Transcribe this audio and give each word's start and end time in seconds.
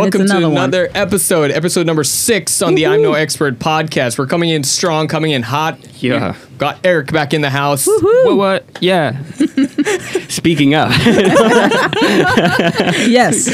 Welcome 0.00 0.22
it's 0.22 0.30
to 0.32 0.36
another 0.38 0.84
one. 0.86 0.96
episode, 0.96 1.50
episode 1.50 1.86
number 1.86 2.04
six 2.04 2.62
on 2.62 2.74
the 2.74 2.86
I'm 2.86 3.02
No 3.02 3.14
Expert 3.14 3.58
podcast. 3.58 4.18
We're 4.18 4.26
coming 4.26 4.50
in 4.50 4.62
strong, 4.64 5.08
coming 5.08 5.32
in 5.32 5.42
hot. 5.42 5.78
Yeah. 6.02 6.34
We 6.50 6.56
got 6.58 6.78
Eric 6.84 7.12
back 7.12 7.34
in 7.34 7.40
the 7.40 7.50
house. 7.50 7.86
What? 7.86 8.36
What? 8.36 8.64
Yeah. 8.80 9.22
Speaking 10.28 10.74
of, 10.74 10.90
Yes. 13.08 13.46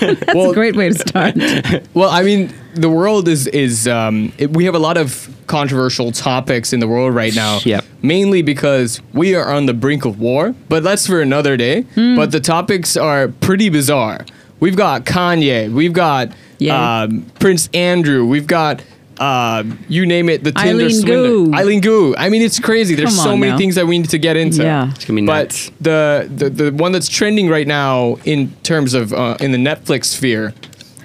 That's 0.00 0.34
Well- 0.34 0.50
a 0.50 0.54
great 0.54 0.76
way 0.76 0.90
to 0.90 0.98
start. 0.98 1.34
Well, 1.94 2.08
I 2.10 2.22
mean, 2.22 2.52
the 2.74 2.88
world 2.88 3.26
is 3.28 3.46
is 3.48 3.86
um, 3.88 4.32
it, 4.38 4.50
we 4.50 4.64
have 4.64 4.74
a 4.74 4.78
lot 4.78 4.96
of 4.96 5.28
controversial 5.48 6.12
topics 6.12 6.72
in 6.72 6.78
the 6.80 6.86
world 6.86 7.14
right 7.14 7.34
now. 7.34 7.58
Yep. 7.64 7.84
Mainly 8.02 8.42
because 8.42 9.00
we 9.12 9.34
are 9.34 9.52
on 9.52 9.66
the 9.66 9.74
brink 9.74 10.04
of 10.04 10.20
war, 10.20 10.54
but 10.68 10.82
that's 10.84 11.06
for 11.06 11.20
another 11.20 11.56
day. 11.56 11.82
Hmm. 11.82 12.14
But 12.16 12.30
the 12.32 12.40
topics 12.40 12.96
are 12.96 13.28
pretty 13.28 13.68
bizarre. 13.70 14.24
We've 14.60 14.76
got 14.76 15.04
Kanye. 15.04 15.72
We've 15.72 15.92
got 15.92 16.32
Yeah. 16.58 17.02
um, 17.02 17.26
Prince 17.40 17.68
Andrew. 17.74 18.24
We've 18.26 18.46
got. 18.46 18.82
Uh, 19.18 19.64
you 19.86 20.06
name 20.06 20.30
it, 20.30 20.42
the 20.44 20.50
Tinder 20.52 20.84
Eileen 20.84 20.90
swindler. 21.02 21.28
Gu. 21.28 21.52
Eileen 21.54 21.80
Gu. 21.82 22.14
I 22.16 22.30
mean, 22.30 22.40
it's 22.40 22.58
crazy. 22.58 22.94
There's 22.94 23.14
Come 23.16 23.24
so 23.24 23.36
many 23.36 23.52
now. 23.52 23.58
things 23.58 23.74
that 23.74 23.86
we 23.86 23.98
need 23.98 24.08
to 24.08 24.18
get 24.18 24.34
into. 24.38 24.62
Yeah. 24.62 24.90
It's 24.94 25.04
gonna 25.04 25.20
be 25.20 25.26
but 25.26 25.42
nuts. 25.48 25.70
the, 25.78 26.26
the 26.34 26.48
the 26.48 26.72
one 26.72 26.92
that's 26.92 27.06
trending 27.06 27.50
right 27.50 27.66
now 27.66 28.16
in 28.24 28.50
terms 28.62 28.94
of 28.94 29.12
uh, 29.12 29.36
in 29.38 29.52
the 29.52 29.58
Netflix 29.58 30.06
sphere 30.06 30.54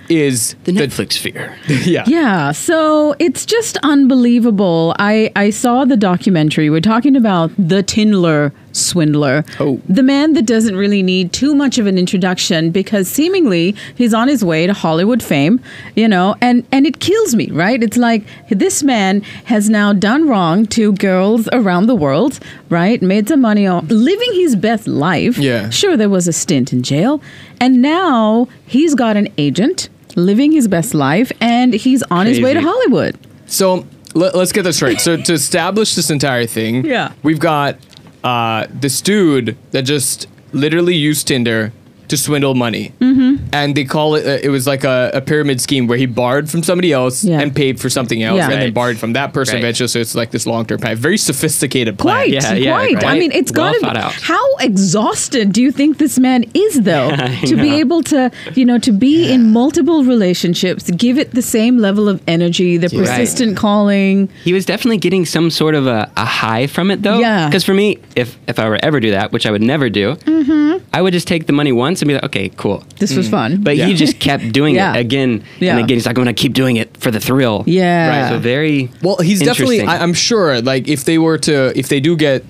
is 0.08 0.56
the 0.64 0.72
Netflix 0.72 1.14
sphere. 1.14 1.58
yeah. 1.68 2.06
Yeah, 2.08 2.52
so 2.54 3.16
it's 3.20 3.46
just 3.46 3.78
unbelievable. 3.84 4.96
I, 4.98 5.30
I 5.36 5.50
saw 5.50 5.84
the 5.84 5.98
documentary. 5.98 6.70
We're 6.70 6.80
talking 6.80 7.18
about 7.18 7.52
the 7.58 7.84
Tindler 7.84 8.54
swindler. 8.76 9.44
Oh. 9.60 9.80
The 9.88 10.04
man 10.04 10.34
that 10.34 10.46
doesn't 10.46 10.76
really 10.76 11.02
need 11.02 11.32
too 11.34 11.56
much 11.56 11.78
of 11.78 11.88
an 11.88 11.98
introduction 11.98 12.72
because 12.72 13.08
seemingly 13.08 13.76
he's 13.96 14.14
on 14.14 14.28
his 14.28 14.44
way 14.44 14.68
to 14.68 14.74
Hollywood 14.74 15.24
fame, 15.24 15.62
you 15.96 16.08
know, 16.08 16.36
and, 16.42 16.66
and 16.72 16.86
it 16.86 17.00
kills 17.00 17.36
me, 17.36 17.50
right? 17.52 17.82
It's 17.82 17.98
like 17.98 18.24
this 18.50 18.84
man 18.84 19.22
has 19.46 19.70
now 19.70 19.94
done 19.94 20.28
wrong 20.28 20.66
to 20.68 20.94
girls 20.94 21.48
around 21.52 21.88
the 21.88 21.96
world, 21.96 22.40
right? 22.70 23.02
Made 23.02 23.28
some 23.30 23.42
money 23.42 23.66
on 23.66 23.88
living 23.88 24.34
his 24.34 24.56
best 24.56 24.88
life. 24.88 25.38
Yeah. 25.38 25.70
Sure, 25.70 25.96
there 25.98 26.10
was 26.10 26.28
a 26.28 26.34
stint 26.34 26.74
in 26.74 26.84
jail. 26.84 27.22
And 27.62 27.82
now 27.82 28.48
he's 28.68 28.96
got 28.96 29.16
an 29.18 29.30
agent 29.38 29.90
living 30.16 30.52
his 30.52 30.68
best 30.68 30.94
life 30.94 31.32
and 31.42 31.74
he's 31.74 32.04
on 32.04 32.26
his 32.26 32.40
way 32.42 32.54
to 32.54 32.62
Hollywood. 32.62 33.18
So 33.48 33.86
let, 34.14 34.34
us 34.36 34.52
get 34.52 34.64
this 34.64 34.78
straight. 34.78 35.00
So 35.02 35.18
to 35.18 35.34
establish 35.34 35.96
this 35.96 36.10
entire 36.10 36.46
thing, 36.46 36.86
Yeah. 36.86 37.12
we've 37.24 37.40
got 37.40 37.78
uh, 38.26 38.66
this 38.72 39.02
dude 39.02 39.56
that 39.72 39.84
just 39.84 40.28
literally 40.52 40.96
used 40.96 41.28
Tinder 41.28 41.72
to 42.08 42.18
swindle 42.18 42.56
money, 42.56 42.92
mm-hmm. 43.00 43.44
and 43.54 43.76
they 43.76 43.84
call 43.86 44.16
it. 44.16 44.26
Uh, 44.26 44.40
it 44.44 44.50
was 44.50 44.66
like 44.68 44.84
a, 44.84 45.12
a 45.14 45.22
pyramid 45.22 45.60
scheme 45.62 45.88
where 45.88 45.98
he 45.98 46.06
borrowed 46.06 46.50
from 46.50 46.64
somebody 46.64 46.92
else 46.94 47.24
Yeah. 47.24 47.40
and 47.42 47.56
paid 47.56 47.80
for 47.80 47.90
something 47.90 48.22
else, 48.24 48.38
Yeah. 48.38 48.50
and 48.52 48.62
then 48.62 48.74
borrowed 48.74 48.98
from 48.98 49.14
that 49.14 49.34
person 49.34 49.56
Right. 49.56 49.64
eventually. 49.64 49.88
So 49.88 50.00
it's 50.00 50.16
like 50.16 50.32
this 50.32 50.46
long 50.46 50.66
term 50.66 50.80
plan. 50.80 50.96
Very 50.98 51.18
sophisticated 51.18 51.98
plan. 51.98 52.16
Quite, 52.16 52.30
Yeah, 52.32 52.54
yeah, 52.54 52.72
quite. 52.74 53.04
I 53.06 53.20
mean, 53.20 53.32
it's 53.32 53.52
Well 53.52 53.72
got 53.74 53.82
thought 53.82 53.94
to. 53.94 54.06
out. 54.06 54.14
How 54.14 54.56
exhausted 54.60 55.52
do 55.54 55.62
you 55.62 55.72
think 55.72 55.98
this 55.98 56.20
man 56.20 56.46
is, 56.54 56.82
though, 56.82 57.10
I 57.14 57.36
to 57.46 57.56
be 57.56 57.80
able 57.80 58.04
to, 58.04 58.32
you 58.54 58.66
know, 58.66 58.78
to 58.80 58.92
be 58.92 59.32
in 59.32 59.52
multiple 59.52 60.04
relationships, 60.04 60.90
give 60.92 61.18
it 61.18 61.32
the 61.32 61.42
same 61.42 61.78
level 61.78 62.08
of 62.10 62.22
energy, 62.28 62.78
the 62.78 62.88
Right. 62.90 63.08
persistent 63.08 63.58
calling. 63.58 64.30
He 64.44 64.54
was 64.54 64.66
definitely 64.66 64.98
getting 64.98 65.26
some 65.26 65.50
sort 65.50 65.76
of 65.76 65.88
a, 65.88 66.10
a 66.18 66.26
high 66.26 66.68
from 66.68 66.92
it, 66.92 67.02
though. 67.02 67.20
Yeah. 67.20 67.48
Because 67.48 67.64
for 67.64 67.74
me, 67.74 67.98
if 68.16 68.38
if 68.48 68.60
I 68.60 68.70
were 68.70 68.80
ever 68.84 69.00
do 69.00 69.12
that, 69.12 69.32
which 69.32 69.46
I 69.46 69.52
would 69.52 69.62
never 69.64 69.90
do, 69.90 70.16
Mm-hmm. 70.26 70.78
I 70.94 71.02
would 71.02 71.14
just 71.14 71.28
take 71.28 71.46
the 71.48 71.54
money 71.54 71.72
once 71.72 71.95
and 72.02 72.08
be 72.08 72.14
like, 72.16 72.24
okay, 72.26 72.50
cool. 72.50 72.84
This 73.00 73.16
was 73.16 73.28
mm. 73.28 73.32
fun. 73.32 73.64
But 73.64 73.78
Yeah. 73.78 73.88
he 73.88 73.94
just 73.94 74.20
kept 74.20 74.52
doing 74.52 74.76
Yeah. 74.82 74.96
it 74.96 75.00
again 75.02 75.44
Yeah. 75.60 75.72
and 75.76 75.80
again. 75.86 75.96
He's 75.98 76.06
like, 76.06 76.18
I'm 76.18 76.24
gonna 76.24 76.34
keep 76.34 76.54
doing 76.54 76.76
it 76.78 76.96
for 76.98 77.12
the 77.12 77.20
thrill. 77.20 77.64
yeah, 77.68 78.24
Right, 78.24 78.30
So 78.30 78.40
very 78.40 78.90
Well, 79.02 79.18
he's 79.18 79.40
definitely. 79.40 79.80
interesting. 79.80 80.02
I, 80.02 80.04
I'm 80.04 80.14
sure. 80.14 80.62
Like, 80.62 80.88
if 80.88 81.06
they 81.06 81.18
were 81.18 81.38
to, 81.40 81.78
if 81.78 81.88
they 81.90 82.00
do 82.00 82.16
get 82.16 82.44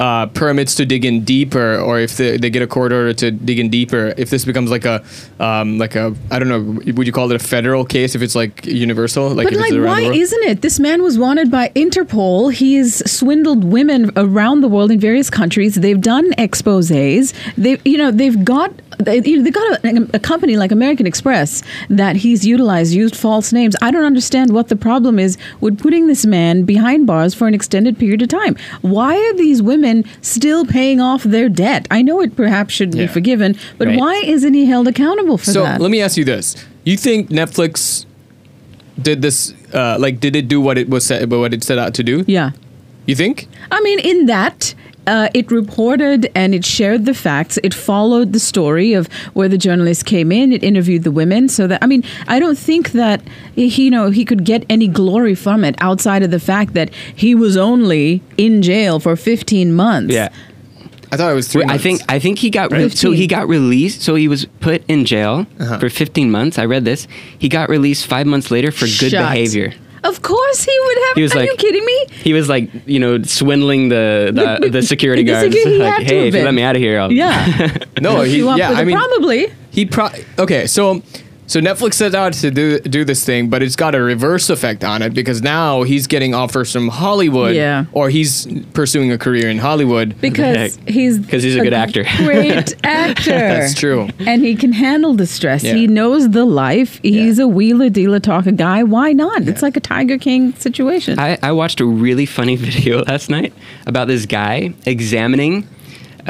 uh, 0.00 0.26
permits 0.28 0.74
to 0.76 0.86
dig 0.86 1.04
in 1.04 1.24
deeper, 1.24 1.78
or 1.78 2.00
if 2.00 2.16
they, 2.16 2.38
they 2.38 2.48
get 2.48 2.62
a 2.62 2.66
court 2.66 2.90
order 2.90 3.12
to 3.12 3.30
dig 3.30 3.58
in 3.58 3.68
deeper, 3.68 4.14
if 4.16 4.30
this 4.30 4.46
becomes 4.46 4.70
like 4.70 4.86
a, 4.86 5.04
um, 5.38 5.76
like 5.78 5.94
a, 5.94 6.14
I 6.30 6.38
don't 6.38 6.48
know, 6.48 6.92
would 6.94 7.06
you 7.06 7.12
call 7.12 7.30
it 7.30 7.36
a 7.36 7.44
federal 7.44 7.84
case? 7.84 8.14
If 8.14 8.22
it's 8.22 8.34
like 8.34 8.64
universal, 8.64 9.28
like 9.28 9.50
But 9.50 9.58
like, 9.58 9.72
why 9.72 10.00
isn't 10.00 10.42
it? 10.44 10.62
This 10.62 10.80
man 10.80 11.02
was 11.02 11.18
wanted 11.18 11.50
by 11.50 11.68
Interpol. 11.76 12.50
He's 12.50 13.08
swindled 13.10 13.62
women 13.62 14.10
around 14.16 14.62
the 14.62 14.68
world 14.68 14.90
in 14.90 14.98
various 14.98 15.28
countries. 15.28 15.74
They've 15.74 16.00
done 16.00 16.32
exposés. 16.32 17.34
They, 17.56 17.78
you 17.84 17.98
know, 17.98 18.10
they've 18.10 18.42
got 18.42 18.72
they, 18.98 19.20
you 19.22 19.38
know, 19.38 19.42
they 19.42 19.50
got 19.50 19.84
a, 19.84 20.10
a 20.14 20.18
company 20.18 20.56
like 20.56 20.72
American 20.72 21.06
Express 21.06 21.62
that 21.88 22.16
he's 22.16 22.46
utilized, 22.46 22.92
used 22.92 23.16
false 23.16 23.52
names. 23.52 23.74
I 23.80 23.90
don't 23.90 24.04
understand 24.04 24.52
what 24.52 24.68
the 24.68 24.76
problem 24.76 25.18
is 25.18 25.38
with 25.60 25.78
putting 25.78 26.06
this 26.06 26.26
man 26.26 26.64
behind 26.64 27.06
bars 27.06 27.34
for 27.34 27.46
an 27.48 27.54
extended 27.54 27.98
period 27.98 28.22
of 28.22 28.28
time. 28.28 28.56
Why 28.82 29.16
are 29.16 29.34
these 29.34 29.62
women 29.62 29.89
still 30.22 30.64
paying 30.64 31.00
off 31.00 31.22
their 31.24 31.48
debt? 31.48 31.86
I 31.90 32.00
know 32.02 32.20
it 32.20 32.34
perhaps 32.36 32.72
should 32.74 32.94
Yeah. 32.94 33.02
be 33.02 33.06
forgiven, 33.18 33.56
but 33.78 33.86
Right. 33.88 33.98
why 33.98 34.14
isn't 34.26 34.54
he 34.54 34.64
held 34.66 34.86
accountable 34.88 35.38
for 35.38 35.50
So 35.52 35.62
that? 35.64 35.76
So 35.78 35.82
let 35.82 35.90
me 35.90 36.00
ask 36.00 36.16
you 36.16 36.24
this: 36.24 36.56
You 36.84 36.96
think 36.96 37.30
Netflix 37.30 38.04
did 39.00 39.22
this? 39.22 39.54
Uh, 39.72 39.96
like, 40.00 40.18
did 40.20 40.34
it 40.34 40.48
do 40.48 40.60
what 40.60 40.76
it 40.78 40.88
was 40.88 41.04
set, 41.04 41.28
what 41.28 41.52
it 41.54 41.62
set 41.62 41.78
out 41.78 41.94
to 41.94 42.02
do? 42.02 42.24
yeah. 42.26 42.50
You 43.06 43.14
think? 43.16 43.48
I 43.72 43.80
mean, 43.80 43.98
in 43.98 44.26
that, 44.26 44.74
uh, 45.06 45.28
it 45.34 45.50
reported 45.50 46.30
and 46.34 46.54
it 46.54 46.64
shared 46.64 47.04
the 47.06 47.14
facts. 47.14 47.58
It 47.62 47.74
followed 47.74 48.32
the 48.32 48.40
story 48.40 48.92
of 48.92 49.06
where 49.32 49.48
the 49.48 49.58
journalist 49.58 50.04
came 50.06 50.30
in. 50.30 50.52
It 50.52 50.62
interviewed 50.62 51.02
the 51.04 51.10
women. 51.10 51.48
So 51.48 51.66
that 51.66 51.82
I 51.82 51.86
mean, 51.86 52.04
I 52.28 52.38
don't 52.38 52.58
think 52.58 52.92
that 52.92 53.22
he, 53.54 53.66
you 53.84 53.90
know, 53.90 54.10
he 54.10 54.24
could 54.24 54.44
get 54.44 54.64
any 54.68 54.86
glory 54.88 55.34
from 55.34 55.64
it 55.64 55.74
outside 55.80 56.22
of 56.22 56.30
the 56.30 56.40
fact 56.40 56.74
that 56.74 56.92
he 57.14 57.34
was 57.34 57.56
only 57.56 58.22
in 58.36 58.62
jail 58.62 59.00
for 59.00 59.16
15 59.16 59.72
months. 59.72 60.14
yeah. 60.14 60.28
I 61.12 61.16
thought 61.16 61.32
it 61.32 61.34
was 61.34 61.48
three. 61.48 61.62
Wait, 61.62 61.64
I 61.64 61.72
months. 61.72 61.82
think 61.82 62.02
I 62.08 62.18
think 62.20 62.38
he 62.38 62.50
got 62.50 62.70
re- 62.70 62.88
so 62.88 63.10
he 63.10 63.26
got 63.26 63.48
released. 63.48 64.02
So 64.02 64.14
he 64.14 64.28
was 64.28 64.44
put 64.60 64.84
in 64.86 65.04
jail 65.04 65.44
Uh-huh. 65.58 65.80
for 65.80 65.90
15 65.90 66.30
months. 66.30 66.56
I 66.56 66.66
read 66.66 66.84
this. 66.84 67.08
He 67.36 67.48
got 67.48 67.68
released 67.68 68.06
five 68.06 68.28
months 68.28 68.52
later 68.52 68.70
for 68.70 68.84
good 68.84 69.10
Shut. 69.10 69.28
behavior. 69.28 69.72
Of 70.04 70.22
course 70.22 70.64
he 70.64 70.76
would 70.86 70.98
have. 71.08 71.16
He 71.16 71.22
was 71.22 71.32
Are 71.34 71.40
like- 71.40 71.50
you 71.50 71.56
kidding 71.56 71.84
me? 71.84 72.06
He 72.10 72.32
was 72.32 72.48
like, 72.48 72.70
you 72.86 72.98
know, 72.98 73.22
swindling 73.22 73.88
the 73.90 74.30
the, 74.60 74.68
the 74.70 74.82
security 74.82 75.22
The 75.22 75.32
guards. 75.32 75.54
security- 75.54 75.76
he 75.78 75.82
like, 75.90 75.98
to 75.98 76.04
hey, 76.04 76.16
have 76.18 76.26
if 76.28 76.34
you 76.34 76.44
let 76.44 76.54
me 76.54 76.62
out 76.62 76.76
of 76.76 76.82
here, 76.82 76.98
I'll 77.00 77.12
Yeah. 77.12 77.76
no. 78.00 78.22
He, 78.22 78.38
You 78.38 78.56
yeah, 78.56 78.70
I 78.70 78.84
mean, 78.84 78.96
probably. 78.96 79.52
He 79.70 79.86
pro 79.86 80.08
okay, 80.38 80.66
so 80.66 81.02
so 81.50 81.60
Netflix 81.60 81.94
set 81.94 82.14
out 82.14 82.32
to 82.34 82.50
do 82.50 82.78
do 82.80 83.04
this 83.04 83.24
thing, 83.24 83.50
but 83.50 83.60
it's 83.62 83.76
got 83.76 83.94
a 83.94 84.00
reverse 84.00 84.48
effect 84.50 84.84
on 84.84 85.02
it 85.02 85.12
because 85.14 85.42
now 85.42 85.82
he's 85.82 86.06
getting 86.06 86.32
offers 86.34 86.72
from 86.72 86.86
Hollywood, 86.88 87.54
Yeah. 87.56 87.86
or 87.92 88.08
he's 88.10 88.46
pursuing 88.72 89.10
a 89.10 89.18
career 89.18 89.48
in 89.50 89.58
Hollywood. 89.58 90.08
Because 90.20 90.56
heck? 90.76 90.88
he's 90.88 91.18
'Cause 91.18 91.42
he's 91.42 91.56
a 91.56 91.60
good 91.60 91.72
actor. 91.84 92.04
Great 92.18 92.74
actor. 92.84 93.30
That's 93.30 93.74
true. 93.74 94.08
And 94.20 94.42
he 94.42 94.54
can 94.54 94.72
handle 94.72 95.14
the 95.14 95.26
stress. 95.26 95.64
Yeah. 95.64 95.74
He 95.74 95.86
knows 95.86 96.30
the 96.30 96.44
life. 96.44 97.00
He's 97.02 97.38
Yeah. 97.38 97.44
a 97.44 97.48
wheeler 97.48 97.88
dealer 97.90 98.20
talker 98.20 98.52
guy. 98.52 98.82
Why 98.84 99.12
not? 99.12 99.42
It's 99.48 99.62
like 99.62 99.76
a 99.76 99.80
Tiger 99.80 100.18
King 100.18 100.52
situation. 100.54 101.18
I, 101.18 101.36
I 101.42 101.52
watched 101.52 101.80
a 101.80 101.84
really 101.84 102.26
funny 102.26 102.56
video 102.66 103.02
last 103.04 103.28
night 103.28 103.52
about 103.86 104.06
this 104.06 104.24
guy 104.26 104.72
examining 104.86 105.66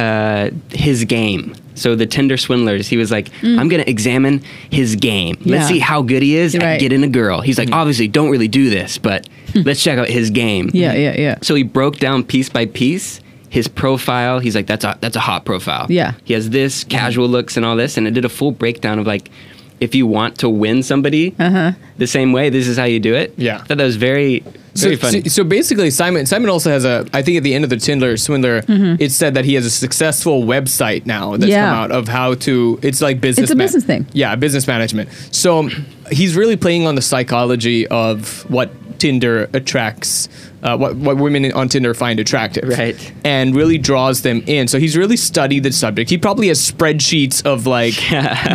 uh, 0.01 0.51
his 0.73 1.05
game. 1.05 1.55
So 1.75 1.95
the 1.95 2.07
Tinder 2.07 2.37
swindlers, 2.37 2.89
he 2.89 2.97
was 2.97 3.11
like, 3.11 3.29
"I'm 3.43 3.69
gonna 3.69 3.85
examine 3.87 4.43
his 4.71 4.97
game. 4.97 5.37
Let's 5.45 5.47
Mm. 5.47 5.51
Yeah. 5.51 5.67
see 5.69 5.79
how 5.79 6.03
good 6.03 6.23
he 6.23 6.37
is 6.37 6.55
Right. 6.55 6.65
at 6.75 6.81
getting 6.81 7.03
a 7.05 7.09
girl." 7.09 7.41
He's 7.41 7.59
like, 7.59 7.71
"Obviously, 7.73 8.09
don't 8.09 8.31
really 8.31 8.49
do 8.49 8.69
this, 8.71 8.99
but 8.99 9.29
let's 9.55 9.83
check 9.83 9.99
out 9.99 10.09
his 10.09 10.31
game." 10.31 10.71
yeah, 10.75 10.95
yeah, 10.95 11.15
yeah. 11.19 11.37
So 11.43 11.55
he 11.55 11.63
broke 11.63 11.99
down 11.99 12.25
piece 12.25 12.49
by 12.49 12.67
piece 12.67 13.21
his 13.49 13.67
profile. 13.69 14.39
He's 14.41 14.55
like, 14.55 14.67
"That's 14.67 14.85
a 14.85 14.97
that's 15.01 15.17
a 15.17 15.21
hot 15.21 15.45
profile." 15.45 15.87
Yeah. 15.89 16.13
He 16.25 16.35
has 16.35 16.51
this 16.51 16.85
casual 16.85 17.29
looks 17.29 17.57
and 17.57 17.65
all 17.67 17.77
this, 17.77 17.97
and 17.97 18.07
it 18.07 18.13
did 18.15 18.25
a 18.25 18.29
full 18.29 18.53
breakdown 18.53 18.99
of 18.99 19.07
like, 19.07 19.31
if 19.81 19.95
you 19.95 20.07
want 20.07 20.37
to 20.39 20.49
win 20.51 20.83
somebody 20.83 21.33
Uh-huh. 21.39 21.73
the 21.97 22.07
same 22.07 22.33
way, 22.33 22.51
this 22.51 22.69
is 22.69 22.77
how 22.77 22.85
you 22.85 23.01
do 23.01 23.15
it. 23.15 23.33
Yeah. 23.39 23.57
I 23.57 23.59
thought 23.65 23.79
that 23.79 23.85
was 23.85 23.97
very 23.97 24.43
So, 24.81 24.87
very 24.89 24.97
funny. 24.97 25.23
so, 25.25 25.29
so 25.29 25.45
basically, 25.45 25.91
Simon 25.91 26.27
Simon 26.27 26.51
also 26.51 26.71
has 26.71 26.85
a. 26.85 27.07
I 27.13 27.23
think 27.23 27.37
at 27.37 27.43
the 27.43 27.55
end 27.55 27.65
of 27.65 27.71
the 27.71 27.77
Tinder 27.77 28.17
swindler, 28.17 28.63
it 28.69 29.13
said 29.13 29.35
that 29.35 29.45
he 29.45 29.55
has 29.55 29.65
a 29.67 29.71
successful 29.71 30.43
website 30.45 31.07
now 31.07 31.33
that's 31.37 31.45
Mm-hmm. 31.45 31.51
Yeah. 31.51 31.71
come 31.71 31.75
out 31.85 31.91
of 31.93 32.09
how 32.09 32.35
to. 32.35 32.79
It's 32.83 33.01
like 33.01 33.21
business. 33.21 33.45
It's 33.45 33.53
a 33.53 33.57
business 33.57 33.85
thing. 33.85 34.07
Yeah, 34.13 34.37
business 34.37 34.67
management. 34.67 35.11
So 35.33 35.69
he's 36.11 36.37
really 36.37 36.57
playing 36.57 36.87
on 36.87 36.95
the 36.95 37.03
psychology 37.03 37.87
of 37.89 38.49
what 38.51 38.71
Tinder 38.99 39.49
attracts 39.55 40.29
uh, 40.63 40.77
what 40.77 40.97
what 40.97 41.17
women 41.17 41.51
on 41.53 41.69
Tinder 41.69 41.95
find 41.95 42.21
attractive, 42.21 42.69
Right. 42.69 43.13
And 43.25 43.55
really 43.55 43.79
draws 43.79 44.23
them 44.23 44.43
in. 44.47 44.69
So 44.69 44.79
he's 44.79 44.97
really 44.97 45.17
studied 45.17 45.63
the 45.63 45.73
subject. 45.73 46.11
He 46.11 46.19
probably 46.19 46.49
has 46.49 46.61
spreadsheets 46.61 47.45
of 47.47 47.67
like 47.67 47.95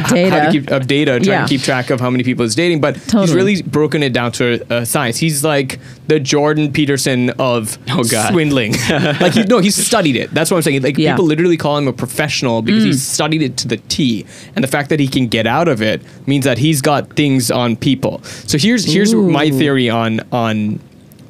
Data. 0.09 0.45
to 0.45 0.51
keep 0.51 0.69
of 0.71 0.87
data, 0.87 1.11
trying 1.19 1.25
Yeah. 1.25 1.41
to 1.43 1.49
keep 1.49 1.61
track 1.61 1.89
of 1.89 1.99
how 1.99 2.09
many 2.09 2.23
people 2.23 2.43
he's 2.43 2.55
dating. 2.55 2.81
But 2.81 2.97
he's 2.97 3.33
really 3.33 3.61
broken 3.61 4.03
it 4.03 4.13
down 4.13 4.31
to 4.33 4.65
uh, 4.73 4.85
science. 4.85 5.17
He's 5.17 5.43
like 5.43 5.79
the 6.07 6.19
Jordan 6.19 6.71
Peterson 6.71 7.31
of 7.31 7.77
Oh, 7.89 8.03
God. 8.03 8.31
swindling. 8.31 8.73
like 9.19 9.33
he, 9.33 9.43
no, 9.43 9.59
he's 9.59 9.75
studied 9.75 10.15
it. 10.15 10.31
That's 10.31 10.51
what 10.51 10.57
I'm 10.57 10.63
saying. 10.63 10.81
Like 10.83 10.97
Yeah. 10.97 11.13
people 11.13 11.25
literally 11.25 11.57
call 11.57 11.77
him 11.77 11.87
a 11.87 11.93
professional 11.93 12.61
because 12.61 12.83
he's 12.83 13.01
studied 13.01 13.41
it 13.41 13.57
to 13.57 13.67
the 13.67 13.77
T. 13.77 14.25
And 14.55 14.63
the 14.63 14.67
fact 14.67 14.89
that 14.89 14.99
he 14.99 15.07
can 15.07 15.27
get 15.27 15.47
out 15.47 15.67
of 15.67 15.81
it 15.81 16.01
means 16.27 16.45
that 16.45 16.57
he's 16.59 16.81
got 16.81 17.13
things 17.15 17.49
on 17.49 17.75
people. 17.75 18.21
So 18.23 18.57
here's 18.57 18.85
here's 18.85 19.13
Ooh. 19.13 19.29
my 19.29 19.49
theory 19.49 19.89
on 19.89 20.21
on 20.31 20.79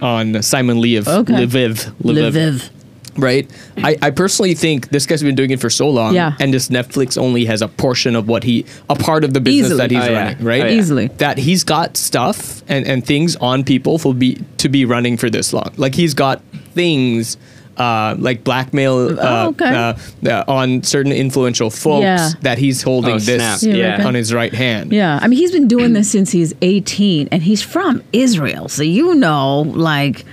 on 0.02 0.42
Simon 0.42 0.78
Liev. 0.78 1.08
Okay. 1.08 1.46
Lviv. 1.46 1.92
Lviv 2.02 2.32
Lviv. 2.32 2.70
right? 3.18 3.50
I, 3.78 3.98
I 4.02 4.10
personally 4.12 4.54
think 4.56 4.90
this 4.90 5.06
guy's 5.06 5.24
been 5.24 5.36
doing 5.36 5.52
it 5.52 5.60
for 5.62 5.70
so 5.70 5.90
long, 5.90 6.14
Yeah. 6.14 6.34
and 6.40 6.54
this 6.54 6.68
Netflix 6.70 7.18
only 7.18 7.46
has 7.46 7.62
a 7.62 7.68
portion 7.70 8.16
of 8.16 8.28
what 8.28 8.44
he, 8.44 8.66
a 8.90 8.96
part 8.96 9.24
of 9.24 9.34
the 9.34 9.40
business 9.40 9.68
Easily. 9.68 9.78
that 9.80 9.92
he's 9.92 10.04
Oh, 10.04 10.12
yeah. 10.12 10.24
running, 10.26 10.44
right? 10.46 10.62
Oh, 10.64 10.66
yeah. 10.66 10.72
Easily. 10.80 11.08
That 11.08 11.38
he's 11.38 11.64
got 11.64 11.96
stuff 11.98 12.62
and, 12.68 12.86
and 12.86 13.06
things 13.06 13.36
on 13.38 13.64
people 13.64 13.98
for 14.00 14.14
be 14.14 14.44
to 14.58 14.68
be 14.70 14.84
running 14.86 15.16
for 15.18 15.30
this 15.30 15.54
long. 15.54 15.72
Like 15.78 15.96
he's 15.96 16.14
got 16.14 16.42
things. 16.74 17.38
Uh, 17.78 18.16
like 18.20 18.44
blackmail 18.46 19.20
uh, 19.20 19.44
Oh, 19.46 19.50
okay. 19.50 19.66
uh, 19.66 19.94
uh, 20.30 20.44
on 20.48 20.82
certain 20.84 21.12
influential 21.12 21.70
folks 21.70 22.04
Yeah. 22.04 22.30
that 22.42 22.58
he's 22.58 22.82
holding 22.82 23.16
Oh, 23.16 23.20
this. 23.20 23.64
Yeah, 23.64 23.76
Yeah. 23.76 24.08
on 24.08 24.14
his 24.14 24.34
right 24.34 24.54
hand. 24.54 24.94
Yeah, 24.94 25.20
I 25.22 25.28
mean, 25.28 25.38
he's 25.38 25.52
been 25.52 25.68
doing 25.68 25.92
this 25.92 26.10
since 26.10 26.32
he's 26.32 26.54
18, 26.62 27.28
and 27.34 27.44
he's 27.44 27.62
from 27.62 28.02
Israel, 28.14 28.70
so 28.70 28.82
you 28.84 29.14
know, 29.16 29.62
like, 29.76 30.24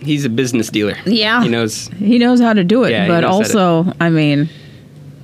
He's 0.00 0.24
a 0.24 0.28
business 0.30 0.70
dealer. 0.70 0.96
Yeah. 1.06 1.42
He 1.42 1.48
knows. 1.50 1.88
he 1.98 2.18
knows 2.18 2.40
how 2.40 2.52
to 2.54 2.64
do 2.64 2.84
it. 2.84 2.90
Yeah, 2.92 3.06
but 3.06 3.20
knows 3.20 3.48
how 3.52 3.52
to- 3.52 3.58
also, 3.84 3.92
I 4.00 4.08
mean, 4.10 4.48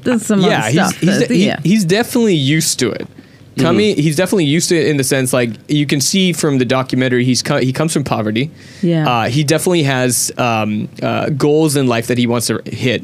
there's 0.02 0.24
some 0.26 0.40
yeah, 0.42 0.58
other 0.58 0.66
he's 0.70 0.74
stuff. 0.74 0.96
he's, 1.00 1.18
that- 1.18 1.30
he- 1.30 1.68
he's 1.70 1.84
definitely 1.86 2.34
used 2.36 2.78
to 2.80 2.90
it. 2.90 3.08
Tommy, 3.56 3.92
Mm-hmm. 3.92 4.00
he's 4.00 4.16
definitely 4.16 4.44
used 4.46 4.68
to 4.70 4.76
it 4.76 4.88
in 4.88 4.96
the 4.96 5.04
sense 5.04 5.32
like 5.32 5.50
you 5.68 5.86
can 5.86 6.00
see 6.00 6.32
from 6.32 6.58
the 6.58 6.64
documentary 6.64 7.24
he's 7.24 7.42
co- 7.42 7.58
he 7.60 7.72
comes 7.72 7.92
from 7.92 8.02
poverty. 8.04 8.50
Yeah. 8.82 9.08
uh, 9.08 9.28
he 9.28 9.44
definitely 9.44 9.84
has 9.84 10.32
um, 10.38 10.88
uh, 11.02 11.30
goals 11.30 11.76
in 11.76 11.86
life 11.86 12.06
that 12.08 12.18
he 12.18 12.26
wants 12.26 12.46
to 12.48 12.60
hit, 12.66 13.02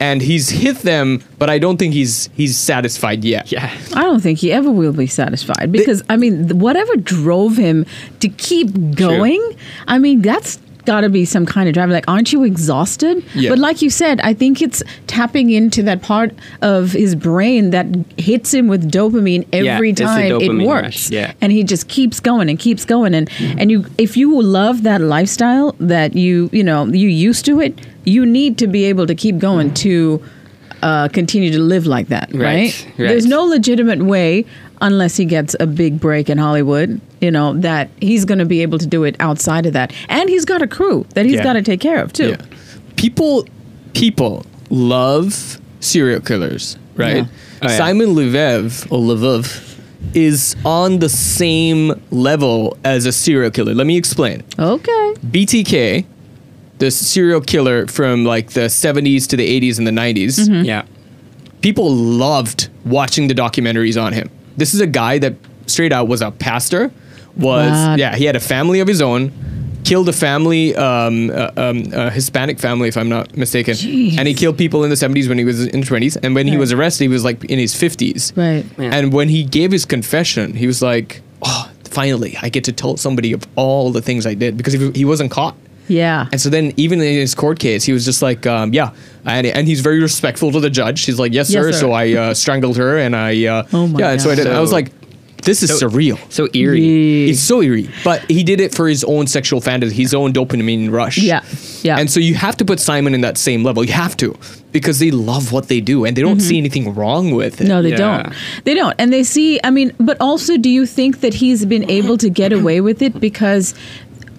and 0.00 0.20
he's 0.20 0.48
hit 0.50 0.78
them, 0.78 1.22
but 1.38 1.48
I 1.50 1.58
don't 1.58 1.76
think 1.78 1.94
he's 1.94 2.28
he's 2.34 2.56
satisfied 2.56 3.24
yet. 3.24 3.52
Yeah. 3.52 3.70
I 3.94 4.02
don't 4.02 4.20
think 4.20 4.40
he 4.40 4.50
ever 4.52 4.70
will 4.70 4.92
be 4.92 5.06
satisfied 5.06 5.70
because 5.70 6.02
I 6.08 6.16
mean, 6.16 6.58
whatever 6.58 6.96
drove 6.96 7.56
him 7.56 7.86
to 8.20 8.28
keep 8.28 8.96
going, 8.96 9.40
I 9.86 9.98
mean, 9.98 10.22
that's 10.22 10.58
got 10.84 11.02
to 11.02 11.08
be 11.08 11.24
some 11.24 11.46
kind 11.46 11.68
of 11.68 11.74
drive. 11.74 11.90
Like, 11.90 12.08
aren't 12.08 12.32
you 12.32 12.44
exhausted? 12.44 13.24
Yeah. 13.34 13.50
But 13.50 13.58
like 13.58 13.82
you 13.82 13.90
said, 13.90 14.20
I 14.22 14.34
think 14.34 14.60
it's 14.60 14.82
tapping 15.06 15.50
into 15.50 15.82
that 15.84 16.02
part 16.02 16.32
of 16.60 16.92
his 16.92 17.14
brain 17.14 17.70
that 17.70 17.86
hits 18.18 18.52
him 18.52 18.68
with 18.68 18.90
dopamine 18.90 19.46
every 19.52 19.92
the 19.92 20.04
time 20.04 20.40
it 20.40 20.66
works. 20.66 20.82
rush, 20.82 21.10
yeah. 21.10 21.32
and 21.40 21.52
he 21.52 21.62
just 21.64 21.88
keeps 21.88 22.20
going 22.20 22.48
and 22.48 22.58
keeps 22.58 22.84
going 22.84 23.14
and 23.14 23.30
and 23.58 23.70
you 23.70 23.84
if 23.98 24.16
you 24.16 24.40
love 24.42 24.82
that 24.82 25.00
lifestyle 25.00 25.72
that 25.78 26.14
you 26.14 26.48
you 26.52 26.64
know 26.64 26.86
you 26.86 27.08
used 27.08 27.44
to 27.44 27.60
it 27.60 27.78
you 28.04 28.26
need 28.26 28.58
to 28.58 28.66
be 28.66 28.84
able 28.84 29.06
to 29.06 29.14
keep 29.14 29.38
going 29.38 29.72
to 29.74 30.22
uh, 30.82 31.08
continue 31.08 31.52
to 31.52 31.60
live 31.60 31.86
like 31.86 32.08
that 32.08 32.28
right, 32.32 32.40
Right, 32.42 32.86
right. 32.98 33.08
there's 33.08 33.26
no 33.26 33.44
legitimate 33.44 34.02
way 34.02 34.44
unless 34.80 35.16
he 35.16 35.24
gets 35.24 35.54
a 35.60 35.66
big 35.66 36.00
break 36.00 36.28
in 36.28 36.38
hollywood 36.38 37.00
you 37.22 37.30
know 37.30 37.54
that 37.60 37.88
he's 38.00 38.24
going 38.24 38.38
to 38.40 38.44
be 38.44 38.60
able 38.62 38.78
to 38.78 38.86
do 38.86 39.04
it 39.04 39.14
outside 39.20 39.64
of 39.64 39.72
that 39.72 39.92
and 40.08 40.28
he's 40.28 40.44
got 40.44 40.60
a 40.60 40.66
crew 40.66 41.06
that 41.14 41.24
he's 41.24 41.36
Yeah. 41.36 41.44
got 41.44 41.52
to 41.54 41.62
take 41.62 41.80
care 41.80 42.02
of 42.02 42.12
too 42.12 42.30
Yeah. 42.30 42.36
People 42.96 43.46
people 43.94 44.44
love 44.70 45.58
serial 45.80 46.20
killers, 46.20 46.76
right? 46.96 47.16
Yeah. 47.16 47.26
Oh, 47.62 47.68
yeah. 47.68 47.76
Simon 47.76 48.08
Lviv 48.14 48.90
or 48.92 48.98
Lviv 48.98 49.68
is 50.14 50.56
on 50.64 50.98
the 50.98 51.08
same 51.08 51.92
level 52.10 52.76
as 52.84 53.06
a 53.06 53.12
serial 53.12 53.50
killer. 53.50 53.74
Let 53.74 53.86
me 53.86 53.96
explain. 53.96 54.42
okay 54.58 55.14
BTK, 55.26 56.04
the 56.78 56.90
serial 56.90 57.40
killer 57.40 57.86
from 57.86 58.24
like 58.24 58.50
the 58.50 58.62
70s 58.68 59.26
to 59.28 59.36
the 59.36 59.60
80s 59.60 59.78
and 59.78 59.86
the 59.86 59.92
90s, 59.92 60.40
Mm-hmm. 60.40 60.64
Yeah. 60.64 60.82
people 61.60 61.94
loved 61.94 62.68
watching 62.84 63.28
the 63.28 63.34
documentaries 63.34 64.00
on 64.02 64.12
him. 64.12 64.28
This 64.56 64.74
is 64.74 64.80
a 64.80 64.86
guy 64.86 65.18
that 65.18 65.34
straight 65.66 65.92
out 65.92 66.08
was 66.08 66.20
a 66.20 66.30
pastor, 66.32 66.90
was 67.36 67.70
Wow. 67.70 67.94
yeah, 67.96 68.14
he 68.16 68.24
had 68.24 68.36
a 68.36 68.40
family 68.40 68.80
of 68.80 68.88
his 68.88 69.00
own, 69.02 69.32
killed 69.84 70.08
a 70.08 70.12
family, 70.12 70.74
um, 70.76 71.30
uh, 71.30 71.50
um, 71.56 71.84
a 71.92 72.10
Hispanic 72.10 72.58
family 72.58 72.88
if 72.88 72.96
I'm 72.96 73.08
not 73.08 73.36
mistaken, 73.36 73.74
Jeez. 73.74 74.16
and 74.18 74.28
he 74.28 74.34
killed 74.34 74.56
people 74.58 74.84
in 74.84 74.90
the 74.90 74.96
70s 74.96 75.28
when 75.28 75.38
he 75.38 75.44
was 75.44 75.66
in 75.66 75.82
20s, 75.82 76.16
and 76.22 76.34
when 76.34 76.46
he 76.46 76.56
was 76.56 76.72
arrested, 76.72 77.04
he 77.04 77.08
was 77.08 77.24
like 77.24 77.44
in 77.46 77.58
his 77.58 77.74
50s. 77.74 78.32
right 78.36 78.64
Yeah. 78.78 78.94
And 78.94 79.12
when 79.12 79.28
he 79.28 79.42
gave 79.44 79.72
his 79.72 79.84
confession, 79.84 80.54
he 80.54 80.66
was 80.66 80.82
like, 80.82 81.20
"Oh, 81.42 81.68
finally, 81.84 82.36
I 82.40 82.48
get 82.48 82.64
to 82.64 82.72
tell 82.72 82.96
somebody 82.96 83.32
of 83.32 83.42
all 83.56 83.90
the 83.92 84.00
things 84.02 84.24
I 84.26 84.34
did 84.34 84.56
because 84.56 84.72
he, 84.74 84.90
he 84.92 85.04
wasn't 85.04 85.30
caught." 85.30 85.56
yeah 85.88 86.28
And 86.30 86.40
so 86.40 86.48
then, 86.48 86.72
even 86.76 87.00
in 87.00 87.16
his 87.16 87.34
court 87.34 87.58
case, 87.58 87.82
he 87.84 87.92
was 87.92 88.04
just 88.04 88.22
like, 88.22 88.46
um, 88.46 88.72
"Yeah," 88.72 88.90
and, 89.24 89.46
and 89.48 89.66
he's 89.66 89.80
very 89.80 90.00
respectful 90.00 90.52
to 90.52 90.60
the 90.60 90.70
judge. 90.70 91.04
He's 91.04 91.18
like, 91.18 91.32
"Yes, 91.34 91.50
Yes, 91.50 91.64
sir." 91.64 91.72
sir. 91.72 91.78
So 91.80 91.92
I 91.92 92.12
uh, 92.12 92.34
strangled 92.34 92.76
her, 92.76 92.98
and 92.98 93.16
I, 93.16 93.46
uh, 93.46 93.66
Oh 93.72 93.88
my 93.88 93.98
yeah. 93.98 94.10
And 94.12 94.20
so 94.22 94.30
I 94.30 94.36
God. 94.36 94.44
did. 94.44 94.52
I 94.52 94.60
was 94.60 94.70
like, 94.72 94.92
"This 95.42 95.62
is 95.62 95.70
So- 95.78 95.88
surreal." 95.88 96.18
So 96.30 96.48
eerie. 96.54 96.80
Yeah. 96.80 97.30
It's 97.30 97.40
so 97.40 97.62
eerie, 97.62 97.88
but 98.04 98.22
he 98.28 98.42
did 98.44 98.60
it 98.60 98.74
for 98.74 98.88
his 98.88 99.04
own 99.04 99.26
sexual 99.26 99.60
fantasy, 99.60 99.94
his 99.94 100.14
own 100.14 100.32
dopamine 100.32 100.90
rush. 100.90 101.18
Yeah, 101.18 101.42
yeah. 101.82 101.98
And 101.98 102.10
so 102.10 102.20
you 102.20 102.34
have 102.34 102.56
to 102.58 102.64
put 102.64 102.80
Simon 102.80 103.14
in 103.14 103.20
that 103.22 103.38
same 103.38 103.62
level. 103.64 103.84
You 103.84 103.92
have 103.92 104.16
to 104.18 104.36
because 104.72 104.98
they 104.98 105.10
love 105.10 105.52
what 105.52 105.68
they 105.68 105.80
do 105.80 106.04
and 106.04 106.16
they 106.16 106.22
don't 106.22 106.40
see 106.40 106.56
anything 106.58 106.94
wrong 106.94 107.32
with 107.32 107.60
it. 107.60 107.64
Mm-hmm. 107.64 107.68
No, 107.68 107.82
they 107.82 107.90
Yeah. 107.90 107.96
don't. 108.22 108.32
They 108.64 108.74
don't. 108.74 108.94
And 108.98 109.12
they 109.12 109.22
see, 109.22 109.60
I 109.62 109.70
mean, 109.70 109.92
but 110.00 110.16
also, 110.20 110.56
do 110.56 110.70
you 110.70 110.86
think 110.86 111.20
that 111.20 111.34
he's 111.34 111.64
been 111.66 111.88
able 111.90 112.16
to 112.18 112.30
get 112.30 112.52
away 112.52 112.80
with 112.80 113.02
it 113.02 113.20
because 113.20 113.74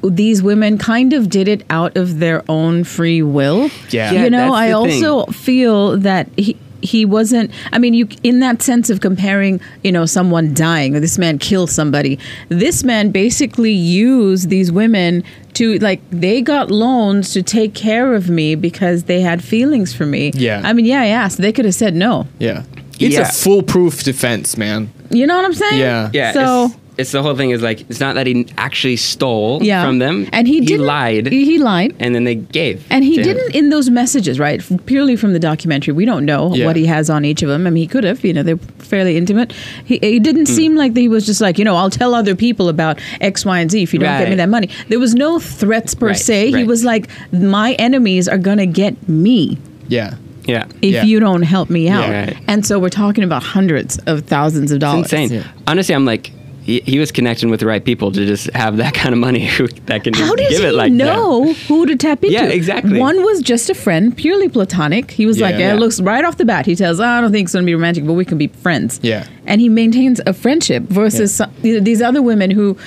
these 0.04 0.42
women 0.44 0.78
kind 0.78 1.14
of 1.14 1.30
did 1.30 1.48
it 1.48 1.64
out 1.70 1.96
of 1.96 2.20
their 2.20 2.44
own 2.50 2.84
free 2.84 3.22
will? 3.22 3.70
Yeah. 3.92 4.12
You 4.12 4.30
know, 4.30 4.38
that's 4.38 4.54
I 4.54 4.68
the 4.72 4.84
thing. 4.90 5.06
also 5.06 5.32
feel 5.32 5.98
that 6.00 6.28
he. 6.36 6.56
He 6.84 7.06
wasn't. 7.06 7.50
I 7.72 7.80
mean, 7.80 7.94
you 7.94 8.08
in 8.24 8.40
that 8.42 8.62
sense 8.62 8.90
of 8.90 9.00
comparing, 9.00 9.62
you 9.84 9.92
know, 9.92 10.06
someone 10.06 10.54
dying 10.54 10.96
or 10.96 11.00
this 11.00 11.18
man 11.18 11.40
killed 11.40 11.70
somebody. 11.72 12.20
This 12.50 12.84
man 12.84 13.12
basically 13.12 13.72
used 13.72 14.50
these 14.50 14.72
women 14.72 15.24
to 15.54 15.78
like 15.80 16.02
they 16.12 16.42
got 16.42 16.70
loans 16.70 17.32
to 17.34 17.42
take 17.42 17.74
care 17.74 18.14
of 18.16 18.30
me 18.30 18.56
because 18.56 19.04
they 19.04 19.22
had 19.22 19.44
feelings 19.44 19.94
for 19.94 20.06
me. 20.06 20.32
Yeah. 20.36 20.62
I 20.64 20.74
mean, 20.74 20.86
yeah, 20.86 21.02
I 21.02 21.08
asked. 21.08 21.38
They 21.38 21.54
could 21.54 21.66
have 21.66 21.76
said 21.76 21.96
no. 21.96 22.28
Yeah. 22.40 22.64
It's 23.00 23.16
Yeah. 23.16 23.22
a 23.22 23.32
foolproof 23.32 24.04
defense, 24.04 24.58
man. 24.58 24.92
You 25.10 25.26
know 25.26 25.36
what 25.36 25.46
I'm 25.46 25.54
saying? 25.54 25.80
Yeah. 25.80 26.10
Yeah. 26.14 26.34
So 26.34 26.74
it's, 26.94 27.00
it's 27.00 27.12
the 27.12 27.22
whole 27.22 27.36
thing 27.36 27.50
is 27.52 27.62
like 27.62 27.82
it's 27.90 28.00
not 28.00 28.16
that 28.16 28.28
he 28.28 28.48
actually 28.58 28.96
stole 28.96 29.62
yeah, 29.64 29.86
from 29.86 30.00
them, 30.00 30.28
and 30.32 30.48
he, 30.48 30.64
he 30.64 30.78
lied, 30.78 31.28
He, 31.28 31.46
he 31.46 31.58
lied, 31.58 31.96
and 32.00 32.14
then 32.16 32.24
they 32.24 32.36
gave, 32.36 32.86
and 32.90 33.04
he 33.04 33.22
didn't 33.22 33.56
in 33.56 33.70
those 33.70 33.90
messages, 33.90 34.40
right? 34.40 34.62
Purely 34.86 35.16
from 35.16 35.34
the 35.34 35.40
documentary, 35.40 35.94
we 35.94 36.06
don't 36.06 36.26
know 36.26 36.54
Yeah. 36.54 36.66
what 36.66 36.76
he 36.76 36.86
has 36.86 37.10
on 37.10 37.26
each 37.26 37.42
of 37.42 37.50
them. 37.50 37.66
I 37.68 37.70
mean, 37.70 37.82
he 37.84 37.88
could 37.88 38.04
have, 38.04 38.24
you 38.24 38.34
know, 38.34 38.44
they're 38.44 38.58
fairly 38.80 39.18
intimate. 39.18 39.54
He 39.86 39.96
it 39.96 40.24
didn't 40.24 40.48
Hmm. 40.48 40.54
seem 40.56 40.76
like 40.76 40.96
he 40.96 41.08
was 41.08 41.26
just 41.26 41.42
like, 41.42 41.58
you 41.60 41.66
know, 41.66 41.76
I'll 41.76 41.90
tell 41.90 42.14
other 42.14 42.36
people 42.36 42.70
about 42.70 43.00
X, 43.22 43.46
Y, 43.46 43.60
and 43.60 43.70
Z 43.72 43.82
if 43.82 43.94
you 43.94 44.00
don't 44.00 44.18
get 44.20 44.30
me 44.30 44.36
that 44.36 44.50
money. 44.50 44.70
There 44.90 45.00
was 45.00 45.16
no 45.16 45.40
threats 45.40 45.94
per 45.96 46.08
Right, 46.08 46.18
se. 46.18 46.52
He 46.52 46.64
was 46.64 46.84
like, 46.84 47.08
my 47.32 47.74
enemies 47.74 48.28
are 48.28 48.38
gonna 48.38 48.66
get 48.66 49.08
me. 49.10 49.58
Yeah. 49.88 50.16
Yeah. 50.46 50.66
If 50.82 50.94
Yeah. 50.94 51.04
you 51.06 51.20
don't 51.22 51.44
help 51.44 51.70
me 51.70 51.88
out, 51.88 52.08
Yeah. 52.10 52.26
Right. 52.26 52.38
and 52.48 52.66
so 52.66 52.78
we're 52.78 52.90
talking 52.90 53.24
about 53.24 53.44
hundreds 53.44 53.98
of 54.08 54.22
thousands 54.26 54.72
of 54.74 54.80
dollars. 54.80 55.06
It's 55.06 55.14
insane. 55.14 55.38
Yeah. 55.40 55.44
Honestly, 55.68 55.96
I'm 55.96 56.06
like, 56.06 56.32
he, 56.64 56.80
he 56.82 56.98
was 57.00 57.12
connecting 57.12 57.50
with 57.50 57.60
the 57.60 57.66
right 57.66 57.84
people 57.84 58.12
to 58.12 58.26
just 58.26 58.50
have 58.54 58.78
that 58.78 58.94
kind 58.94 59.14
of 59.14 59.20
money 59.20 59.46
who, 59.58 59.68
that 59.68 60.04
can 60.04 60.14
just 60.14 60.26
How 60.28 60.36
does 60.36 60.50
give 60.50 60.64
it 60.66 60.74
like 60.74 60.92
that. 60.92 60.98
know 60.98 61.54
who 61.54 61.86
to 61.86 61.96
tap 61.96 62.24
into? 62.24 62.34
Yeah, 62.34 62.46
exactly. 62.46 63.00
One 63.00 63.22
was 63.24 63.42
just 63.42 63.70
a 63.70 63.74
friend, 63.76 64.16
purely 64.16 64.50
platonic. 64.50 65.12
He 65.12 65.26
was 65.26 65.40
like, 65.42 65.54
Yeah. 65.54 65.60
yeah, 65.60 65.68
Yeah. 65.68 65.74
it 65.76 65.80
looks 65.80 66.00
right 66.02 66.24
off 66.24 66.38
the 66.38 66.46
bat. 66.46 66.66
He 66.66 66.76
tells, 66.76 67.00
oh, 67.00 67.06
I 67.06 67.22
don't 67.22 67.32
think 67.32 67.46
it's 67.48 67.54
going 67.54 67.64
to 67.64 67.70
be 67.70 67.76
romantic, 67.76 68.06
but 68.06 68.14
we 68.14 68.26
can 68.26 68.38
be 68.38 68.48
friends. 68.48 69.00
Yeah. 69.04 69.28
And 69.46 69.60
he 69.62 69.70
maintains 69.70 70.22
a 70.26 70.34
friendship 70.34 70.84
versus 70.84 71.34
some, 71.36 71.52
these 71.62 72.02
other 72.02 72.22
women 72.22 72.50
who, 72.50 72.78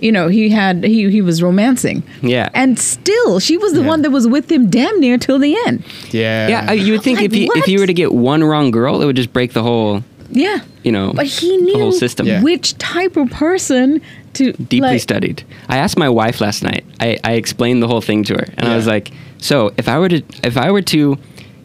you 0.00 0.12
know, 0.12 0.28
he 0.28 0.48
had 0.48 0.84
he 0.84 1.10
he 1.10 1.20
was 1.20 1.42
romancing. 1.42 2.04
Yeah. 2.22 2.48
And 2.54 2.78
still, 2.78 3.40
she 3.40 3.56
was 3.58 3.72
the 3.72 3.80
Yeah. 3.80 3.88
one 3.88 4.02
that 4.02 4.10
was 4.10 4.26
with 4.28 4.50
him 4.50 4.70
damn 4.70 5.00
near 5.00 5.18
till 5.18 5.38
the 5.40 5.56
end. 5.66 5.82
Yeah. 6.12 6.48
Yeah, 6.48 6.68
uh, 6.70 6.72
you 6.72 6.92
would 6.92 7.02
think 7.02 7.18
Like, 7.18 7.26
if 7.26 7.32
he 7.32 7.50
if 7.56 7.64
he 7.64 7.78
were 7.78 7.86
to 7.86 7.92
get 7.92 8.14
one 8.14 8.42
wrong 8.44 8.70
girl, 8.70 9.02
it 9.02 9.06
would 9.06 9.16
just 9.16 9.32
break 9.32 9.52
the 9.54 9.62
whole, 9.62 10.04
Yeah. 10.30 10.60
you 10.82 10.92
know, 10.92 11.12
But 11.14 11.26
he 11.26 11.56
the 11.56 11.62
knew 11.64 11.78
whole 11.78 11.92
system. 11.92 12.26
Yeah. 12.26 12.42
which 12.42 12.76
type 12.78 13.16
of 13.16 13.30
person 13.30 14.00
to 14.34 14.52
Deeply 14.52 14.80
like, 14.80 15.00
studied. 15.00 15.42
I 15.68 15.78
asked 15.78 15.98
my 15.98 16.08
wife 16.08 16.40
last 16.40 16.62
night. 16.62 16.84
I, 17.00 17.18
I 17.24 17.32
explained 17.32 17.82
the 17.82 17.88
whole 17.88 18.00
thing 18.02 18.24
to 18.24 18.34
her, 18.34 18.46
and 18.56 18.68
I 18.68 18.76
was 18.76 18.86
like, 18.86 19.10
"So 19.38 19.72
if 19.76 19.88
I 19.88 19.98
were 19.98 20.08
to 20.10 20.22
if 20.44 20.56
I 20.56 20.70
were 20.70 20.82
to, 20.82 21.18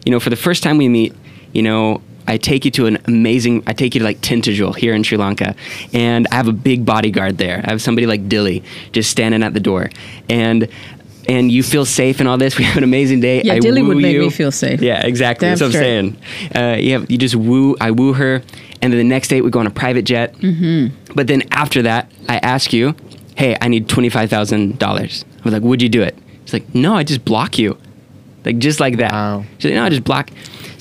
you 0.04 0.10
know, 0.12 0.18
for 0.18 0.30
the 0.30 0.36
first 0.36 0.62
time 0.62 0.78
we 0.78 0.88
meet, 0.88 1.14
you 1.52 1.62
know." 1.62 2.00
I 2.26 2.38
take 2.38 2.64
you 2.64 2.70
to 2.70 2.86
an 2.86 2.96
amazing. 3.04 3.62
I 3.66 3.74
take 3.74 3.94
you 3.94 3.98
to 3.98 4.04
like 4.04 4.22
Tintagel 4.22 4.74
here 4.74 4.94
in 4.94 5.02
Sri 5.02 5.18
Lanka, 5.18 5.54
and 5.92 6.26
I 6.32 6.36
have 6.36 6.48
a 6.48 6.54
big 6.54 6.86
bodyguard 6.86 7.36
there. 7.36 7.60
I 7.62 7.68
have 7.68 7.82
somebody 7.82 8.06
like 8.06 8.30
Dilly 8.30 8.64
just 8.92 9.10
standing 9.10 9.42
at 9.42 9.52
the 9.52 9.60
door, 9.60 9.90
and 10.30 10.66
and 11.28 11.50
you 11.50 11.62
feel 11.62 11.84
safe 11.84 12.20
and 12.20 12.28
all 12.28 12.38
this. 12.38 12.58
We 12.58 12.64
have 12.64 12.76
an 12.76 12.84
amazing 12.84 13.20
day. 13.20 13.42
Yeah, 13.42 13.54
I 13.54 13.58
Dilly 13.58 13.82
woo 13.82 13.88
would 13.88 13.96
make 13.98 14.14
you. 14.14 14.20
me 14.22 14.30
feel 14.30 14.52
safe. 14.52 14.80
Yeah, 14.80 15.04
exactly. 15.06 15.46
Damn 15.48 15.58
That's 15.58 15.60
what 15.62 15.66
I'm 15.76 15.82
saying. 15.82 16.16
Uh, 16.54 16.76
you 16.78 16.92
have 16.92 17.10
you 17.10 17.18
just 17.18 17.34
woo. 17.34 17.76
I 17.80 17.90
woo 17.90 18.12
her, 18.12 18.42
and 18.82 18.92
then 18.92 18.98
the 18.98 19.04
next 19.04 19.28
date 19.28 19.42
we 19.42 19.50
go 19.50 19.58
on 19.60 19.66
a 19.66 19.70
private 19.70 20.04
jet. 20.04 20.34
Mm-hmm. 20.36 21.12
But 21.14 21.26
then 21.26 21.42
after 21.50 21.82
that, 21.82 22.10
I 22.28 22.38
ask 22.38 22.72
you, 22.72 22.94
"Hey, 23.36 23.56
I 23.60 23.68
need 23.68 23.88
twenty 23.88 24.08
five 24.08 24.30
thousand 24.30 24.78
dollars." 24.78 25.24
I 25.40 25.44
was 25.44 25.52
like, 25.52 25.62
"Would 25.62 25.82
you 25.82 25.88
do 25.88 26.02
it?" 26.02 26.16
She's 26.44 26.52
like, 26.54 26.74
"No, 26.74 26.94
I 26.94 27.02
just 27.04 27.24
block 27.24 27.58
you." 27.58 27.76
Like 28.44 28.58
just 28.58 28.78
like 28.80 28.98
that. 28.98 29.12
Wow. 29.12 29.44
She's 29.58 29.70
like, 29.70 29.74
"No, 29.74 29.84
I 29.84 29.88
just 29.90 30.04
block." 30.04 30.30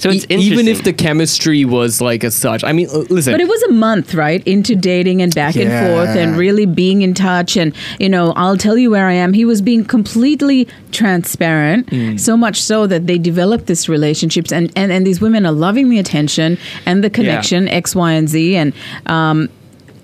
So 0.04 0.10
it's 0.10 0.26
E- 0.30 0.36
even 0.36 0.68
if 0.68 0.84
the 0.84 0.94
chemistry 0.94 1.64
was 1.66 2.02
like 2.02 2.24
as 2.24 2.36
such. 2.36 2.64
I 2.64 2.72
mean, 2.74 2.88
uh, 2.90 3.00
listen. 3.10 3.34
But 3.34 3.42
it 3.42 3.48
was 3.48 3.62
a 3.64 3.72
month, 3.72 4.14
right, 4.14 4.46
into 4.46 4.76
dating 4.76 5.22
and 5.22 5.34
back 5.34 5.56
and 5.56 5.70
forth 5.70 6.16
and 6.18 6.38
really 6.38 6.66
being 6.66 7.02
in 7.02 7.14
touch. 7.14 7.56
And, 7.58 7.74
you 8.00 8.10
know, 8.10 8.34
I'll 8.36 8.58
tell 8.58 8.78
you 8.78 8.92
where 8.92 9.08
I 9.08 9.14
am. 9.14 9.32
He 9.34 9.46
was 9.46 9.62
being 9.62 9.86
completely 9.86 10.68
transparent, 10.92 11.90
Hmm. 11.90 12.18
so 12.18 12.36
much 12.36 12.62
so 12.62 12.86
that 12.88 13.08
they 13.08 13.18
developed 13.18 13.68
this 13.68 13.88
relationships. 13.88 14.52
And, 14.52 14.72
and, 14.76 14.92
and 14.92 15.08
these 15.08 15.22
women 15.22 15.46
are 15.46 15.52
loving 15.52 15.90
the 15.90 16.00
attention 16.00 16.58
and 16.86 17.04
the 17.04 17.10
connection, 17.10 17.68
X, 17.70 17.96
Y, 17.96 18.12
and 18.12 18.28
Z. 18.30 18.56
And, 18.56 18.74
um, 19.06 19.50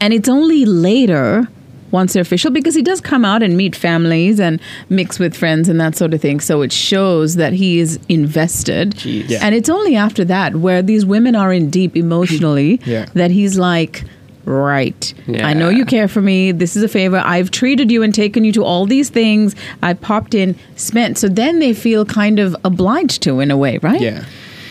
and 0.01 0.13
it's 0.13 0.29
only 0.29 0.65
later 0.65 1.47
once 1.91 2.13
they're 2.13 2.21
official 2.21 2.51
because 2.51 2.75
he 2.75 2.81
does 2.81 3.01
come 3.01 3.23
out 3.25 3.41
and 3.43 3.57
meet 3.57 3.75
families 3.75 4.39
and 4.39 4.59
mix 4.89 5.19
with 5.19 5.35
friends 5.35 5.69
and 5.69 5.79
that 5.81 5.95
sort 5.95 6.13
of 6.13 6.21
thing. 6.21 6.39
So 6.39 6.61
it 6.61 6.71
shows 6.71 7.35
that 7.35 7.53
he 7.53 7.79
is 7.79 7.99
invested. 8.09 8.91
Jeez. 8.95 9.29
Yeah. 9.29 9.39
and 9.41 9.55
it's 9.55 9.69
only 9.69 9.95
after 9.95 10.23
that 10.25 10.55
where 10.57 10.81
these 10.81 11.05
women 11.05 11.35
are 11.35 11.51
in 11.53 11.69
deep 11.69 11.95
emotionally 11.95 12.79
Yeah. 12.85 13.05
that 13.13 13.31
he's 13.31 13.57
like 13.57 14.03
right. 14.45 15.13
I 15.27 15.53
know 15.53 15.69
you 15.69 15.85
care 15.85 16.07
for 16.07 16.21
me. 16.21 16.51
This 16.51 16.75
is 16.75 16.81
a 16.81 16.87
favor. 16.87 17.21
I've 17.23 17.51
treated 17.51 17.91
you 17.91 18.01
and 18.01 18.13
taken 18.15 18.43
you 18.43 18.51
to 18.53 18.63
all 18.63 18.87
these 18.87 19.09
things. 19.09 19.55
I 19.83 19.93
popped 19.93 20.33
in 20.33 20.55
spent. 20.75 21.19
So 21.19 21.27
then 21.27 21.59
they 21.59 21.73
feel 21.73 22.03
kind 22.03 22.39
of 22.39 22.55
obliged 22.63 23.21
to 23.23 23.39
in 23.41 23.51
a 23.51 23.57
way 23.57 23.77
right? 23.83 24.01
Yeah. 24.01 24.25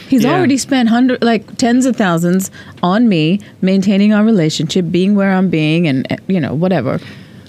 He's 0.09 0.25
Yeah. 0.25 0.33
already 0.35 0.57
spent 0.57 0.89
hundred, 0.89 1.23
like 1.23 1.57
tens 1.59 1.87
of 1.87 1.97
thousands 1.97 2.51
on 2.83 3.09
me, 3.09 3.41
maintaining 3.61 4.13
our 4.13 4.25
relationship, 4.25 4.87
being 4.91 5.15
where 5.15 5.33
I'm 5.33 5.49
being, 5.51 5.87
and 5.87 6.07
you 6.27 6.41
know 6.41 6.55
whatever. 6.55 7.01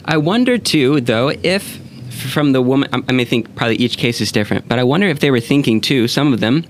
I 0.06 0.18
wonder 0.18 0.58
too, 0.58 1.02
though, 1.02 1.32
if 1.44 1.80
from 2.10 2.52
the 2.52 2.62
woman, 2.62 2.90
I 2.94 2.98
I 3.08 3.12
mean, 3.14 3.22
I 3.22 3.26
think 3.26 3.56
probably 3.56 3.78
each 3.78 3.98
case 3.98 4.20
is 4.22 4.32
different, 4.32 4.68
but 4.68 4.78
I 4.80 4.84
wonder 4.84 5.08
if 5.08 5.20
they 5.20 5.32
were 5.32 5.40
thinking 5.40 5.80
too. 5.82 6.08
Some 6.08 6.34
of 6.34 6.40
them 6.42 6.66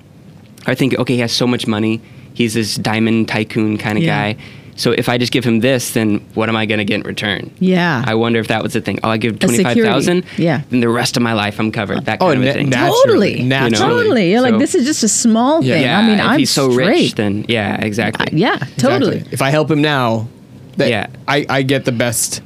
are 0.67 0.75
thinking, 0.75 0.99
okay, 0.99 1.15
he 1.15 1.19
has 1.21 1.31
so 1.31 1.47
much 1.47 1.65
money, 1.67 2.01
he's 2.33 2.53
this 2.53 2.75
diamond 2.75 3.27
tycoon 3.27 3.77
kind 3.77 3.97
of 3.97 4.03
Yeah. 4.03 4.33
guy. 4.33 4.37
So 4.79 4.91
if 4.91 5.09
I 5.09 5.17
just 5.17 5.31
give 5.33 5.43
him 5.43 5.59
this, 5.59 5.91
then 5.91 6.19
what 6.35 6.47
am 6.47 6.55
I 6.55 6.65
going 6.65 6.77
to 6.77 6.85
get 6.85 6.95
in 6.95 7.01
return? 7.03 7.51
Yeah. 7.59 8.01
I 8.07 8.15
wonder 8.15 8.39
if 8.39 8.47
that 8.47 8.63
was 8.63 8.71
the 8.73 8.79
thing. 8.81 8.97
Oh, 9.03 9.09
I 9.09 9.17
give 9.17 9.35
A 9.35 9.37
twenty 9.39 9.57
security. 9.57 9.81
five 9.83 9.91
thousand. 9.93 10.23
Yeah. 10.37 10.61
Then 10.69 10.79
the 10.79 10.87
rest 10.87 11.17
of 11.17 11.21
my 11.23 11.33
life 11.33 11.59
I'm 11.59 11.71
covered. 11.71 12.05
That 12.05 12.19
Oh, 12.21 12.27
kind 12.29 12.39
of 12.39 12.45
na- 12.45 12.51
a 12.51 12.53
thing. 12.53 12.69
naturally. 12.69 12.95
totally, 13.33 13.43
naturally. 13.43 13.77
totally. 14.03 14.31
You're 14.31 14.41
like, 14.41 14.57
this 14.57 14.73
is 14.75 14.85
just 14.85 15.03
a 15.03 15.09
small 15.09 15.61
Yeah. 15.63 15.73
thing. 15.75 15.83
yeah. 15.83 15.99
I 15.99 16.07
mean, 16.07 16.19
if 16.19 16.25
I'm 16.25 16.39
he's 16.39 16.49
so 16.51 16.71
straight. 16.71 16.87
rich, 16.87 17.15
then 17.15 17.45
yeah, 17.49 17.75
exactly. 17.83 18.27
Uh, 18.27 18.29
yeah, 18.37 18.57
totally. 18.77 19.17
Exactly. 19.17 19.33
If 19.33 19.41
I 19.41 19.49
help 19.49 19.69
him 19.69 19.81
now, 19.81 20.27
that 20.77 20.89
Yeah. 20.89 21.07
I, 21.27 21.45
I 21.49 21.61
get 21.61 21.83
the 21.83 21.91
best 21.91 22.41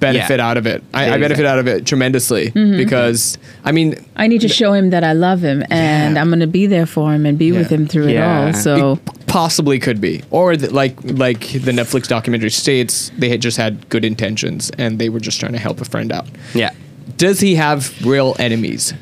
benefit 0.00 0.38
Yeah. 0.38 0.48
out 0.48 0.56
of 0.56 0.66
it. 0.66 0.82
I, 0.94 1.06
Yeah, 1.06 1.14
I 1.14 1.18
benefit 1.18 1.30
exactly. 1.42 1.46
out 1.46 1.58
of 1.58 1.66
it 1.68 1.86
tremendously 1.86 2.50
Mm-hmm. 2.50 2.76
because 2.76 3.38
I 3.64 3.72
mean, 3.72 3.94
I 4.16 4.26
need 4.26 4.40
to 4.42 4.48
show 4.48 4.72
him 4.72 4.90
that 4.90 5.04
I 5.04 5.12
love 5.12 5.40
him, 5.42 5.62
and 5.70 6.14
Yeah. 6.14 6.20
I'm 6.20 6.28
going 6.28 6.40
to 6.40 6.46
be 6.46 6.66
there 6.66 6.86
for 6.86 7.12
him 7.14 7.26
and 7.26 7.38
be 7.38 7.52
with 7.52 7.70
him 7.70 7.86
through 7.86 8.08
Yeah. 8.08 8.48
it 8.48 8.54
all. 8.54 8.60
So 8.62 9.00
possibly 9.26 9.78
could 9.78 10.00
be, 10.00 10.22
or 10.30 10.56
the, 10.56 10.72
like 10.72 10.96
like 11.04 11.40
the 11.52 11.72
Netflix 11.72 12.08
documentary 12.08 12.50
states, 12.50 13.10
they 13.18 13.28
had 13.28 13.40
just 13.42 13.56
had 13.56 13.88
good 13.88 14.04
intentions 14.04 14.70
and 14.78 14.98
they 14.98 15.08
were 15.08 15.20
just 15.20 15.38
trying 15.40 15.52
to 15.52 15.58
help 15.58 15.80
a 15.80 15.84
friend 15.84 16.12
out. 16.12 16.26
Yeah. 16.54 16.70
Does 17.16 17.40
he 17.40 17.56
have 17.56 17.94
real 18.06 18.36
enemies? 18.38 18.94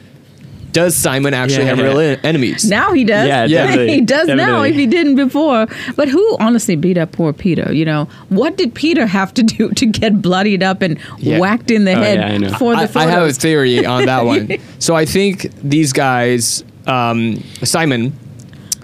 Does 0.77 0.95
Simon 0.95 1.33
actually 1.33 1.65
Yeah. 1.65 1.75
have 1.75 1.79
real 1.79 1.99
en- 1.99 2.21
enemies? 2.23 2.69
now 2.69 2.93
he 2.93 3.03
does. 3.03 3.27
Yeah, 3.27 3.45
Yeah. 3.49 3.67
definitely. 3.67 3.95
he 3.95 4.01
does 4.03 4.29
now 4.29 4.61
if 4.63 4.75
he 4.77 4.87
didn't 4.87 5.15
before. 5.17 5.67
But 5.97 6.09
who 6.09 6.37
honestly 6.39 6.77
beat 6.77 6.99
up 6.99 7.13
poor 7.13 7.33
Peter? 7.33 7.73
You 7.73 7.87
know, 7.87 8.09
what 8.29 8.59
did 8.59 8.75
Peter 8.75 9.07
have 9.07 9.33
to 9.35 9.43
do 9.43 9.71
to 9.71 9.87
get 9.87 10.21
bloodied 10.21 10.63
up 10.63 10.83
and 10.83 10.99
Yeah. 11.19 11.39
whacked 11.39 11.71
in 11.71 11.85
the 11.87 11.93
Oh, 11.95 12.03
head 12.03 12.43
yeah, 12.43 12.59
for 12.59 12.75
the 12.77 12.91
I, 12.95 13.05
I 13.05 13.07
have 13.07 13.23
a 13.23 13.33
theory 13.33 13.87
on 13.87 14.05
that 14.05 14.27
one. 14.27 14.51
so 14.79 14.95
I 14.95 15.07
think 15.07 15.51
these 15.63 15.95
guys, 15.95 16.63
um, 16.87 17.43
Simon, 17.63 18.13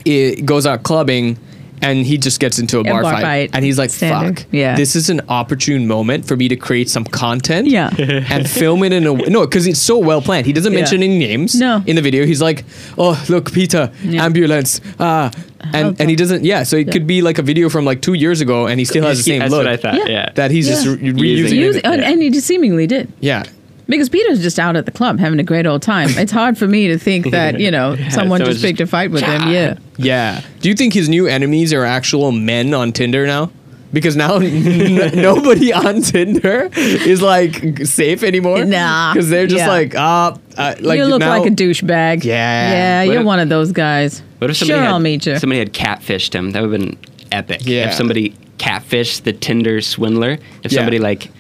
i 0.07 0.37
goes 0.45 0.67
out 0.67 0.83
clubbing. 0.85 1.37
And 1.83 2.07
he 2.07 2.17
just 2.17 2.39
gets 2.41 2.59
into 2.59 2.79
a 2.79 2.85
bar, 2.85 3.03
bar 3.03 3.13
fight. 3.15 3.23
fight. 3.23 3.51
and 3.55 3.65
he's 3.65 3.77
like, 3.77 3.91
Standard. 3.91 4.39
"Fuck, 4.41 4.49
Yeah. 4.53 4.77
this 4.77 4.95
is 4.95 5.11
an 5.11 5.21
opportune 5.29 5.87
moment 5.89 6.27
for 6.27 6.37
me 6.37 6.49
to 6.49 6.57
create 6.57 6.89
some 6.89 7.05
content, 7.05 7.67
Yeah. 7.69 7.91
and 7.99 8.49
film 8.49 8.85
it 8.85 8.93
in 8.93 9.05
a 9.07 9.13
no, 9.13 9.41
because 9.47 9.67
it's 9.67 9.81
so 9.81 9.99
well 9.99 10.23
planned. 10.23 10.47
He 10.47 10.53
doesn't 10.53 10.73
Yeah. 10.73 10.79
mention 10.79 11.03
any 11.03 11.19
names, 11.19 11.55
No. 11.59 11.83
in 11.87 11.97
the 11.97 12.03
video. 12.03 12.25
He's 12.25 12.41
like, 12.41 12.65
"Oh, 12.97 13.21
look, 13.29 13.53
Peter, 13.53 13.91
Yeah. 14.05 14.25
ambulance, 14.25 14.81
ah," 15.01 15.31
and 15.73 15.87
Okay. 15.89 15.97
and 16.01 16.11
he 16.11 16.17
doesn't. 16.17 16.45
Yeah, 16.45 16.63
so 16.63 16.77
it 16.77 16.87
Yeah. 16.87 16.93
could 16.93 17.07
be 17.07 17.21
like 17.21 17.39
a 17.39 17.43
video 17.43 17.69
from 17.69 17.85
like 17.85 18.01
two 18.01 18.15
years 18.15 18.41
ago, 18.41 18.67
and 18.67 18.79
he 18.79 18.85
still 18.85 19.05
has 19.05 19.19
the 19.19 19.25
same 19.25 19.41
That's 19.41 19.51
look 19.51 19.65
what 19.65 19.73
I 19.73 19.77
thought. 19.77 19.95
Yeah. 19.97 20.09
Yeah. 20.09 20.29
that 20.37 20.51
he's 20.51 20.69
just 20.69 20.87
re- 20.87 20.97
reusing. 21.13 21.57
Use- 21.57 21.77
it. 21.77 21.85
and, 21.85 22.01
and 22.03 22.23
he 22.23 22.31
just 22.31 22.47
seemingly 22.47 22.87
did. 22.87 23.09
Yeah, 23.21 23.43
Because 23.89 24.09
Peter's 24.09 24.41
just 24.41 24.59
out 24.59 24.77
at 24.77 24.87
the 24.87 24.93
club 24.93 25.19
having 25.19 25.39
a 25.41 25.43
great 25.43 25.67
old 25.67 25.83
time. 25.83 26.09
It's 26.11 26.33
hard 26.33 26.57
for 26.57 26.67
me 26.69 26.89
to 26.89 26.99
think 26.99 27.31
that, 27.33 27.59
you 27.61 27.71
know, 27.71 27.97
someone 27.97 28.11
someone 28.13 28.39
just 28.41 28.51
just- 28.53 28.65
picked 28.65 28.81
a 28.81 28.87
fight 28.87 29.11
with 29.11 29.23
him. 29.23 29.49
Yeah. 29.51 29.77
Yeah. 29.97 30.41
Do 30.61 30.69
you 30.69 30.75
think 30.75 30.95
his 30.95 31.09
new 31.09 31.27
enemies 31.27 31.73
are 31.73 31.85
actual 31.85 32.33
men 32.33 32.73
on 32.75 32.93
Tinder 32.93 33.27
now? 33.27 33.51
Because 33.93 34.17
now 34.17 34.37
n- 34.41 35.15
nobody 35.21 35.71
on 35.73 36.01
Tinder 36.01 36.71
is 36.75 37.21
like 37.21 37.85
safe 37.87 38.23
anymore. 38.23 38.65
Nah. 38.65 39.13
Because 39.13 39.29
they're 39.29 39.47
just 39.47 39.59
Yeah. 39.65 39.69
like, 39.69 39.95
ah, 39.97 40.39
uh, 40.57 40.75
like 40.81 40.97
you 40.99 41.05
look 41.05 41.21
now- 41.21 41.29
like 41.39 41.47
a 41.47 41.55
douchebag. 41.55 42.25
Yeah. 42.25 42.71
Yeah, 42.71 43.01
What 43.05 43.13
you're 43.13 43.21
if- 43.21 43.27
one 43.27 43.41
of 43.41 43.49
those 43.51 43.73
guys. 43.73 44.23
What 44.39 44.49
if 44.51 44.57
somebody 44.57 44.79
sure, 44.79 44.83
had, 44.85 44.93
I'll 44.93 44.99
meet 45.01 45.27
you. 45.27 45.39
Somebody 45.39 45.59
had 45.59 45.73
catfished 45.75 46.33
him. 46.35 46.53
That 46.53 46.63
would 46.63 46.73
have 46.73 46.81
been 46.81 46.99
epic. 47.33 47.61
Yeah. 47.65 47.89
If 47.89 47.95
somebody 47.95 48.35
catfished 48.59 49.25
the 49.25 49.33
Tinder 49.33 49.81
swindler. 49.83 50.39
If 50.63 50.73
Yeah. 50.73 50.79
somebody 50.79 50.99
like 50.99 51.31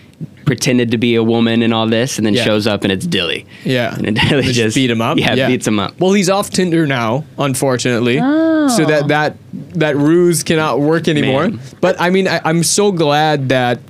pretended 0.44 0.90
to 0.90 0.98
be 0.98 1.14
a 1.14 1.22
woman 1.22 1.62
and 1.62 1.72
all 1.72 1.86
this, 1.86 2.18
and 2.18 2.26
then 2.26 2.34
Yeah. 2.34 2.44
shows 2.44 2.66
up 2.66 2.82
and 2.84 2.92
it's 2.92 3.06
Dilly. 3.06 3.46
Yeah. 3.64 3.94
And 3.94 4.16
Dilly 4.28 4.42
They 4.46 4.52
just, 4.52 4.74
beat 4.74 4.90
him 4.90 5.00
up. 5.00 5.18
Yeah, 5.18 5.46
beats 5.48 5.66
him 5.66 5.78
up. 5.78 5.98
Well, 6.00 6.12
he's 6.12 6.28
off 6.30 6.50
Tinder 6.50 6.86
now, 6.86 7.24
unfortunately. 7.38 8.18
Oh. 8.20 8.68
So 8.68 8.84
that 8.84 9.08
that 9.08 9.36
that 9.74 9.96
ruse 9.96 10.42
cannot 10.42 10.80
work 10.80 11.08
anymore. 11.08 11.48
Man. 11.48 11.60
But 11.80 12.00
I 12.00 12.10
mean, 12.10 12.28
I, 12.28 12.40
I'm 12.44 12.62
so 12.62 12.92
glad 12.92 13.48
that 13.48 13.80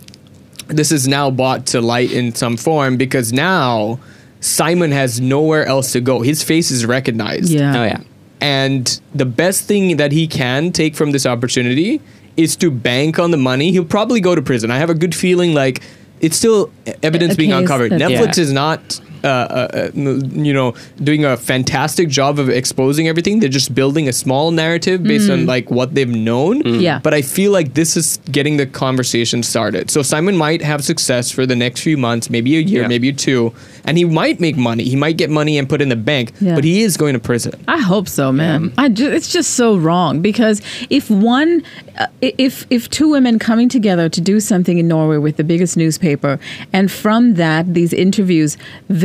this 0.69 0.93
is 0.93 1.07
now 1.07 1.31
brought 1.31 1.67
to 1.67 1.81
light 1.81 2.13
in 2.13 2.35
some 2.35 2.57
form 2.57 2.97
because 2.97 3.33
now 3.33 3.99
Simon 4.41 4.91
has 4.93 5.21
nowhere 5.21 5.67
else 5.67 5.93
to 5.93 6.01
go. 6.01 6.23
His 6.23 6.43
face 6.43 6.71
is 6.71 6.87
recognized. 6.87 7.51
Yeah. 7.51 7.79
Oh 7.79 7.85
yeah. 7.85 8.01
And 8.41 9.01
the 9.15 9.27
best 9.27 9.67
thing 9.67 9.99
that 9.99 10.11
he 10.13 10.27
can 10.27 10.73
take 10.73 10.97
from 10.97 11.13
this 11.13 11.27
opportunity 11.27 12.01
is 12.37 12.57
to 12.57 12.71
bank 12.71 13.19
on 13.19 13.31
the 13.31 13.37
money. 13.37 13.71
He'll 13.73 13.85
probably 13.85 14.21
go 14.21 14.35
to 14.35 14.43
prison. 14.43 14.71
I 14.71 14.79
have 14.79 14.91
a 14.91 14.95
good 14.95 15.15
feeling 15.15 15.53
like 15.55 15.83
it's 16.23 16.37
still 16.37 16.71
evidence 17.03 17.37
being 17.37 17.51
case 17.51 17.59
uncovered. 17.61 17.93
Netflix 17.93 18.37
Yeah. 18.37 18.43
is 18.45 18.53
not, 18.53 19.01
uh, 19.25 19.27
uh, 19.29 19.69
uh, 19.75 19.91
you 19.95 20.53
know, 20.53 20.75
doing 21.03 21.25
a 21.25 21.37
fantastic 21.37 22.09
job 22.09 22.39
of 22.39 22.49
exposing 22.49 23.09
everything. 23.09 23.41
They're 23.41 23.49
just 23.49 23.75
building 23.75 24.09
a 24.09 24.13
small 24.13 24.51
narrative 24.51 25.03
based 25.03 25.31
on 25.31 25.47
like 25.47 25.71
what 25.71 25.95
they've 25.95 26.09
known. 26.09 26.63
Mm. 26.63 26.81
Yeah. 26.81 27.01
But 27.03 27.15
I 27.15 27.23
feel 27.23 27.53
like 27.53 27.75
this 27.75 27.97
is 27.97 28.19
getting 28.31 28.57
the 28.57 28.67
conversation 28.67 29.43
started. 29.43 29.91
So 29.91 30.03
Simon 30.03 30.37
might 30.37 30.63
have 30.63 30.85
success 30.85 31.31
for 31.31 31.47
the 31.47 31.57
next 31.57 31.81
few 31.83 31.97
months, 31.97 32.31
maybe 32.31 32.57
a 32.57 32.61
year, 32.61 32.83
Yeah. 32.83 32.89
maybe 32.89 33.13
two, 33.13 33.53
and 33.85 33.97
he 33.99 34.05
might 34.05 34.41
make 34.41 34.57
money. 34.57 34.85
He 34.85 34.97
might 34.97 35.17
get 35.17 35.31
money 35.31 35.59
and 35.59 35.69
put 35.69 35.81
in 35.83 35.89
the 35.89 35.97
bank, 35.97 36.33
Yeah. 36.41 36.55
but 36.55 36.65
he 36.65 36.83
is 36.83 36.97
going 36.97 37.15
to 37.15 37.19
prison. 37.21 37.53
I 37.69 37.79
hope 37.79 38.09
so, 38.09 38.33
man. 38.33 38.73
I 38.79 38.89
ju- 38.89 39.11
it's 39.11 39.29
just 39.29 39.51
so 39.55 39.77
wrong 39.77 40.21
because 40.21 40.61
if 40.91 41.11
one, 41.11 41.63
uh, 41.99 42.07
if 42.21 42.67
if 42.71 42.89
two 42.91 43.09
women 43.11 43.39
coming 43.39 43.69
together 43.69 44.09
to 44.09 44.21
do 44.21 44.41
something 44.41 44.79
in 44.79 44.89
Norway 44.89 45.19
with 45.19 45.37
the 45.37 45.45
biggest 45.45 45.77
newspaper, 45.77 46.39
and 46.73 46.91
from 46.91 47.35
that 47.35 47.75
these 47.75 47.93
interviews, 47.93 48.57